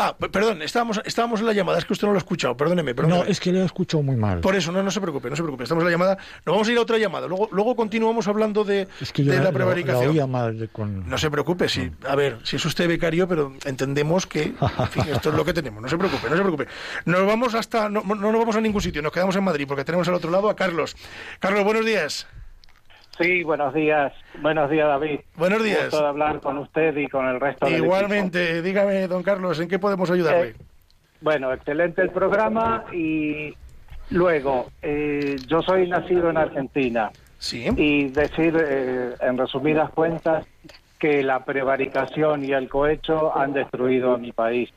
Ah, 0.00 0.16
perdón, 0.16 0.62
estábamos, 0.62 1.00
estábamos 1.04 1.40
en 1.40 1.46
la 1.46 1.52
llamada, 1.52 1.76
es 1.78 1.84
que 1.84 1.92
usted 1.92 2.06
no 2.06 2.12
lo 2.12 2.18
ha 2.18 2.20
escuchado, 2.20 2.56
perdóneme, 2.56 2.94
No, 2.94 3.24
es 3.24 3.40
que 3.40 3.50
le 3.52 3.60
he 3.62 3.64
escuchado 3.64 4.00
muy 4.00 4.14
mal. 4.14 4.38
Por 4.40 4.54
eso, 4.54 4.70
no, 4.70 4.80
no 4.80 4.92
se 4.92 5.00
preocupe, 5.00 5.28
no 5.28 5.34
se 5.34 5.42
preocupe, 5.42 5.64
estamos 5.64 5.82
en 5.82 5.86
la 5.86 5.90
llamada. 5.90 6.16
Nos 6.46 6.54
vamos 6.54 6.68
a 6.68 6.72
ir 6.72 6.78
a 6.78 6.82
otra 6.82 6.98
llamada, 6.98 7.26
luego, 7.26 7.48
luego 7.50 7.74
continuamos 7.74 8.28
hablando 8.28 8.62
de, 8.62 8.86
Es 9.00 9.12
que 9.12 9.24
yo 9.24 9.32
de 9.32 9.40
la, 9.40 9.50
prevaricación. 9.50 10.04
la 10.04 10.10
oía 10.10 10.26
mal 10.28 10.56
de- 10.56 10.68
con... 10.68 11.08
No 11.08 11.18
se 11.18 11.28
preocupe, 11.32 11.68
sí. 11.68 11.90
A 12.08 12.14
ver, 12.14 12.38
si 12.44 12.54
es 12.56 12.64
usted 12.64 12.86
becario, 12.86 13.26
pero 13.26 13.52
entendemos 13.64 14.26
que, 14.26 14.42
en 14.78 14.88
fin, 14.88 15.02
esto 15.12 15.30
es 15.30 15.34
lo 15.34 15.44
que 15.44 15.52
tenemos. 15.52 15.82
No 15.82 15.88
se 15.88 15.98
preocupe, 15.98 16.30
no 16.30 16.36
se 16.36 16.42
preocupe. 16.42 16.68
Nos 17.04 17.26
vamos 17.26 17.54
hasta, 17.56 17.88
no, 17.88 18.02
no 18.02 18.14
nos 18.14 18.38
vamos 18.38 18.54
a 18.54 18.60
ningún 18.60 18.80
sitio, 18.80 19.02
nos 19.02 19.10
quedamos 19.10 19.34
en 19.34 19.42
Madrid 19.42 19.64
porque 19.66 19.84
tenemos 19.84 20.06
al 20.06 20.14
otro 20.14 20.30
lado 20.30 20.48
a 20.48 20.54
Carlos. 20.54 20.94
Carlos, 21.40 21.64
buenos 21.64 21.84
días. 21.84 22.28
Sí, 23.20 23.42
buenos 23.42 23.74
días. 23.74 24.12
Buenos 24.40 24.70
días, 24.70 24.86
David. 24.86 25.20
Buenos 25.36 25.62
días. 25.64 25.84
Gusto 25.86 26.00
de 26.02 26.06
hablar 26.08 26.40
con 26.40 26.58
usted 26.58 26.96
y 26.96 27.08
con 27.08 27.26
el 27.26 27.40
resto 27.40 27.66
del 27.66 27.74
equipo. 27.76 27.86
Igualmente, 27.86 28.62
dígame, 28.62 29.08
don 29.08 29.22
Carlos, 29.22 29.58
¿en 29.60 29.68
qué 29.68 29.78
podemos 29.78 30.10
ayudarle? 30.10 30.50
Eh, 30.50 30.54
Bueno, 31.20 31.52
excelente 31.52 32.00
el 32.02 32.10
programa 32.10 32.84
y 32.92 33.52
luego, 34.10 34.68
eh, 34.82 35.36
yo 35.48 35.62
soy 35.62 35.88
nacido 35.88 36.30
en 36.30 36.36
Argentina 36.36 37.10
Sí. 37.38 37.66
y 37.76 38.08
decir, 38.10 38.56
eh, 38.60 39.14
en 39.20 39.36
resumidas 39.36 39.90
cuentas, 39.90 40.46
que 41.00 41.22
la 41.22 41.44
prevaricación 41.44 42.44
y 42.44 42.52
el 42.52 42.68
cohecho 42.68 43.36
han 43.36 43.52
destruido 43.52 44.14
a 44.14 44.18
mi 44.18 44.32
país. 44.32 44.70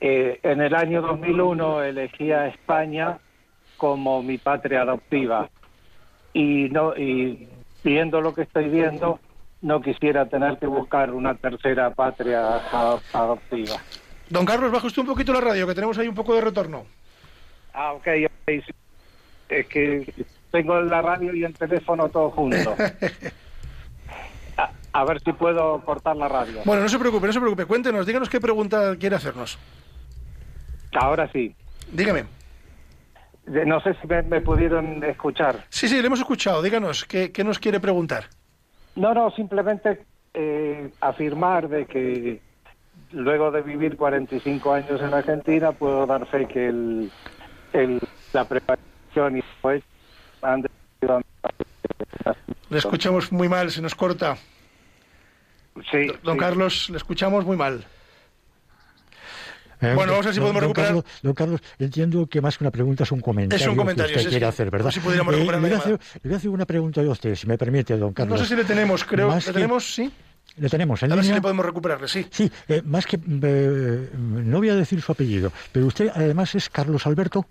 Eh, 0.00 0.38
en 0.42 0.60
el 0.60 0.74
año 0.74 1.02
2001 1.02 1.82
elegí 1.82 2.32
a 2.32 2.46
España 2.48 3.18
como 3.78 4.22
mi 4.22 4.38
patria 4.38 4.82
adoptiva 4.82 5.48
y 6.34 6.68
no 6.70 6.94
y 6.96 7.48
viendo 7.84 8.20
lo 8.20 8.34
que 8.34 8.42
estoy 8.42 8.68
viendo 8.68 9.18
no 9.62 9.80
quisiera 9.80 10.26
tener 10.26 10.58
que 10.58 10.66
buscar 10.66 11.10
una 11.12 11.34
tercera 11.34 11.90
patria 11.90 12.56
ado- 12.70 13.00
adoptiva. 13.12 13.76
Don 14.30 14.44
Carlos, 14.44 14.70
baja 14.70 14.86
usted 14.86 15.02
un 15.02 15.08
poquito 15.08 15.32
la 15.32 15.40
radio, 15.40 15.66
que 15.66 15.74
tenemos 15.74 15.96
ahí 15.98 16.06
un 16.08 16.14
poco 16.14 16.34
de 16.34 16.40
retorno. 16.42 16.84
Ah, 17.74 17.92
ok, 17.92 18.06
ok, 18.26 18.52
sí. 18.66 18.72
Es 19.48 19.66
que 19.66 20.12
tengo 20.50 20.80
la 20.82 21.00
radio 21.02 21.34
y 21.34 21.44
el 21.44 21.54
teléfono 21.54 22.08
todo 22.08 22.30
junto. 22.30 22.74
A, 24.56 24.70
a 24.92 25.04
ver 25.04 25.20
si 25.22 25.32
puedo 25.32 25.80
cortar 25.84 26.16
la 26.16 26.26
radio. 26.28 26.62
Bueno, 26.64 26.82
no 26.82 26.88
se 26.88 26.98
preocupe, 26.98 27.28
no 27.28 27.32
se 27.32 27.38
preocupe. 27.38 27.64
Cuéntenos, 27.64 28.04
díganos 28.06 28.28
qué 28.28 28.40
pregunta 28.40 28.96
quiere 28.96 29.14
hacernos. 29.14 29.56
Ahora 30.92 31.30
sí. 31.32 31.54
Dígame. 31.92 32.24
No 33.48 33.80
sé 33.80 33.94
si 34.00 34.06
me, 34.06 34.22
me 34.22 34.40
pudieron 34.40 35.02
escuchar. 35.04 35.64
Sí, 35.70 35.88
sí, 35.88 36.00
le 36.00 36.06
hemos 36.06 36.18
escuchado. 36.20 36.62
Díganos, 36.62 37.04
¿qué, 37.04 37.32
qué 37.32 37.44
nos 37.44 37.58
quiere 37.58 37.80
preguntar? 37.80 38.24
No, 38.94 39.14
no, 39.14 39.30
simplemente 39.30 40.04
eh, 40.34 40.90
afirmar 41.00 41.68
de 41.68 41.86
que 41.86 42.40
luego 43.12 43.50
de 43.50 43.62
vivir 43.62 43.96
45 43.96 44.72
años 44.72 45.00
en 45.00 45.14
Argentina 45.14 45.72
puedo 45.72 46.04
dar 46.06 46.26
fe 46.26 46.46
que 46.46 46.66
el, 46.68 47.10
el- 47.72 48.00
la 48.32 48.44
preparación 48.44 49.38
y 49.38 49.42
pues 49.62 49.82
han. 50.42 50.64
Le 52.70 52.78
escuchamos 52.78 53.32
muy 53.32 53.48
mal, 53.48 53.70
se 53.70 53.80
nos 53.80 53.94
corta. 53.94 54.36
Sí, 55.90 56.08
Don 56.22 56.34
sí. 56.34 56.40
Carlos, 56.40 56.90
le 56.90 56.96
escuchamos 56.98 57.44
muy 57.46 57.56
mal. 57.56 57.84
Eh, 59.80 59.94
Bueno, 59.94 60.12
vamos 60.12 60.26
a 60.26 60.28
ver 60.28 60.34
si 60.34 60.40
don- 60.40 60.48
podemos 60.52 60.62
don 60.62 60.70
recuperar- 60.70 60.86
Carlos, 60.86 61.04
don 61.22 61.34
Carlos, 61.34 61.60
entiendo 61.78 62.26
que 62.26 62.40
más 62.40 62.58
que 62.58 62.64
una 62.64 62.70
pregunta 62.70 63.04
es 63.04 63.12
un 63.12 63.20
comentario, 63.20 63.64
Es 63.64 63.68
un 63.70 63.76
comentario, 63.76 64.12
que 64.14 64.18
usted 64.18 64.30
quiere 64.30 64.46
hacer, 64.46 64.70
¿verdad? 64.70 64.90
Si 64.90 65.00
pudiéramos 65.00 65.32
recuperar 65.34 65.60
le, 65.62 65.68
voy 65.68 65.76
a 65.76 65.80
hacer, 65.80 65.92
le 65.92 66.20
voy 66.24 66.34
a 66.34 66.36
hacer 66.36 66.50
una 66.50 66.66
pregunta 66.66 67.00
a 67.00 67.04
usted, 67.04 67.34
si 67.36 67.46
me 67.46 67.56
permite, 67.56 67.96
don 67.96 68.12
Carlos. 68.12 68.38
No 68.38 68.44
sé 68.44 68.48
si 68.50 68.56
le 68.56 68.64
tenemos, 68.64 69.04
creo. 69.04 69.28
Más 69.28 69.46
¿Le 69.46 69.52
que- 69.52 69.54
tenemos? 69.54 69.94
Sí. 69.94 70.10
Le 70.56 70.68
tenemos 70.68 71.00
en 71.04 71.12
A 71.12 71.14
ver 71.14 71.22
si 71.22 71.28
línea. 71.28 71.36
le 71.38 71.42
podemos 71.42 71.64
recuperarle, 71.64 72.08
sí. 72.08 72.26
Sí, 72.30 72.50
eh, 72.66 72.82
más 72.84 73.06
que... 73.06 73.16
eh, 73.16 74.10
no 74.16 74.58
voy 74.58 74.70
a 74.70 74.74
decir 74.74 75.00
su 75.00 75.12
apellido, 75.12 75.52
pero 75.70 75.86
usted 75.86 76.10
además 76.12 76.52
es 76.56 76.68
Carlos 76.68 77.06
Alberto. 77.06 77.46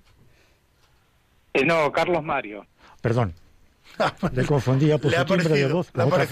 Eh, 1.54 1.64
no, 1.66 1.92
Carlos 1.92 2.24
Mario. 2.24 2.66
Perdón, 3.02 3.34
le 4.34 4.46
confundía 4.46 4.98
por 4.98 5.12
Le 5.12 5.18
su 5.18 5.26
timbre 5.26 5.50
de 5.50 5.74
voz 5.74 5.92
con 5.92 6.02
otra, 6.02 6.28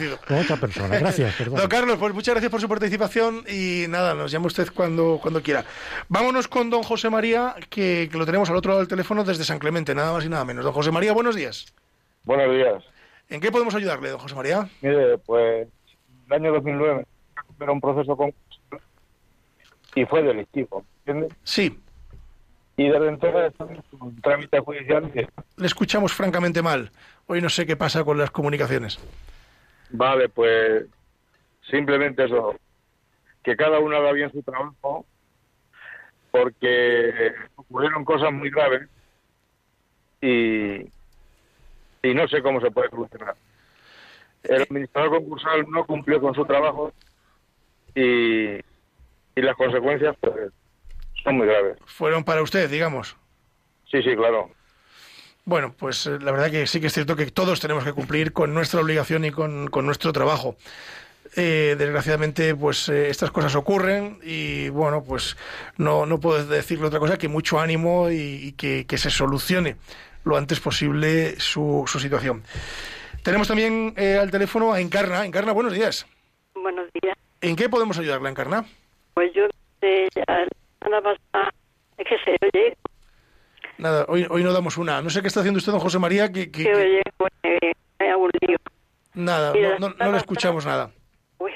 con 0.48 0.60
persona. 0.60 0.98
Gracias, 1.00 1.36
perdón. 1.36 1.60
Don 1.60 1.68
Carlos, 1.68 1.98
pues 1.98 2.14
muchas 2.14 2.34
gracias 2.34 2.52
por 2.52 2.62
su 2.62 2.68
participación 2.70 3.44
y 3.48 3.86
nada, 3.90 4.14
nos 4.14 4.32
llama 4.32 4.48
usted 4.48 4.68
cuando, 4.74 5.20
cuando 5.22 5.42
quiera. 5.42 5.66
Vámonos 6.10 6.48
con 6.48 6.70
don 6.70 6.84
José 6.84 7.10
María, 7.10 7.56
que, 7.70 8.10
que 8.12 8.18
lo 8.18 8.26
tenemos 8.26 8.50
al 8.50 8.56
otro 8.56 8.72
lado 8.72 8.80
del 8.80 8.88
teléfono 8.88 9.24
desde 9.24 9.44
San 9.44 9.60
Clemente, 9.60 9.96
nada 9.96 10.14
más 10.14 10.26
y 10.26 10.30
nada 10.30 10.46
menos. 10.46 10.64
Don 10.64 10.74
José 10.74 10.92
María, 10.92 11.14
buenos 11.14 11.36
días. 11.36 11.74
Buenos 12.24 12.52
días. 12.54 12.84
¿En 13.30 13.42
qué 13.42 13.52
podemos 13.52 13.74
ayudarle, 13.76 14.10
don 14.10 14.20
José 14.20 14.36
María? 14.36 14.70
Mire, 14.82 15.18
pues 15.20 15.68
el 16.28 16.34
año 16.34 16.54
2009 16.54 17.06
era 17.60 17.72
un 17.72 17.82
proceso 17.82 18.16
concursal 18.16 18.80
y 19.96 20.06
fue 20.06 20.22
delictivo, 20.22 20.86
¿entiende? 21.06 21.34
Sí, 21.44 21.80
Y 22.78 22.90
desde 22.90 23.08
entonces 23.08 23.52
estamos 23.52 23.80
con 23.98 24.16
trámites 24.22 24.60
judiciales 24.62 25.12
que, 25.14 25.28
le 25.58 25.66
escuchamos 25.66 26.14
francamente 26.14 26.62
mal. 26.62 26.92
Hoy 27.28 27.42
no 27.42 27.50
sé 27.50 27.66
qué 27.66 27.76
pasa 27.76 28.04
con 28.04 28.18
las 28.18 28.32
comunicaciones. 28.32 29.00
vale, 29.90 30.30
pues 30.30 30.86
simplemente 31.70 32.26
eso, 32.26 32.56
que 33.44 33.56
cada 33.56 33.80
uno 33.80 33.98
haga 33.98 34.12
bien 34.12 34.32
su 34.32 34.44
trabajo, 34.44 35.06
porque 36.32 37.34
ocurrieron 37.56 38.06
cosas 38.06 38.32
muy 38.32 38.50
graves 38.50 38.88
y, 40.22 40.82
y 42.04 42.14
no 42.14 42.28
sé 42.28 42.42
cómo 42.42 42.62
se 42.62 42.72
puede 42.72 42.90
solucionar. 42.90 43.36
El 44.44 44.62
administrador 44.64 45.10
concursal 45.12 45.66
no 45.70 45.86
cumplió 45.86 46.22
con 46.22 46.36
su 46.36 46.46
trabajo 46.46 46.94
y, 47.96 48.56
y 48.56 49.42
las 49.42 49.56
consecuencias 49.56 50.16
pues, 50.20 50.52
son 51.24 51.38
muy 51.38 51.48
graves. 51.48 51.78
Fueron 51.86 52.24
para 52.24 52.44
usted, 52.44 52.70
digamos. 52.70 53.18
Sí, 53.90 54.04
sí, 54.04 54.16
claro. 54.16 54.52
Bueno, 55.46 55.74
pues 55.78 56.08
eh, 56.08 56.18
la 56.20 56.32
verdad 56.32 56.50
que 56.50 56.68
sí 56.68 56.82
que 56.82 56.88
es 56.88 56.94
cierto 56.94 57.16
que 57.16 57.28
todos 57.28 57.60
tenemos 57.60 57.84
que 57.84 57.94
cumplir 57.94 58.34
con 58.34 58.54
nuestra 58.54 58.82
obligación 58.82 59.26
y 59.26 59.32
con, 59.32 59.68
con 59.68 59.86
nuestro 59.86 60.12
trabajo. 60.12 60.56
Eh, 61.38 61.76
desgraciadamente, 61.78 62.56
pues 62.56 62.90
eh, 62.90 63.10
estas 63.10 63.30
cosas 63.30 63.56
ocurren 63.56 64.20
y 64.24 64.70
bueno, 64.70 65.04
pues 65.04 65.36
no, 65.78 66.06
no 66.06 66.20
puedo 66.20 66.44
decirle 66.46 66.88
otra 66.88 67.00
cosa 67.00 67.18
que 67.18 67.28
mucho 67.28 67.60
ánimo 67.60 68.10
y, 68.10 68.16
y 68.16 68.52
que, 68.54 68.86
que 68.86 68.98
se 68.98 69.10
solucione 69.10 69.76
lo 70.24 70.38
antes 70.38 70.60
posible 70.60 71.40
su, 71.40 71.84
su 71.88 72.00
situación. 72.00 72.44
Tenemos 73.22 73.48
también 73.48 73.94
eh, 73.98 74.18
al 74.18 74.32
teléfono 74.32 74.72
a 74.74 74.80
Encarna. 74.80 75.26
Encarna, 75.26 75.52
buenos 75.52 75.74
días. 75.74 76.08
Buenos 76.56 76.90
días. 77.02 77.18
¿En 77.42 77.56
qué 77.56 77.70
podemos 77.70 78.00
ayudarla, 78.00 78.30
Encarna? 78.30 78.66
Pues 79.14 79.32
yo 79.34 79.44
eh, 79.82 80.08
ya 80.16 80.24
la 80.28 80.48
semana 80.82 81.02
pasada 81.02 81.54
es 81.98 82.08
que 82.08 82.16
se 82.24 82.32
oye, 82.48 82.78
Nada, 83.78 84.06
hoy, 84.08 84.26
hoy 84.30 84.44
no 84.44 84.54
damos 84.54 84.78
una. 84.78 85.02
No 85.02 85.10
sé 85.10 85.22
qué 85.22 85.28
está 85.28 85.42
haciendo 85.42 85.58
usted, 85.58 85.72
don 85.72 85.82
José 85.82 86.00
María, 86.00 86.32
que, 86.32 86.50
que- 86.52 86.64
que- 86.64 86.74
oye, 86.74 87.02
hay 88.00 88.08
algún 88.10 88.30
lío. 88.42 88.58
nada, 89.14 89.54
no, 89.80 89.90
no- 89.90 89.96
no 89.98 90.12
le 90.12 90.18
escuchamos 90.18 90.66
nada. 90.66 90.92
Uy, 91.40 91.52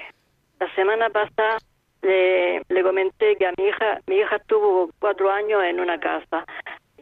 la 0.60 0.74
semana 0.76 1.10
pasada 1.10 1.58
le, 2.02 2.62
le 2.68 2.84
comenté 2.84 3.36
que 3.38 3.46
a 3.48 3.54
mi 3.58 3.66
hija, 3.68 4.00
mi 4.08 4.18
hija 4.18 4.36
estuvo 4.38 4.90
cuatro 5.00 5.32
años 5.32 5.62
en 5.64 5.80
una 5.80 6.00
casa. 6.00 6.46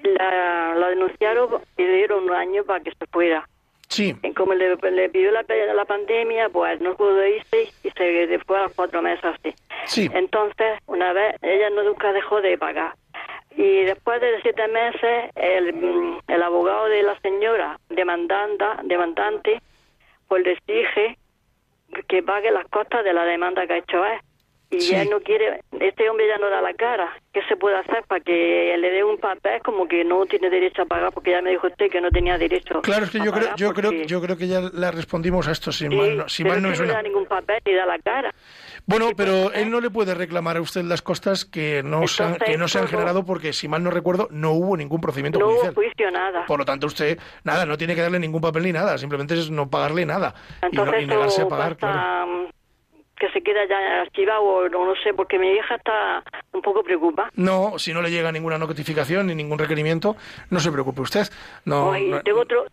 La, 0.03 0.75
la 0.75 0.89
denunciaron 0.89 1.49
y 1.75 1.81
le 1.83 1.93
dieron 1.97 2.23
un 2.25 2.33
año 2.33 2.63
para 2.63 2.83
que 2.83 2.91
se 2.91 3.05
fuera. 3.11 3.47
Sí, 3.89 4.13
Y 4.21 4.33
como 4.33 4.53
le, 4.53 4.75
le 4.75 5.09
pidió 5.09 5.31
la, 5.31 5.43
la 5.73 5.85
pandemia, 5.85 6.49
pues 6.49 6.79
no 6.81 6.93
pudo 6.95 7.25
irse 7.25 7.71
y 7.83 7.89
se 7.91 8.39
fue 8.45 8.59
a 8.59 8.63
los 8.63 8.73
cuatro 8.73 9.01
meses 9.01 9.23
así. 9.23 9.55
sí. 9.85 10.09
Entonces, 10.13 10.77
una 10.87 11.13
vez, 11.13 11.35
ella 11.41 11.69
no 11.71 11.83
nunca 11.83 12.11
dejó 12.13 12.41
de 12.41 12.57
pagar. 12.57 12.93
Y 13.57 13.85
después 13.85 14.21
de 14.21 14.39
siete 14.43 14.67
meses, 14.67 15.31
el, 15.35 15.73
mm, 15.73 16.19
el 16.27 16.43
abogado 16.43 16.85
de 16.89 17.01
la 17.01 17.19
señora 17.21 17.79
demandanda, 17.89 18.79
demandante, 18.83 19.61
pues 20.27 20.43
le 20.45 20.51
exige 20.53 21.17
que 22.07 22.21
pague 22.21 22.51
las 22.51 22.67
costas 22.67 23.03
de 23.03 23.13
la 23.13 23.23
demanda 23.25 23.65
que 23.65 23.73
ha 23.73 23.77
hecho 23.77 24.05
él. 24.05 24.19
Y 24.69 24.81
Sí. 24.81 24.93
él 24.95 25.09
no 25.09 25.21
quiere, 25.21 25.61
este 25.79 26.09
hombre 26.09 26.27
ya 26.27 26.37
no 26.37 26.49
da 26.49 26.61
la 26.61 26.73
cara. 26.73 27.17
¿Qué 27.33 27.41
se 27.47 27.55
puede 27.55 27.77
hacer 27.77 28.03
para 28.05 28.19
que 28.19 28.75
le 28.77 28.91
dé 28.91 29.01
un 29.03 29.17
papel 29.17 29.61
como 29.63 29.87
que 29.87 30.03
no 30.03 30.25
tiene 30.25 30.49
derecho 30.49 30.81
a 30.81 30.85
pagar? 30.85 31.13
Porque 31.13 31.31
ya 31.31 31.41
me 31.41 31.51
dijo 31.51 31.67
usted 31.67 31.89
que 31.89 32.01
no 32.01 32.11
tenía 32.11 32.37
derecho. 32.37 32.81
Claro, 32.81 33.05
es 33.05 33.11
que 33.11 33.19
a 33.19 33.23
yo 33.23 33.31
creo, 33.31 33.55
yo 33.55 33.73
creo, 33.73 33.91
yo 34.05 34.21
creo 34.21 34.35
que 34.37 34.47
ya 34.47 34.59
le 34.59 34.91
respondimos 34.91 35.47
a 35.47 35.51
esto, 35.53 35.71
si 35.71 35.87
Sí, 35.87 35.95
mal 35.95 36.17
no, 36.17 36.27
si 36.29 36.43
mal 36.43 36.61
no 36.61 36.71
es 36.73 36.81
no 36.81 36.87
da 36.87 37.01
ningún 37.01 37.25
papel 37.25 37.61
ni 37.65 37.73
da 37.73 37.85
la 37.85 37.97
cara. 37.99 38.33
Bueno, 38.87 39.09
pero 39.17 39.51
él 39.53 39.69
no 39.69 39.81
le 39.81 39.89
puede 39.89 40.13
reclamar 40.15 40.55
a 40.57 40.61
usted 40.61 40.83
las 40.83 41.01
costas 41.01 41.43
que 41.43 41.83
no, 41.83 42.07
se 42.07 42.23
han, 42.23 42.29
Entonces, 42.33 42.53
que 42.53 42.57
no 42.57 42.67
se 42.69 42.77
han 42.79 42.85
todo- 42.85 42.91
generado 42.91 43.25
porque, 43.25 43.51
si 43.51 43.67
mal 43.67 43.83
no 43.83 43.91
recuerdo, 43.91 44.29
no 44.31 44.51
hubo 44.53 44.77
ningún 44.77 45.01
procedimiento 45.01 45.39
No 45.39 45.45
hubo 45.47 45.53
judicial. 45.55 45.75
juicio, 45.75 46.09
nada. 46.11 46.45
Por 46.45 46.57
lo 46.59 46.65
tanto, 46.65 46.87
usted, 46.87 47.19
nada, 47.43 47.65
no 47.65 47.77
tiene 47.77 47.95
que 47.95 48.01
darle 48.01 48.17
ningún 48.17 48.41
papel 48.41 48.63
ni 48.63 48.71
nada, 48.71 48.97
simplemente 48.97 49.33
es 49.33 49.51
no 49.51 49.69
pagarle 49.69 50.05
nada 50.05 50.33
y, 50.71 50.75
no- 50.77 50.83
Entonces 50.83 51.03
y 51.03 51.07
negarse 51.07 51.41
a 51.41 51.47
pagar, 51.49 51.75
claro. 51.75 52.27
mm, 52.27 52.45
que 53.17 53.29
se 53.31 53.41
queda 53.41 53.65
ya 53.67 54.01
archivado 54.03 54.41
o 54.43 54.69
no, 54.69 54.85
no 54.85 54.93
sé, 55.03 55.13
porque 55.13 55.37
mi 55.37 55.49
hija 55.51 55.75
está 55.75 56.23
un 56.53 56.61
poco 56.61 56.81
preocupada. 56.83 57.29
No, 57.35 57.77
si 57.79 57.91
no 57.93 58.01
le 58.01 58.09
llega 58.09 58.31
ninguna 58.31 58.57
notificación 58.57 59.27
ni 59.27 59.35
ningún 59.35 59.59
requerimiento, 59.59 60.15
no 60.49 60.59
se 60.61 60.71
preocupe 60.71 61.01
usted. 61.01 61.27
No, 61.65 61.91
Ay, 61.91 62.09
no- 62.09 62.21
tengo 62.21 62.39
otro, 62.41 62.65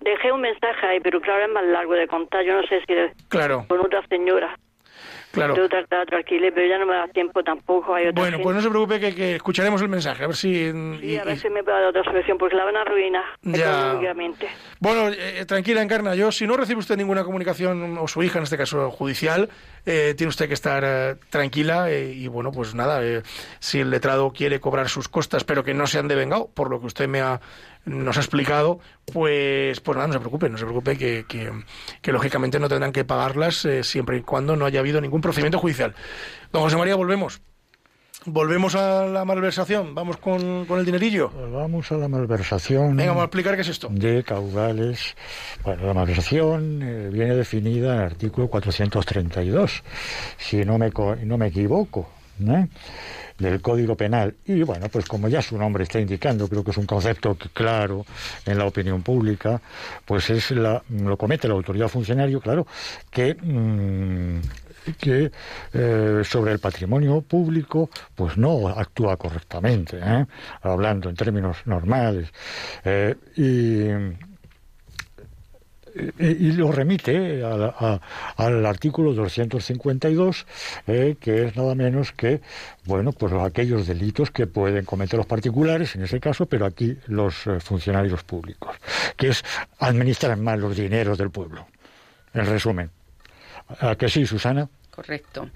dejé 0.00 0.32
un 0.32 0.42
mensaje 0.42 0.84
ahí, 0.86 1.00
pero 1.00 1.18
claro, 1.22 1.44
es 1.46 1.50
más 1.50 1.64
largo 1.64 1.94
de 1.94 2.06
contar. 2.08 2.44
Yo 2.44 2.60
no 2.60 2.66
sé 2.66 2.80
si 2.80 2.94
claro, 3.28 3.64
con 3.68 3.80
otra 3.80 4.04
señora. 4.08 4.54
Claro. 5.32 5.54
Pero 5.54 6.66
ya 6.68 6.78
no 6.78 6.86
me 6.86 6.94
da 6.94 7.08
tiempo 7.08 7.42
tampoco. 7.42 7.94
Hay 7.94 8.06
otra 8.06 8.22
Bueno, 8.22 8.36
gente. 8.38 8.42
pues 8.44 8.56
no 8.56 8.62
se 8.62 8.68
preocupe 8.70 9.00
que, 9.00 9.14
que 9.14 9.36
escucharemos 9.36 9.80
el 9.82 9.88
mensaje, 9.88 10.24
a 10.24 10.26
ver 10.26 10.36
si... 10.36 10.70
Sí, 10.70 10.98
y- 11.02 11.16
a 11.16 11.24
ver 11.24 11.36
y- 11.36 11.40
si 11.40 11.48
me 11.50 11.62
puede 11.62 11.78
dar 11.80 11.88
otra 11.88 12.04
solución, 12.04 12.38
porque 12.38 12.56
la 12.56 12.64
van 12.64 12.76
a 12.76 12.82
arruinar 12.82 13.24
Ya. 13.42 13.80
económicamente. 13.88 14.48
Bueno, 14.80 15.08
eh, 15.08 15.44
tranquila, 15.46 15.82
Encarna, 15.82 16.14
yo 16.14 16.30
si 16.32 16.46
no 16.46 16.56
recibe 16.56 16.80
usted 16.80 16.96
ninguna 16.96 17.24
comunicación, 17.24 17.98
o 17.98 18.06
su 18.08 18.22
hija 18.22 18.38
en 18.38 18.44
este 18.44 18.56
caso 18.58 18.90
judicial, 18.90 19.48
eh, 19.86 20.14
tiene 20.16 20.28
usted 20.28 20.48
que 20.48 20.54
estar 20.54 20.82
eh, 20.86 21.16
tranquila 21.30 21.90
eh, 21.90 22.12
y 22.12 22.28
bueno, 22.28 22.52
pues 22.52 22.74
nada, 22.74 23.02
eh, 23.04 23.22
si 23.58 23.80
el 23.80 23.90
letrado 23.90 24.32
quiere 24.32 24.60
cobrar 24.60 24.88
sus 24.88 25.08
costas, 25.08 25.44
pero 25.44 25.64
que 25.64 25.74
no 25.74 25.86
se 25.86 25.98
han 25.98 26.08
devengado, 26.08 26.48
por 26.54 26.70
lo 26.70 26.80
que 26.80 26.86
usted 26.86 27.08
me 27.08 27.20
ha, 27.20 27.40
nos 27.84 28.16
ha 28.16 28.20
explicado, 28.20 28.78
pues, 29.12 29.80
pues 29.80 29.96
nada, 29.96 30.06
no 30.06 30.12
se 30.14 30.20
preocupe, 30.20 30.48
no 30.48 30.58
se 30.58 30.64
preocupe 30.64 30.96
que, 30.96 31.24
que, 31.28 31.50
que 32.00 32.12
lógicamente 32.12 32.58
no 32.58 32.68
tendrán 32.68 32.92
que 32.92 33.04
pagarlas 33.04 33.64
eh, 33.64 33.82
siempre 33.82 34.18
y 34.18 34.22
cuando 34.22 34.56
no 34.56 34.66
haya 34.66 34.80
habido 34.80 35.00
ningún 35.00 35.20
procedimiento 35.20 35.58
judicial. 35.58 35.94
Don 36.52 36.62
José 36.62 36.76
María, 36.76 36.94
volvemos. 36.94 37.40
Volvemos 38.24 38.76
a 38.76 39.06
la 39.06 39.24
malversación, 39.24 39.96
vamos 39.96 40.16
con, 40.16 40.64
con 40.66 40.78
el 40.78 40.84
dinerillo. 40.84 41.30
Vamos 41.50 41.90
a 41.90 41.96
la 41.96 42.06
malversación. 42.06 42.96
Venga, 42.96 43.10
vamos 43.10 43.22
a 43.22 43.24
explicar 43.24 43.56
qué 43.56 43.62
es 43.62 43.68
esto. 43.68 43.88
de 43.90 44.22
caudales. 44.22 45.16
Bueno, 45.64 45.86
la 45.86 45.94
malversación 45.94 46.82
eh, 46.82 47.10
viene 47.12 47.34
definida 47.34 47.94
en 47.94 48.00
el 48.00 48.06
artículo 48.06 48.46
432, 48.46 49.82
si 50.38 50.64
no 50.64 50.78
me, 50.78 50.92
no 51.24 51.36
me 51.36 51.48
equivoco, 51.48 52.10
¿eh? 52.46 52.68
Del 53.38 53.60
Código 53.60 53.96
Penal. 53.96 54.34
Y 54.46 54.62
bueno, 54.62 54.88
pues 54.88 55.06
como 55.06 55.28
ya 55.28 55.42
su 55.42 55.56
nombre 55.58 55.84
está 55.84 56.00
indicando, 56.00 56.48
creo 56.48 56.64
que 56.64 56.70
es 56.70 56.76
un 56.76 56.86
concepto 56.86 57.36
claro 57.52 58.04
en 58.46 58.58
la 58.58 58.66
opinión 58.66 59.02
pública, 59.02 59.60
pues 60.04 60.30
es 60.30 60.50
la, 60.52 60.82
lo 60.90 61.16
comete 61.16 61.48
la 61.48 61.54
autoridad 61.54 61.88
funcionario, 61.88 62.40
claro, 62.40 62.66
que... 63.10 63.34
mm, 63.34 64.40
que 64.98 65.30
eh, 65.72 66.22
sobre 66.24 66.52
el 66.52 66.58
patrimonio 66.58 67.20
público 67.20 67.88
pues 68.16 68.36
no 68.36 68.68
actúa 68.68 69.16
correctamente, 69.16 69.98
¿eh? 70.02 70.26
hablando 70.62 71.08
en 71.08 71.14
términos 71.14 71.58
normales. 71.66 72.32
Eh, 72.84 73.14
y 76.18 76.52
lo 76.52 76.72
remite 76.72 77.44
a 77.44 77.52
a- 77.78 78.00
al 78.36 78.64
artículo 78.66 79.12
252, 79.14 80.46
eh, 80.86 81.16
que 81.20 81.46
es 81.46 81.56
nada 81.56 81.74
menos 81.74 82.12
que, 82.12 82.40
bueno, 82.84 83.12
pues 83.12 83.32
aquellos 83.32 83.86
delitos 83.86 84.30
que 84.30 84.46
pueden 84.46 84.84
cometer 84.84 85.18
los 85.18 85.26
particulares, 85.26 85.94
en 85.96 86.02
ese 86.04 86.20
caso, 86.20 86.46
pero 86.46 86.66
aquí 86.66 86.96
los 87.06 87.46
eh, 87.46 87.60
funcionarios 87.60 88.22
públicos, 88.24 88.76
que 89.16 89.28
es 89.28 89.44
administrar 89.78 90.36
mal 90.36 90.60
los 90.60 90.76
dineros 90.76 91.18
del 91.18 91.30
pueblo, 91.30 91.66
en 92.34 92.46
resumen. 92.46 92.90
¿A 93.80 93.94
que 93.96 94.08
sí, 94.08 94.26
Susana? 94.26 94.68
Correcto. 94.90 95.48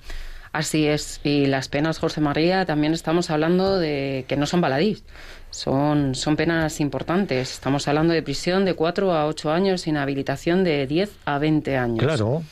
Así 0.57 0.87
es. 0.87 1.21
Y 1.23 1.45
las 1.45 1.69
penas, 1.69 1.99
José 1.99 2.23
María, 2.23 2.65
también 2.65 2.95
estamos 2.95 3.29
hablando 3.29 3.79
de 3.79 4.25
que 4.27 4.39
no 4.39 4.47
son 4.47 4.63
baladís. 4.63 5.05
Son, 5.51 6.15
son 6.15 6.35
penas 6.35 6.81
importantes. 6.81 7.53
Estamos 7.53 7.87
hablando 7.89 8.15
de 8.15 8.23
prisión 8.23 8.65
de 8.65 8.73
4 8.73 9.13
a 9.13 9.27
8 9.27 9.53
años, 9.53 9.87
inhabilitación 9.87 10.65
de 10.65 10.87
10 10.87 11.11
a 11.27 11.39
20 11.39 11.77
años. 11.77 11.99
Claro, 11.99 12.43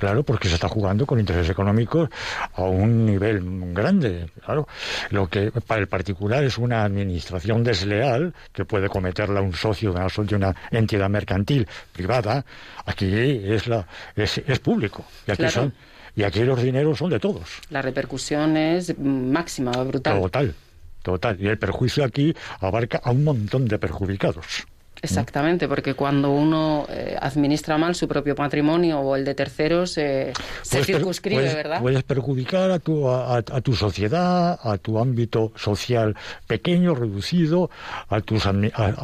claro, 0.00 0.24
porque 0.24 0.48
se 0.48 0.54
está 0.56 0.68
jugando 0.68 1.06
con 1.06 1.20
intereses 1.20 1.48
económicos 1.50 2.08
a 2.52 2.62
un 2.62 3.06
nivel 3.06 3.40
grande. 3.72 4.26
Claro, 4.44 4.66
lo 5.10 5.28
que 5.28 5.52
para 5.52 5.82
el 5.82 5.86
particular 5.86 6.42
es 6.42 6.58
una 6.58 6.82
administración 6.82 7.62
desleal 7.62 8.34
que 8.52 8.64
puede 8.64 8.88
cometerla 8.88 9.40
un 9.40 9.54
socio 9.54 9.92
de 9.92 10.34
una, 10.34 10.52
entidad 10.72 11.08
mercantil 11.08 11.68
privada. 11.92 12.44
Aquí 12.86 13.06
es 13.14 13.68
la 13.68 13.86
es, 14.16 14.38
es 14.38 14.58
público 14.58 15.04
y 15.28 15.30
aquí 15.30 15.42
Claro. 15.42 15.52
son 15.52 15.74
y 16.16 16.22
aquí 16.22 16.40
los 16.44 16.62
dineros 16.62 16.98
son 16.98 17.10
de 17.10 17.18
todos. 17.18 17.60
La 17.70 17.82
repercusión 17.82 18.56
es 18.56 18.98
máxima, 18.98 19.72
brutal. 19.84 20.20
Total, 20.20 20.54
total. 21.02 21.36
Y 21.40 21.48
el 21.48 21.58
perjuicio 21.58 22.04
aquí 22.04 22.34
abarca 22.60 23.00
a 23.02 23.10
un 23.10 23.24
montón 23.24 23.66
de 23.66 23.78
perjudicados. 23.78 24.66
Exactamente, 25.04 25.68
porque 25.68 25.94
cuando 25.94 26.30
uno 26.30 26.86
eh, 26.88 27.16
administra 27.20 27.78
mal 27.78 27.94
su 27.94 28.08
propio 28.08 28.34
patrimonio 28.34 29.00
o 29.00 29.16
el 29.16 29.24
de 29.24 29.34
terceros, 29.34 29.96
eh, 29.98 30.32
se 30.62 30.70
Puedes 30.78 30.86
circunscribe, 30.86 31.42
puedes- 31.42 31.54
¿verdad? 31.54 31.80
Puedes 31.80 32.02
perjudicar 32.02 32.70
a 32.70 32.78
tu, 32.78 33.08
a, 33.08 33.42
tu 33.42 33.74
sociedad, 33.74 34.58
a 34.62 34.78
tu 34.78 34.98
ámbito 34.98 35.52
social 35.56 36.16
pequeño, 36.46 36.94
reducido, 36.94 37.70
a 38.08 38.20
tus, 38.20 38.46
a, 38.46 38.52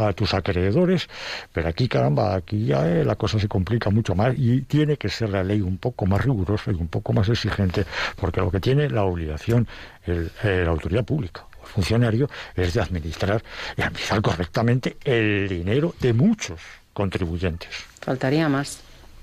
a 0.09 0.13
tus 0.13 0.35
acreedores, 0.35 1.09
pero 1.53 1.69
aquí, 1.69 1.89
caramba, 1.89 2.35
aquí 2.35 2.67
ya 2.67 2.89
eh, 2.89 3.05
la 3.05 3.17
cosa 3.17 3.39
se 3.39 3.49
complica 3.49 3.91
mucho 3.91 4.15
más 4.15 4.35
y 4.37 4.63
tiene 4.63 4.97
que 4.97 5.09
ser 5.09 5.31
la 5.31 5.45
ley 5.45 5.61
un 5.61 5.79
poco 5.79 6.07
más 6.07 6.25
rigurosa 6.25 6.71
y 6.73 6.75
un 6.75 6.89
poco 6.89 7.13
más 7.13 7.29
exigente, 7.29 7.85
porque 8.21 8.41
lo 8.41 8.51
que 8.51 8.61
tiene 8.61 8.89
la 8.91 9.05
obligación 9.05 9.69
el- 10.07 10.31
la 10.43 10.71
autoridad 10.71 11.05
pública 11.05 11.47
funcionario 11.75 12.29
es 12.55 12.75
de 12.75 12.81
administrar 12.81 13.43
y 13.77 13.83
administrar 13.83 14.21
correctamente 14.23 14.97
el 15.05 15.49
dinero 15.49 15.95
de 16.01 16.13
muchos 16.13 16.61
contribuyentes. 16.93 17.71
Faltaría 18.01 18.49
más. 18.49 18.81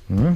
¿Mm? 0.09 0.33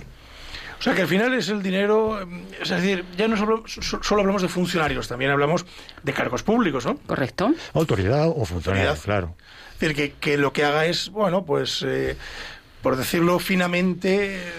O 0.79 0.83
sea 0.83 0.95
que 0.95 1.03
al 1.03 1.07
final 1.07 1.33
es 1.35 1.47
el 1.49 1.61
dinero, 1.61 2.21
eh, 2.21 2.25
es 2.59 2.69
decir, 2.69 3.05
ya 3.15 3.27
no 3.27 3.37
solo, 3.37 3.63
so- 3.67 4.01
solo 4.01 4.21
hablamos 4.21 4.41
de 4.41 4.47
funcionarios, 4.47 5.07
también 5.07 5.29
hablamos 5.29 5.63
de 6.01 6.11
cargos 6.13 6.41
públicos, 6.41 6.85
¿no? 6.85 6.97
Correcto. 7.05 7.53
Autoridad 7.73 8.27
o 8.29 8.43
funcionario, 8.45 8.89
Autoridad. 8.89 9.03
claro. 9.03 9.35
Es 9.73 9.79
decir, 9.79 9.95
que, 9.95 10.13
que 10.19 10.37
lo 10.37 10.51
que 10.53 10.65
haga 10.65 10.85
es, 10.87 11.09
bueno, 11.09 11.45
pues, 11.45 11.83
eh, 11.87 12.17
por 12.81 12.95
decirlo 12.97 13.37
finamente, 13.37 14.37
eh, 14.37 14.49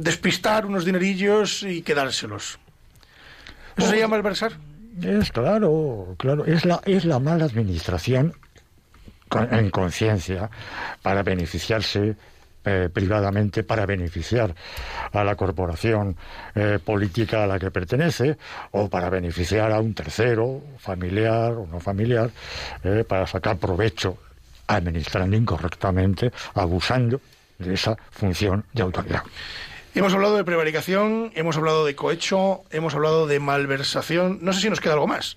despistar 0.00 0.66
unos 0.66 0.84
dinerillos 0.84 1.62
y 1.62 1.80
quedárselos. 1.80 2.58
¿Eso 3.76 3.88
se 3.88 3.96
llama 3.98 4.16
malversar? 4.16 4.52
Es 5.00 5.32
claro, 5.32 6.14
claro, 6.18 6.44
es 6.44 6.64
la, 6.64 6.80
es 6.84 7.04
la 7.04 7.18
mala 7.18 7.46
administración 7.46 8.34
en 9.50 9.70
conciencia 9.70 10.50
para 11.00 11.22
beneficiarse 11.22 12.16
eh, 12.64 12.88
privadamente, 12.92 13.64
para 13.64 13.86
beneficiar 13.86 14.54
a 15.12 15.24
la 15.24 15.34
corporación 15.34 16.16
eh, 16.54 16.78
política 16.84 17.42
a 17.42 17.46
la 17.46 17.58
que 17.58 17.70
pertenece 17.70 18.36
o 18.72 18.88
para 18.88 19.10
beneficiar 19.10 19.72
a 19.72 19.80
un 19.80 19.94
tercero, 19.94 20.62
familiar 20.78 21.52
o 21.54 21.66
no 21.66 21.80
familiar, 21.80 22.30
eh, 22.84 23.04
para 23.08 23.26
sacar 23.26 23.56
provecho 23.56 24.18
administrando 24.68 25.36
incorrectamente, 25.36 26.30
abusando 26.54 27.20
de 27.58 27.74
esa 27.74 27.96
función 28.10 28.64
de 28.72 28.82
autoridad. 28.82 29.22
Hemos 29.94 30.14
hablado 30.14 30.36
de 30.36 30.44
prevaricación, 30.44 31.30
hemos 31.34 31.56
hablado 31.56 31.84
de 31.84 31.94
cohecho, 31.94 32.62
hemos 32.70 32.94
hablado 32.94 33.26
de 33.26 33.40
malversación. 33.40 34.38
No 34.40 34.52
sé 34.52 34.60
si 34.62 34.70
nos 34.70 34.80
queda 34.80 34.94
algo 34.94 35.06
más. 35.06 35.36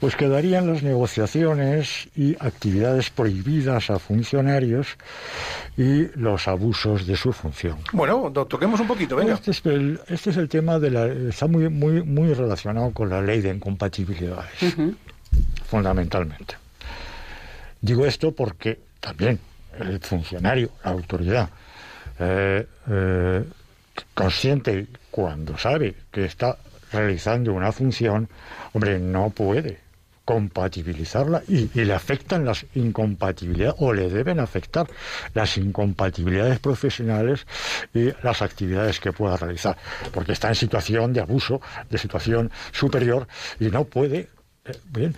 Pues 0.00 0.14
quedarían 0.14 0.72
las 0.72 0.82
negociaciones 0.84 2.08
y 2.14 2.36
actividades 2.38 3.10
prohibidas 3.10 3.90
a 3.90 3.98
funcionarios 3.98 4.86
y 5.76 6.06
los 6.16 6.46
abusos 6.48 7.04
de 7.06 7.16
su 7.16 7.32
función. 7.32 7.78
Bueno, 7.92 8.30
to- 8.32 8.46
toquemos 8.46 8.78
un 8.80 8.86
poquito, 8.86 9.16
venga. 9.16 9.34
Este 9.34 9.50
es 9.50 9.66
el, 9.66 10.00
este 10.06 10.30
es 10.30 10.36
el 10.36 10.48
tema 10.48 10.78
de 10.78 10.90
la 10.92 11.06
está 11.06 11.48
muy 11.48 11.68
muy 11.68 12.02
muy 12.04 12.32
relacionado 12.32 12.92
con 12.92 13.08
la 13.10 13.20
ley 13.20 13.40
de 13.40 13.50
incompatibilidades, 13.50 14.52
fundamentalmente. 15.66 16.54
Digo 17.80 18.06
esto 18.06 18.30
porque 18.32 18.78
también 19.00 19.40
el 19.80 19.98
funcionario, 19.98 20.70
la 20.84 20.92
autoridad, 20.92 21.48
eh, 22.20 22.66
eh, 22.88 23.44
consciente 24.14 24.86
cuando 25.10 25.56
sabe 25.58 25.94
que 26.10 26.24
está 26.24 26.58
realizando 26.92 27.52
una 27.52 27.72
función, 27.72 28.28
hombre, 28.72 28.98
no 28.98 29.30
puede 29.30 29.88
compatibilizarla 30.28 31.42
y, 31.48 31.70
le 31.72 31.94
afectan 31.94 32.44
las 32.44 32.66
incompatibilidades 32.74 33.76
o 33.78 33.94
le 33.94 34.10
deben 34.10 34.40
afectar 34.40 34.86
las 35.32 35.56
incompatibilidades 35.56 36.58
profesionales 36.58 37.46
y 37.94 38.12
las 38.22 38.42
actividades 38.42 39.00
que 39.00 39.12
pueda 39.12 39.38
realizar, 39.38 39.78
porque 40.12 40.32
está 40.32 40.48
en 40.48 40.54
situación 40.54 41.14
de 41.14 41.22
abuso, 41.22 41.62
de 41.88 41.96
situación 41.96 42.50
superior 42.72 43.26
y 43.58 43.70
no 43.70 43.84
puede 43.84 44.28
Bien, 44.90 45.14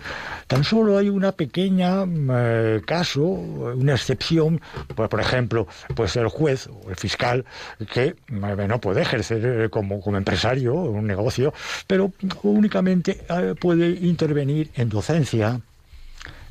tan 0.47 0.63
solo 0.63 0.97
hay 0.97 1.09
una 1.09 1.31
pequeña 1.33 2.05
eh, 2.05 2.81
caso, 2.85 3.23
una 3.23 3.93
excepción, 3.93 4.61
por, 4.95 5.09
por 5.09 5.19
ejemplo, 5.19 5.67
pues 5.95 6.15
el 6.15 6.27
juez 6.27 6.67
o 6.67 6.89
el 6.89 6.95
fiscal 6.95 7.45
que 7.93 8.15
mm, 8.29 8.67
no 8.67 8.79
puede 8.79 9.01
ejercer 9.01 9.45
eh, 9.45 9.69
como, 9.69 10.01
como 10.01 10.17
empresario 10.17 10.73
un 10.75 11.05
negocio, 11.07 11.53
pero 11.87 12.11
únicamente 12.43 13.21
eh, 13.29 13.55
puede 13.59 13.89
intervenir 13.89 14.69
en 14.75 14.89
docencia, 14.89 15.59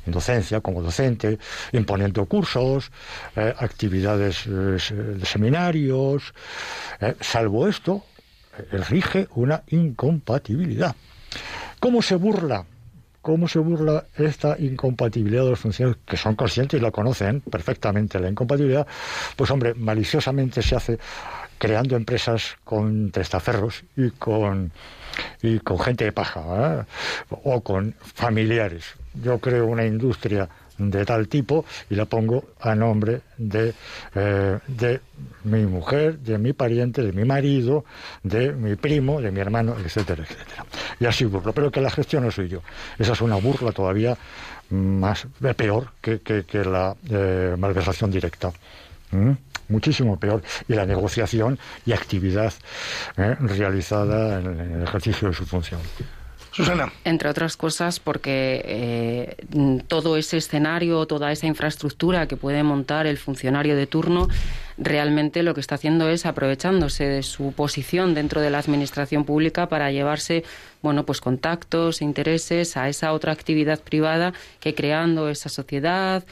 en 0.05 0.11
docencia, 0.11 0.61
como 0.61 0.81
docente, 0.81 1.37
imponiendo 1.71 2.25
cursos, 2.25 2.91
eh, 3.35 3.53
actividades 3.57 4.45
eh, 4.47 4.77
seminarios. 5.23 6.33
eh, 6.99 7.15
salvo 7.19 7.67
esto, 7.67 8.03
eh, 8.57 8.77
rige 8.89 9.27
una 9.35 9.63
incompatibilidad. 9.67 10.95
¿Cómo 11.79 12.01
se 12.01 12.15
burla? 12.15 12.65
¿Cómo 13.21 13.47
se 13.47 13.59
burla 13.59 14.05
esta 14.17 14.55
incompatibilidad 14.57 15.43
de 15.43 15.51
los 15.51 15.59
funcionarios 15.59 16.01
que 16.07 16.17
son 16.17 16.35
conscientes 16.35 16.79
y 16.79 16.83
la 16.83 16.91
conocen 16.91 17.41
perfectamente, 17.41 18.19
la 18.19 18.29
incompatibilidad? 18.29 18.87
Pues 19.35 19.51
hombre, 19.51 19.75
maliciosamente 19.75 20.61
se 20.63 20.75
hace 20.75 20.99
creando 21.59 21.95
empresas 21.95 22.57
con 22.63 23.11
testaferros 23.11 23.83
y 23.95 24.09
con, 24.09 24.71
y 25.43 25.59
con 25.59 25.77
gente 25.77 26.05
de 26.05 26.11
paja, 26.11 26.41
¿eh? 26.79 26.85
o 27.43 27.61
con 27.61 27.93
familiares. 28.01 28.85
Yo 29.23 29.37
creo 29.37 29.67
una 29.67 29.85
industria 29.85 30.49
de 30.89 31.05
tal 31.05 31.27
tipo 31.27 31.65
y 31.89 31.95
la 31.95 32.05
pongo 32.05 32.43
a 32.59 32.73
nombre 32.75 33.21
de, 33.37 33.73
eh, 34.15 34.59
de 34.67 35.01
mi 35.43 35.63
mujer, 35.65 36.17
de 36.19 36.37
mi 36.37 36.53
pariente, 36.53 37.01
de 37.03 37.11
mi 37.11 37.23
marido, 37.25 37.85
de 38.23 38.51
mi 38.53 38.75
primo, 38.75 39.21
de 39.21 39.31
mi 39.31 39.39
hermano, 39.39 39.75
etcétera, 39.77 40.23
etcétera. 40.23 40.65
Y 40.99 41.05
así 41.05 41.25
pero 41.53 41.71
que 41.71 41.81
la 41.81 41.89
gestión 41.91 42.23
no 42.23 42.31
soy 42.31 42.49
yo. 42.49 42.61
Esa 42.97 43.13
es 43.13 43.21
una 43.21 43.35
burla 43.35 43.71
todavía 43.71 44.17
más 44.69 45.27
eh, 45.43 45.53
peor 45.53 45.91
que, 46.01 46.19
que- 46.21 46.43
la 46.65 46.95
eh, 47.09 47.55
malversación 47.57 48.09
directa. 48.11 48.51
¿Mm? 49.11 49.31
Muchísimo 49.69 50.17
peor. 50.19 50.41
Y 50.67 50.73
la 50.73 50.85
negociación 50.85 51.57
y 51.85 51.93
actividad 51.93 52.53
realizada 53.15 54.39
en 54.39 54.59
el 54.59 54.83
ejercicio 54.83 55.29
de 55.29 55.33
su 55.33 55.45
función. 55.45 55.79
Susana. 56.51 56.91
Entre 57.05 57.29
otras 57.29 57.55
cosas 57.55 57.99
porque 57.99 58.61
eh, 58.65 59.83
todo 59.87 60.17
ese 60.17 60.37
escenario, 60.37 61.05
toda 61.05 61.31
esa 61.31 61.47
infraestructura 61.47 62.27
que 62.27 62.35
puede 62.35 62.61
montar 62.63 63.07
el 63.07 63.17
funcionario 63.17 63.75
de 63.75 63.87
turno, 63.87 64.27
realmente 64.77 65.43
lo 65.43 65.53
que 65.53 65.61
está 65.61 65.75
haciendo 65.75 66.09
es 66.09 66.25
aprovechándose 66.25 67.05
de 67.05 67.23
su 67.23 67.53
posición 67.53 68.13
dentro 68.13 68.41
de 68.41 68.49
la 68.49 68.59
administración 68.59 69.23
pública 69.23 69.69
para 69.69 69.91
llevarse, 69.91 70.43
bueno, 70.81 71.05
pues 71.05 71.21
contactos, 71.21 72.01
intereses 72.01 72.75
a 72.75 72.89
esa 72.89 73.13
otra 73.13 73.31
actividad 73.31 73.79
privada 73.79 74.33
que 74.59 74.75
creando 74.75 75.29
esa 75.29 75.49
sociedad 75.49 76.23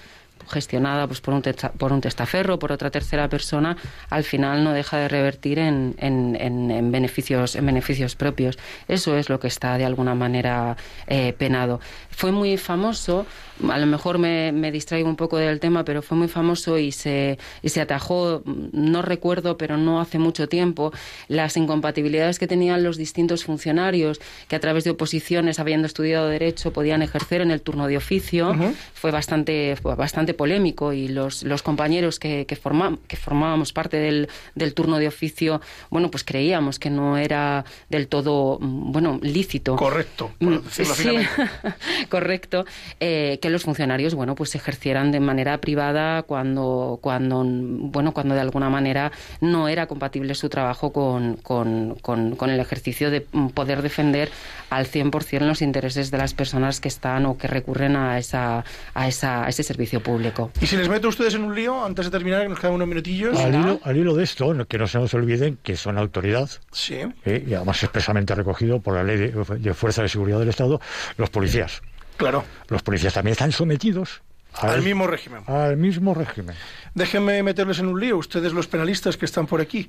gestionada 0.49 1.07
pues 1.07 1.21
por 1.21 1.33
un, 1.33 1.41
testa- 1.41 1.71
por 1.71 1.93
un 1.93 2.01
testaferro, 2.01 2.59
por 2.59 2.71
otra 2.71 2.89
tercera 2.91 3.29
persona, 3.29 3.77
al 4.09 4.23
final 4.23 4.63
no 4.63 4.73
deja 4.73 4.97
de 4.97 5.07
revertir 5.07 5.59
en, 5.59 5.95
en- 5.99 6.35
en- 6.39 6.71
en 6.71 6.91
beneficios, 6.91 7.55
en 7.55 7.65
beneficios 7.65 8.15
propios. 8.15 8.57
Eso 8.87 9.15
es 9.17 9.29
lo 9.29 9.39
que 9.39 9.47
está 9.47 9.77
de 9.77 9.85
alguna 9.85 10.15
manera 10.15 10.75
eh, 11.07 11.33
penado. 11.37 11.79
Fue 12.11 12.31
muy 12.31 12.57
famoso 12.57 13.25
a 13.67 13.77
lo 13.77 13.85
mejor 13.87 14.17
me, 14.19 14.51
me 14.51 14.71
distraigo 14.71 15.09
un 15.09 15.15
poco 15.15 15.37
del 15.37 15.59
tema, 15.59 15.83
pero 15.83 16.01
fue 16.01 16.17
muy 16.17 16.27
famoso 16.27 16.77
y 16.77 16.91
se, 16.91 17.37
y 17.61 17.69
se 17.69 17.81
atajó, 17.81 18.41
no 18.45 19.01
recuerdo, 19.01 19.57
pero 19.57 19.77
no 19.77 19.99
hace 19.99 20.19
mucho 20.19 20.47
tiempo, 20.47 20.93
las 21.27 21.57
incompatibilidades 21.57 22.39
que 22.39 22.47
tenían 22.47 22.83
los 22.83 22.97
distintos 22.97 23.43
funcionarios 23.43 24.19
que 24.47 24.55
a 24.55 24.59
través 24.59 24.83
de 24.83 24.91
oposiciones, 24.91 25.59
habiendo 25.59 25.87
estudiado 25.87 26.27
Derecho, 26.29 26.71
podían 26.73 27.01
ejercer 27.01 27.41
en 27.41 27.51
el 27.51 27.61
turno 27.61 27.87
de 27.87 27.97
oficio. 27.97 28.55
Fue 28.93 29.11
bastante, 29.11 29.75
fue 29.81 29.95
bastante 29.95 30.33
polémico 30.33 30.93
y 30.93 31.07
los, 31.07 31.43
los 31.43 31.61
compañeros 31.63 32.19
que, 32.19 32.45
que, 32.45 32.55
forma- 32.55 32.97
que 33.07 33.17
formábamos 33.17 33.73
parte 33.73 33.97
del, 33.97 34.27
del 34.55 34.73
turno 34.73 34.97
de 34.99 35.07
oficio, 35.07 35.61
bueno, 35.89 36.11
pues 36.11 36.23
creíamos 36.23 36.79
que 36.79 36.89
no 36.89 37.17
era 37.17 37.65
del 37.89 38.07
todo, 38.07 38.57
mm, 38.59 38.91
bueno, 38.91 39.19
lícito. 39.21 39.75
Correcto, 39.75 40.31
por 40.39 40.49
Mm, 40.49 40.63
decirlo 40.63 40.93
sí, 40.95 41.17
correcto, 42.09 42.65
eh, 42.99 43.39
que 43.41 43.48
los 43.49 43.63
funcionarios, 43.63 44.15
bueno, 44.15 44.35
pues 44.35 44.55
ejercieran 44.55 45.11
de 45.11 45.19
manera 45.19 45.59
privada 45.59 46.23
cuando, 46.23 46.99
cuando, 47.01 47.43
bueno, 47.45 48.13
cuando 48.13 48.35
de 48.35 48.41
alguna 48.41 48.69
manera 48.69 49.11
no 49.41 49.67
era 49.67 49.87
compatible 49.87 50.35
su 50.35 50.49
trabajo 50.49 50.91
con, 50.93 51.35
con, 51.37 51.95
con- 52.01 52.35
con 52.35 52.49
el 52.49 52.59
ejercicio 52.59 53.11
de 53.11 53.21
poder 53.21 53.81
defender 53.81 54.29
al 54.69 54.85
100% 54.87 55.39
los 55.41 55.61
intereses 55.61 56.11
de 56.11 56.17
las 56.17 56.33
personas 56.33 56.79
que 56.79 56.87
están 56.87 57.25
o 57.25 57.37
que 57.37 57.47
recurren 57.47 57.95
a, 57.95 58.17
esa, 58.17 58.63
a, 58.93 59.07
esa, 59.07 59.45
a 59.45 59.49
ese 59.49 59.63
servicio 59.63 60.01
público. 60.01 60.51
Y 60.61 60.67
si 60.67 60.77
les 60.77 60.89
meto 60.89 61.07
a 61.07 61.09
ustedes 61.09 61.33
en 61.35 61.43
un 61.43 61.55
lío, 61.55 61.83
antes 61.83 62.05
de 62.05 62.11
terminar, 62.11 62.43
que 62.43 62.49
nos 62.49 62.59
quedan 62.59 62.73
unos 62.73 62.87
minutillos. 62.87 63.39
Al 63.39 63.55
hilo, 63.55 63.79
al 63.83 63.97
hilo 63.97 64.15
de 64.15 64.23
esto, 64.23 64.53
que 64.67 64.77
no 64.77 64.87
se 64.87 64.99
nos 64.99 65.13
olviden 65.13 65.57
que 65.63 65.75
son 65.75 65.97
autoridad, 65.97 66.49
Sí. 66.71 66.95
¿eh? 67.25 67.43
y 67.47 67.53
además 67.53 67.81
expresamente 67.83 68.35
recogido 68.35 68.79
por 68.79 68.95
la 68.95 69.03
ley 69.03 69.17
de, 69.17 69.31
de 69.59 69.73
Fuerza 69.73 70.01
de 70.01 70.09
Seguridad 70.09 70.39
del 70.39 70.49
Estado, 70.49 70.79
los 71.17 71.29
policías. 71.29 71.81
Claro. 72.19 72.43
Los 72.67 72.83
policías 72.83 73.13
también 73.13 73.31
están 73.31 73.51
sometidos 73.53 74.21
Al 74.53 74.81
mismo 74.83 75.07
régimen. 75.07 75.43
al 75.47 75.77
mismo 75.77 76.13
régimen. 76.13 76.55
Déjenme 76.93 77.41
meterles 77.43 77.79
en 77.79 77.87
un 77.87 77.99
lío, 77.99 78.17
ustedes 78.17 78.51
los 78.53 78.67
penalistas 78.67 79.15
que 79.15 79.25
están 79.25 79.47
por 79.47 79.61
aquí. 79.61 79.87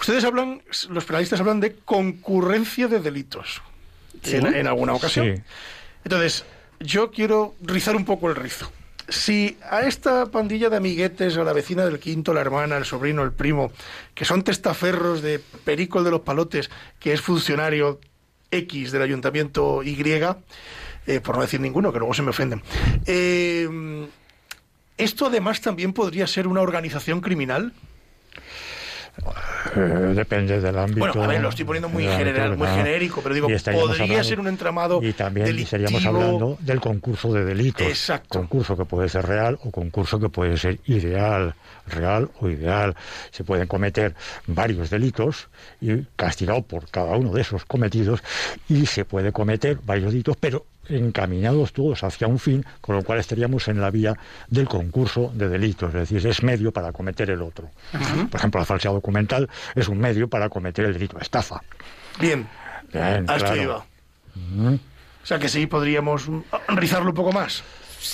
Ustedes 0.00 0.24
hablan, 0.24 0.60
los 0.90 1.04
penalistas 1.04 1.38
hablan 1.40 1.60
de 1.60 1.76
concurrencia 1.84 2.88
de 2.88 2.98
delitos 2.98 3.62
en, 4.24 4.46
en 4.46 4.66
alguna 4.66 4.94
ocasión. 4.94 5.36
Sí. 5.36 5.42
Entonces, 6.04 6.44
yo 6.80 7.10
quiero 7.12 7.54
rizar 7.62 7.94
un 7.94 8.04
poco 8.04 8.28
el 8.28 8.34
rizo. 8.34 8.70
Si 9.08 9.56
a 9.70 9.82
esta 9.82 10.26
pandilla 10.26 10.68
de 10.68 10.76
amiguetes, 10.78 11.36
a 11.36 11.44
la 11.44 11.52
vecina 11.52 11.84
del 11.84 11.98
quinto, 12.00 12.32
la 12.34 12.40
hermana, 12.40 12.76
el 12.76 12.84
sobrino, 12.84 13.22
el 13.22 13.32
primo, 13.32 13.70
que 14.14 14.24
son 14.24 14.42
testaferros 14.42 15.22
de 15.22 15.38
Perico 15.64 16.02
de 16.02 16.10
los 16.10 16.22
Palotes, 16.22 16.70
que 16.98 17.12
es 17.12 17.20
funcionario 17.20 18.00
X 18.50 18.90
del 18.90 19.02
ayuntamiento 19.02 19.82
Y, 19.82 19.96
eh, 21.06 21.20
por 21.20 21.36
no 21.36 21.42
decir 21.42 21.60
ninguno, 21.60 21.92
que 21.92 21.98
luego 21.98 22.14
se 22.14 22.22
me 22.22 22.30
ofenden, 22.30 22.62
eh, 23.06 24.06
¿esto 24.96 25.26
además 25.26 25.60
también 25.60 25.92
podría 25.92 26.26
ser 26.26 26.46
una 26.46 26.60
organización 26.60 27.20
criminal? 27.20 27.72
Eh, 29.76 29.78
depende 30.14 30.58
del 30.60 30.78
ámbito. 30.78 31.00
Bueno, 31.00 31.22
a 31.22 31.26
ver, 31.26 31.40
lo 31.42 31.50
estoy 31.50 31.66
poniendo 31.66 31.88
muy 31.90 32.04
general, 32.04 32.56
muy 32.56 32.66
genérico, 32.68 33.20
pero 33.22 33.34
digo, 33.34 33.46
podría 33.46 33.74
hablando- 34.04 34.24
ser 34.24 34.40
un 34.40 34.48
entramado 34.48 35.00
Y 35.02 35.12
también 35.12 35.46
delictivo. 35.46 35.64
estaríamos 35.84 36.06
hablando 36.06 36.56
del 36.60 36.80
concurso 36.80 37.30
de 37.32 37.44
delitos. 37.44 37.86
Exacto. 37.86 38.38
Concurso 38.38 38.74
que 38.76 38.86
puede 38.86 39.10
ser 39.10 39.26
real 39.26 39.58
o 39.64 39.70
concurso 39.70 40.18
que 40.18 40.30
puede 40.30 40.56
ser 40.56 40.80
ideal, 40.86 41.54
real 41.86 42.30
o 42.40 42.48
ideal. 42.48 42.96
Se 43.30 43.44
pueden 43.44 43.66
cometer 43.68 44.14
varios 44.46 44.88
delitos 44.88 45.48
y 45.80 46.04
castigado 46.16 46.62
por 46.62 46.88
cada 46.90 47.14
uno 47.16 47.32
de 47.32 47.42
esos 47.42 47.66
cometidos 47.66 48.22
y 48.68 48.86
se 48.86 49.04
puede 49.04 49.30
cometer 49.30 49.78
varios 49.84 50.12
delitos, 50.12 50.36
pero 50.40 50.64
encaminados 50.94 51.72
todos 51.72 52.02
hacia 52.04 52.26
un 52.26 52.38
fin, 52.38 52.64
con 52.80 52.96
lo 52.96 53.02
cual 53.02 53.18
estaríamos 53.18 53.68
en 53.68 53.80
la 53.80 53.90
vía 53.90 54.14
del 54.48 54.68
concurso 54.68 55.30
de 55.34 55.48
delitos, 55.48 55.88
es 55.94 56.08
decir, 56.08 56.26
es 56.26 56.42
medio 56.42 56.72
para 56.72 56.92
cometer 56.92 57.30
el 57.30 57.42
otro. 57.42 57.70
Por 58.30 58.38
ejemplo, 58.38 58.60
la 58.60 58.66
falsedad 58.66 58.94
documental 58.94 59.48
es 59.74 59.88
un 59.88 59.98
medio 59.98 60.28
para 60.28 60.48
cometer 60.48 60.84
el 60.84 60.92
delito 60.94 61.16
de 61.16 61.22
estafa. 61.22 61.60
Bien, 62.20 62.46
Bien, 62.92 63.28
a 63.28 63.36
esto 63.36 63.52
claro. 63.52 63.62
iba. 63.62 63.86
Mm. 64.34 64.74
O 64.74 65.26
sea 65.26 65.38
que 65.38 65.48
sí, 65.48 65.66
podríamos 65.66 66.24
rizarlo 66.68 67.10
un 67.10 67.14
poco 67.14 67.32
más. 67.32 67.62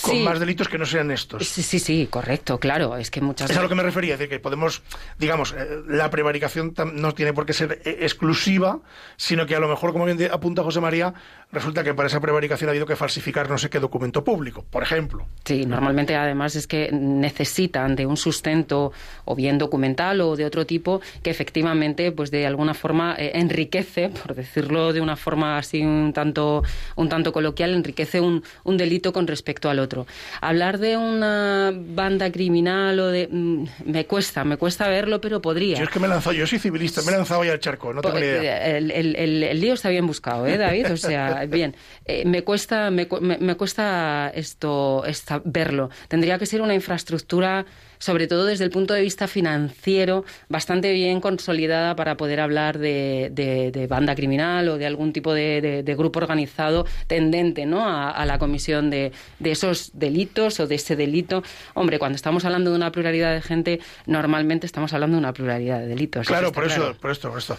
Con 0.02 0.16
Sí. 0.16 0.22
más 0.22 0.38
delitos 0.38 0.68
que 0.68 0.76
no 0.76 0.84
sean 0.84 1.10
estos. 1.10 1.48
Sí, 1.48 1.62
sí, 1.62 1.78
sí, 1.78 2.08
correcto, 2.10 2.60
claro. 2.60 2.98
Es 2.98 3.10
que 3.10 3.22
muchas 3.22 3.50
Es 3.50 3.56
a 3.56 3.62
lo 3.62 3.70
que 3.70 3.74
me 3.74 3.82
refería, 3.82 4.12
es 4.12 4.18
decir, 4.18 4.28
que 4.28 4.38
podemos, 4.38 4.82
digamos, 5.18 5.54
eh, 5.56 5.66
la 5.88 6.10
prevaricación 6.10 6.74
no 6.92 7.14
tiene 7.14 7.32
por 7.32 7.46
qué 7.46 7.54
ser 7.54 7.80
eh, 7.86 8.00
exclusiva, 8.02 8.80
sino 9.16 9.46
que 9.46 9.56
a 9.56 9.60
lo 9.60 9.66
mejor, 9.66 9.92
como 9.92 10.04
bien 10.04 10.18
apunta 10.30 10.62
José 10.62 10.82
María, 10.82 11.14
resulta 11.50 11.82
que 11.82 11.94
para 11.94 12.08
esa 12.08 12.20
prevaricación 12.20 12.68
ha 12.68 12.72
habido 12.72 12.84
que 12.86 12.94
falsificar 12.96 13.48
no 13.48 13.56
sé 13.56 13.70
qué 13.70 13.80
documento 13.80 14.22
público, 14.22 14.64
por 14.70 14.82
ejemplo. 14.82 15.26
Sí, 15.44 15.64
normalmente 15.64 16.14
además 16.14 16.54
es 16.56 16.66
que 16.66 16.90
necesitan 16.92 17.96
de 17.96 18.04
un 18.04 18.16
sustento 18.18 18.92
o 19.24 19.34
bien 19.34 19.56
documental 19.58 20.20
o 20.20 20.36
de 20.36 20.44
otro 20.44 20.66
tipo 20.66 21.00
que 21.22 21.30
efectivamente 21.30 22.12
pues 22.12 22.30
de 22.30 22.46
alguna 22.46 22.74
forma 22.74 23.14
eh, 23.18 23.32
enriquece, 23.34 24.10
por 24.10 24.34
decirlo 24.34 24.92
de 24.92 25.00
una 25.00 25.16
forma 25.16 25.56
así 25.58 25.82
un 25.82 26.12
tanto 26.12 26.62
un 26.96 27.08
tanto 27.08 27.32
coloquial, 27.32 27.74
enriquece 27.74 28.20
un, 28.20 28.42
un 28.64 28.76
delito 28.76 29.12
con 29.12 29.26
respecto 29.26 29.70
al 29.70 29.78
otro. 29.78 30.06
Hablar 30.42 30.78
de 30.78 30.96
una 30.96 31.72
banda 31.74 32.30
criminal 32.30 32.98
o 33.00 33.06
de 33.08 33.28
mm, 33.30 33.64
me 33.86 34.04
cuesta, 34.06 34.44
me 34.44 34.56
cuesta 34.58 34.86
verlo, 34.88 35.20
pero 35.20 35.40
podría. 35.40 35.78
Yo 35.78 35.84
es 35.84 35.90
que 35.90 35.98
me 36.00 36.08
lanzado, 36.08 36.34
yo 36.34 36.46
soy 36.46 36.58
civilista, 36.58 37.00
me 37.02 37.12
he 37.12 37.16
lanzado 37.16 37.40
ahí 37.42 37.48
al 37.48 37.60
charco, 37.60 37.92
no 37.94 38.02
tengo 38.02 38.18
ni 38.18 38.26
idea. 38.26 38.66
El, 38.76 38.90
el- 38.90 39.16
el- 39.16 39.42
el 39.44 39.60
lío 39.60 39.74
está 39.74 39.88
bien 39.88 40.06
buscado, 40.06 40.46
¿eh, 40.46 40.56
David? 40.58 40.92
O 40.92 40.96
sea, 40.96 41.37
bien. 41.46 41.76
Eh, 42.04 42.24
me 42.26 42.42
cuesta, 42.42 42.90
me, 42.90 43.06
me- 43.20 43.54
cuesta 43.56 44.30
esto, 44.34 45.04
esta- 45.06 45.40
verlo. 45.44 45.90
Tendría 46.08 46.38
que 46.38 46.46
ser 46.46 46.60
una 46.62 46.74
infraestructura, 46.74 47.66
sobre 47.98 48.26
todo 48.26 48.44
desde 48.46 48.64
el 48.64 48.70
punto 48.70 48.94
de 48.94 49.02
vista 49.02 49.26
financiero, 49.28 50.24
bastante 50.48 50.92
bien 50.92 51.20
consolidada 51.20 51.96
para 51.96 52.16
poder 52.16 52.40
hablar 52.40 52.78
de, 52.78 53.30
de- 53.32 53.70
de 53.72 53.86
banda 53.86 54.14
criminal 54.14 54.68
o 54.68 54.78
de 54.78 54.86
algún 54.86 55.12
tipo 55.12 55.32
de, 55.34 55.60
grupo 55.96 56.18
organizado 56.20 56.86
tendente, 57.06 57.66
¿no? 57.66 57.88
A, 57.88 58.10
a 58.10 58.24
la 58.26 58.38
comisión 58.38 58.88
de, 58.90 59.12
de 59.38 59.50
esos 59.50 59.90
delitos 59.94 60.60
o 60.60 60.66
de 60.66 60.76
ese 60.76 60.94
delito. 60.96 61.42
Hombre, 61.74 61.98
cuando 61.98 62.16
estamos 62.16 62.44
hablando 62.44 62.70
de 62.70 62.76
una 62.76 62.92
pluralidad 62.92 63.34
de 63.34 63.42
gente, 63.42 63.80
normalmente 64.06 64.66
estamos 64.66 64.92
hablando 64.92 65.16
de 65.16 65.20
una 65.20 65.32
pluralidad 65.32 65.80
de 65.80 65.86
delitos. 65.88 66.26
Claro, 66.26 66.52
por 66.52 66.64
eso, 66.66 66.76
claro. 66.76 66.94
por 67.00 67.10
esto, 67.10 67.28
por 67.30 67.38
esto. 67.38 67.56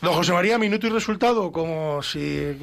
Don 0.00 0.14
José 0.14 0.32
María, 0.32 0.58
minuto 0.58 0.86
y 0.86 0.90
resultado, 0.90 1.50
como 1.50 2.02
si 2.02 2.54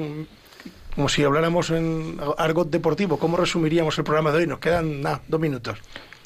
como 0.95 1.09
si 1.09 1.23
habláramos 1.23 1.69
en 1.69 2.17
argot 2.37 2.69
deportivo. 2.69 3.17
¿Cómo 3.17 3.37
resumiríamos 3.37 3.97
el 3.97 4.03
programa 4.03 4.31
de 4.31 4.39
hoy? 4.39 4.47
Nos 4.47 4.59
quedan 4.59 5.01
dos 5.27 5.39
minutos. 5.39 5.77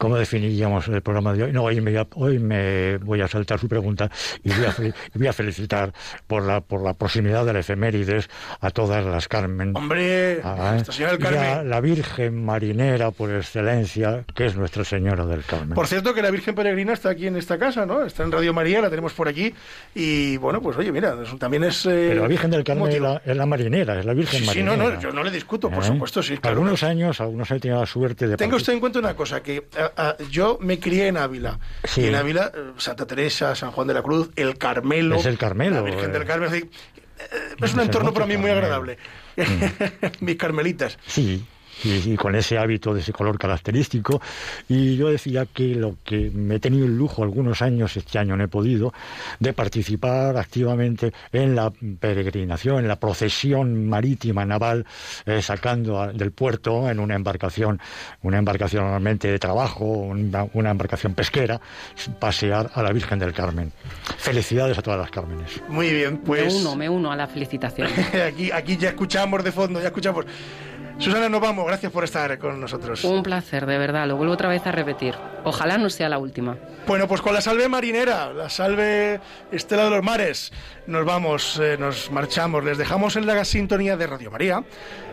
¿Cómo 0.03 0.17
definiríamos 0.17 0.87
el 0.89 1.01
programa 1.01 1.31
de 1.33 1.43
hoy? 1.43 1.51
No, 1.53 1.63
hoy 1.63 1.79
me, 1.79 1.91
voy 1.91 1.99
a- 1.99 2.07
hoy 2.15 2.39
me 2.39 2.97
voy 2.97 3.21
a 3.21 3.27
saltar 3.29 3.57
su 3.57 3.69
pregunta 3.69 4.09
y 4.43 4.49
voy 4.49 4.65
a, 4.65 4.75
voy 5.15 5.27
a 5.27 5.33
felicitar 5.33 5.93
por 6.27 6.43
la, 6.43 6.59
por 6.61 6.81
la 6.83 6.93
proximidad 6.93 7.45
de 7.45 7.53
la 7.53 7.59
efemérides 7.59 8.29
a 8.59 8.69
todas 8.71 9.05
las 9.05 9.27
Carmen. 9.29 9.71
Hombre, 9.75 10.41
Ah, 10.43 10.71
Nuestra 10.73 10.93
Señora 10.93 11.13
del 11.13 11.21
y 11.21 11.25
a 11.25 11.29
Carmen. 11.29 11.69
la 11.69 11.79
Virgen 11.79 12.43
Marinera 12.45 13.11
por 13.11 13.31
excelencia, 13.31 14.25
que 14.35 14.45
es 14.45 14.55
Nuestra 14.57 14.83
Señora 14.83 15.25
del 15.25 15.43
Carmen. 15.45 15.73
Por 15.73 15.87
cierto, 15.87 16.13
que 16.13 16.21
la 16.21 16.31
Virgen 16.31 16.53
Peregrina 16.53 16.91
está 16.93 17.09
aquí 17.11 17.27
en 17.27 17.37
esta 17.37 17.57
casa, 17.57 17.85
¿no? 17.85 18.03
Está 18.05 18.23
en 18.23 18.31
Radio 18.33 18.53
María, 18.53 18.81
la 18.81 18.89
tenemos 18.89 19.13
por 19.13 19.29
aquí. 19.29 19.53
Y 19.95 20.35
bueno, 20.37 20.61
pues 20.61 20.75
oye, 20.77 20.91
mira, 20.91 21.15
eso 21.23 21.37
también 21.37 21.63
es. 21.63 21.85
eh, 21.85 22.07
Pero 22.09 22.23
la 22.23 22.27
Virgen 22.27 22.51
del 22.51 22.63
Carmen 22.65 22.91
es 22.91 22.99
la, 22.99 23.21
es 23.25 23.37
la 23.37 23.45
marinera, 23.45 23.99
es 23.99 24.05
la 24.05 24.13
Virgen 24.13 24.39
Sí, 24.39 24.45
sí, 24.45 24.47
Marinera. 24.63 24.75
no, 24.75 24.89
no, 24.91 24.99
yo 24.99 25.11
no 25.13 25.23
le 25.23 25.31
discuto, 25.31 25.69
por 25.69 25.81
¿Eh? 25.83 25.87
supuesto, 25.87 26.21
sí. 26.21 26.37
Claro, 26.37 26.55
algunos 26.57 26.83
años, 26.83 27.21
algunos 27.21 27.49
años 27.49 27.59
he 27.59 27.61
tenido 27.61 27.79
la 27.79 27.85
suerte 27.85 28.27
de... 28.27 28.35
Tenga 28.37 28.57
usted 28.57 28.73
en 28.73 28.79
cuenta 28.81 28.99
una 28.99 29.15
cosa, 29.15 29.41
que 29.41 29.63
a- 29.97 30.17
yo 30.29 30.57
me 30.61 30.79
crié 30.79 31.07
en 31.07 31.17
Ávila. 31.17 31.59
Sí. 31.83 32.01
Y 32.01 32.05
en 32.05 32.15
Ávila, 32.15 32.51
eh, 32.53 32.71
Santa 32.77 33.05
Teresa, 33.05 33.55
San 33.55 33.71
Juan 33.71 33.87
de 33.87 33.93
la 33.93 34.01
Cruz, 34.01 34.29
el 34.35 34.57
Carmelo. 34.57 35.15
Es 35.15 35.25
el 35.25 35.37
Carmelo, 35.37 35.77
La 35.77 35.81
Virgen 35.81 36.09
eh. 36.09 36.13
del 36.13 36.25
Carmen. 36.25 36.45
Es, 36.47 36.51
decir, 36.51 36.71
eh, 37.19 37.55
es 37.61 37.73
un 37.73 37.79
entorno 37.81 38.13
para 38.13 38.25
mí 38.25 38.37
muy 38.37 38.49
agradable. 38.49 38.97
Mis 40.19 40.35
carmelitas. 40.35 40.97
Sí, 41.07 41.45
y, 41.83 42.13
y 42.13 42.15
con 42.17 42.35
ese 42.35 42.57
hábito 42.57 42.93
de 42.93 43.01
ese 43.01 43.13
color 43.13 43.37
característico. 43.37 44.21
Y 44.69 44.95
yo 44.97 45.09
decía 45.09 45.45
que 45.45 45.75
lo 45.75 45.95
que 46.03 46.29
me 46.33 46.55
he 46.55 46.59
tenido 46.59 46.85
el 46.85 46.97
lujo 46.97 47.23
algunos 47.23 47.61
años, 47.61 47.95
este 47.97 48.19
año 48.19 48.35
no 48.37 48.43
he 48.43 48.47
podido, 48.47 48.93
de 49.39 49.53
participar 49.53 50.37
activamente 50.37 51.13
en 51.31 51.55
la 51.55 51.71
peregrinación, 51.99 52.79
en 52.79 52.87
la 52.87 52.97
procesión 52.97 53.87
marítima 53.89 54.45
naval, 54.45 54.85
eh, 55.25 55.41
sacando 55.41 56.01
a- 56.01 56.11
del 56.13 56.31
puerto 56.31 56.89
en 56.89 56.99
una 56.99 57.15
embarcación, 57.15 57.79
una 58.21 58.37
embarcación 58.37 58.83
normalmente 58.83 59.29
de 59.31 59.39
trabajo, 59.39 59.85
una, 59.85 60.45
una 60.53 60.71
embarcación 60.71 61.13
pesquera, 61.13 61.59
pasear 62.19 62.71
a 62.73 62.83
la 62.83 62.91
Virgen 62.91 63.19
del 63.19 63.33
Carmen. 63.33 63.71
Felicidades 64.17 64.77
a 64.77 64.81
todas 64.81 64.99
las 64.99 65.11
Cármenes. 65.11 65.61
Muy 65.67 65.91
bien, 65.93 66.17
pues. 66.19 66.53
Me 66.53 66.59
uno, 66.61 66.75
me 66.75 66.89
uno 66.89 67.11
a 67.11 67.15
la 67.15 67.27
felicitación. 67.27 67.87
aquí, 68.27 68.51
aquí 68.51 68.77
ya 68.77 68.89
escuchamos 68.89 69.43
de 69.43 69.51
fondo, 69.51 69.79
ya 69.81 69.87
escuchamos. 69.87 70.25
Susana, 70.97 71.27
nos 71.27 71.41
vamos. 71.41 71.65
Gracias 71.65 71.91
por 71.91 72.03
estar 72.03 72.37
con 72.37 72.59
nosotros. 72.59 73.03
Un 73.03 73.23
placer, 73.23 73.65
de 73.65 73.77
verdad. 73.77 74.07
Lo 74.07 74.15
vuelvo 74.15 74.33
otra 74.33 74.49
vez 74.49 74.65
a 74.67 74.71
repetir. 74.71 75.15
Ojalá 75.43 75.77
no 75.77 75.89
sea 75.89 76.07
la 76.07 76.17
última. 76.17 76.55
Bueno, 76.87 77.07
pues 77.07 77.21
con 77.21 77.33
la 77.33 77.41
salve 77.41 77.67
marinera, 77.67 78.33
la 78.33 78.49
salve 78.49 79.19
Estela 79.51 79.85
de 79.85 79.89
los 79.89 80.03
Mares, 80.03 80.51
nos 80.85 81.05
vamos, 81.05 81.59
eh, 81.61 81.77
nos 81.79 82.11
marchamos, 82.11 82.63
les 82.63 82.77
dejamos 82.77 83.15
en 83.15 83.25
la 83.25 83.43
sintonía 83.45 83.95
de 83.95 84.07
Radio 84.07 84.31
María. 84.31 84.63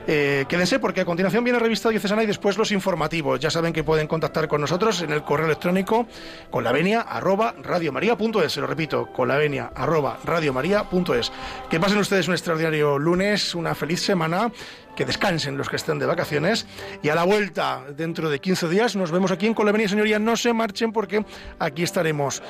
Eh, 0.07 0.47
quédense 0.49 0.81
porque 0.81 1.03
a 1.03 1.05
continuación 1.05 1.45
viene 1.45 1.59
la 1.59 1.63
revista 1.63 1.89
diocesana 1.91 2.25
y 2.25 2.27
después 2.27 2.59
los 2.59 2.73
informativos. 2.73 3.39
Ya 3.39 3.51
saben 3.51 3.73
que 3.73 3.85
pueden 3.85 4.09
contactar 4.09 4.49
con 4.49 4.61
nosotros 4.61 5.03
en 5.03 5.13
el 5.13 5.23
correo 5.23 5.47
electrónico 5.47 6.07
con 6.51 6.65
la 6.65 6.73
venia 6.73 7.03
arroba 7.03 7.55
radiomaria.es. 7.63 8.53
Se 8.53 8.61
lo 8.61 8.67
repito, 8.67 9.07
con 9.13 9.29
la 9.29 9.37
venia 9.37 9.71
arroba 9.75 10.19
radiomaria.es. 10.25 11.33
Que 11.69 11.79
pasen 11.79 11.99
ustedes 11.99 12.27
un 12.27 12.35
extraordinario 12.35 12.99
lunes, 12.99 13.55
una 13.55 13.75
feliz 13.75 14.01
semana 14.01 14.51
que 14.97 15.05
descansen 15.05 15.57
los 15.57 15.69
que 15.69 15.77
estén 15.77 15.99
de 15.99 16.07
vacaciones 16.07 16.67
y 17.03 17.09
a 17.09 17.15
la 17.15 17.25
vuelta 17.25 17.85
dentro 17.97 18.31
de 18.31 18.39
15 18.39 18.69
días 18.69 18.97
nos 18.97 19.11
vemos 19.11 19.31
aquí 19.31 19.47
en 19.47 19.55
Colevenia 19.55 19.89
Señoría. 19.89 20.19
No 20.19 20.37
se 20.37 20.53
marchen 20.53 20.93
porque 20.93 21.25
aquí 21.59 21.83
estaremos. 21.83 22.43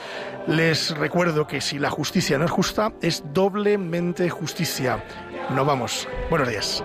Les 0.46 0.96
recuerdo 0.96 1.46
que 1.46 1.60
si 1.60 1.78
la 1.78 1.90
justicia 1.90 2.38
no 2.38 2.44
es 2.44 2.50
justa, 2.50 2.92
es 3.02 3.22
doblemente 3.32 4.28
justicia. 4.30 5.04
Nos 5.50 5.66
vamos. 5.66 6.08
Buenos 6.28 6.48
días. 6.48 6.84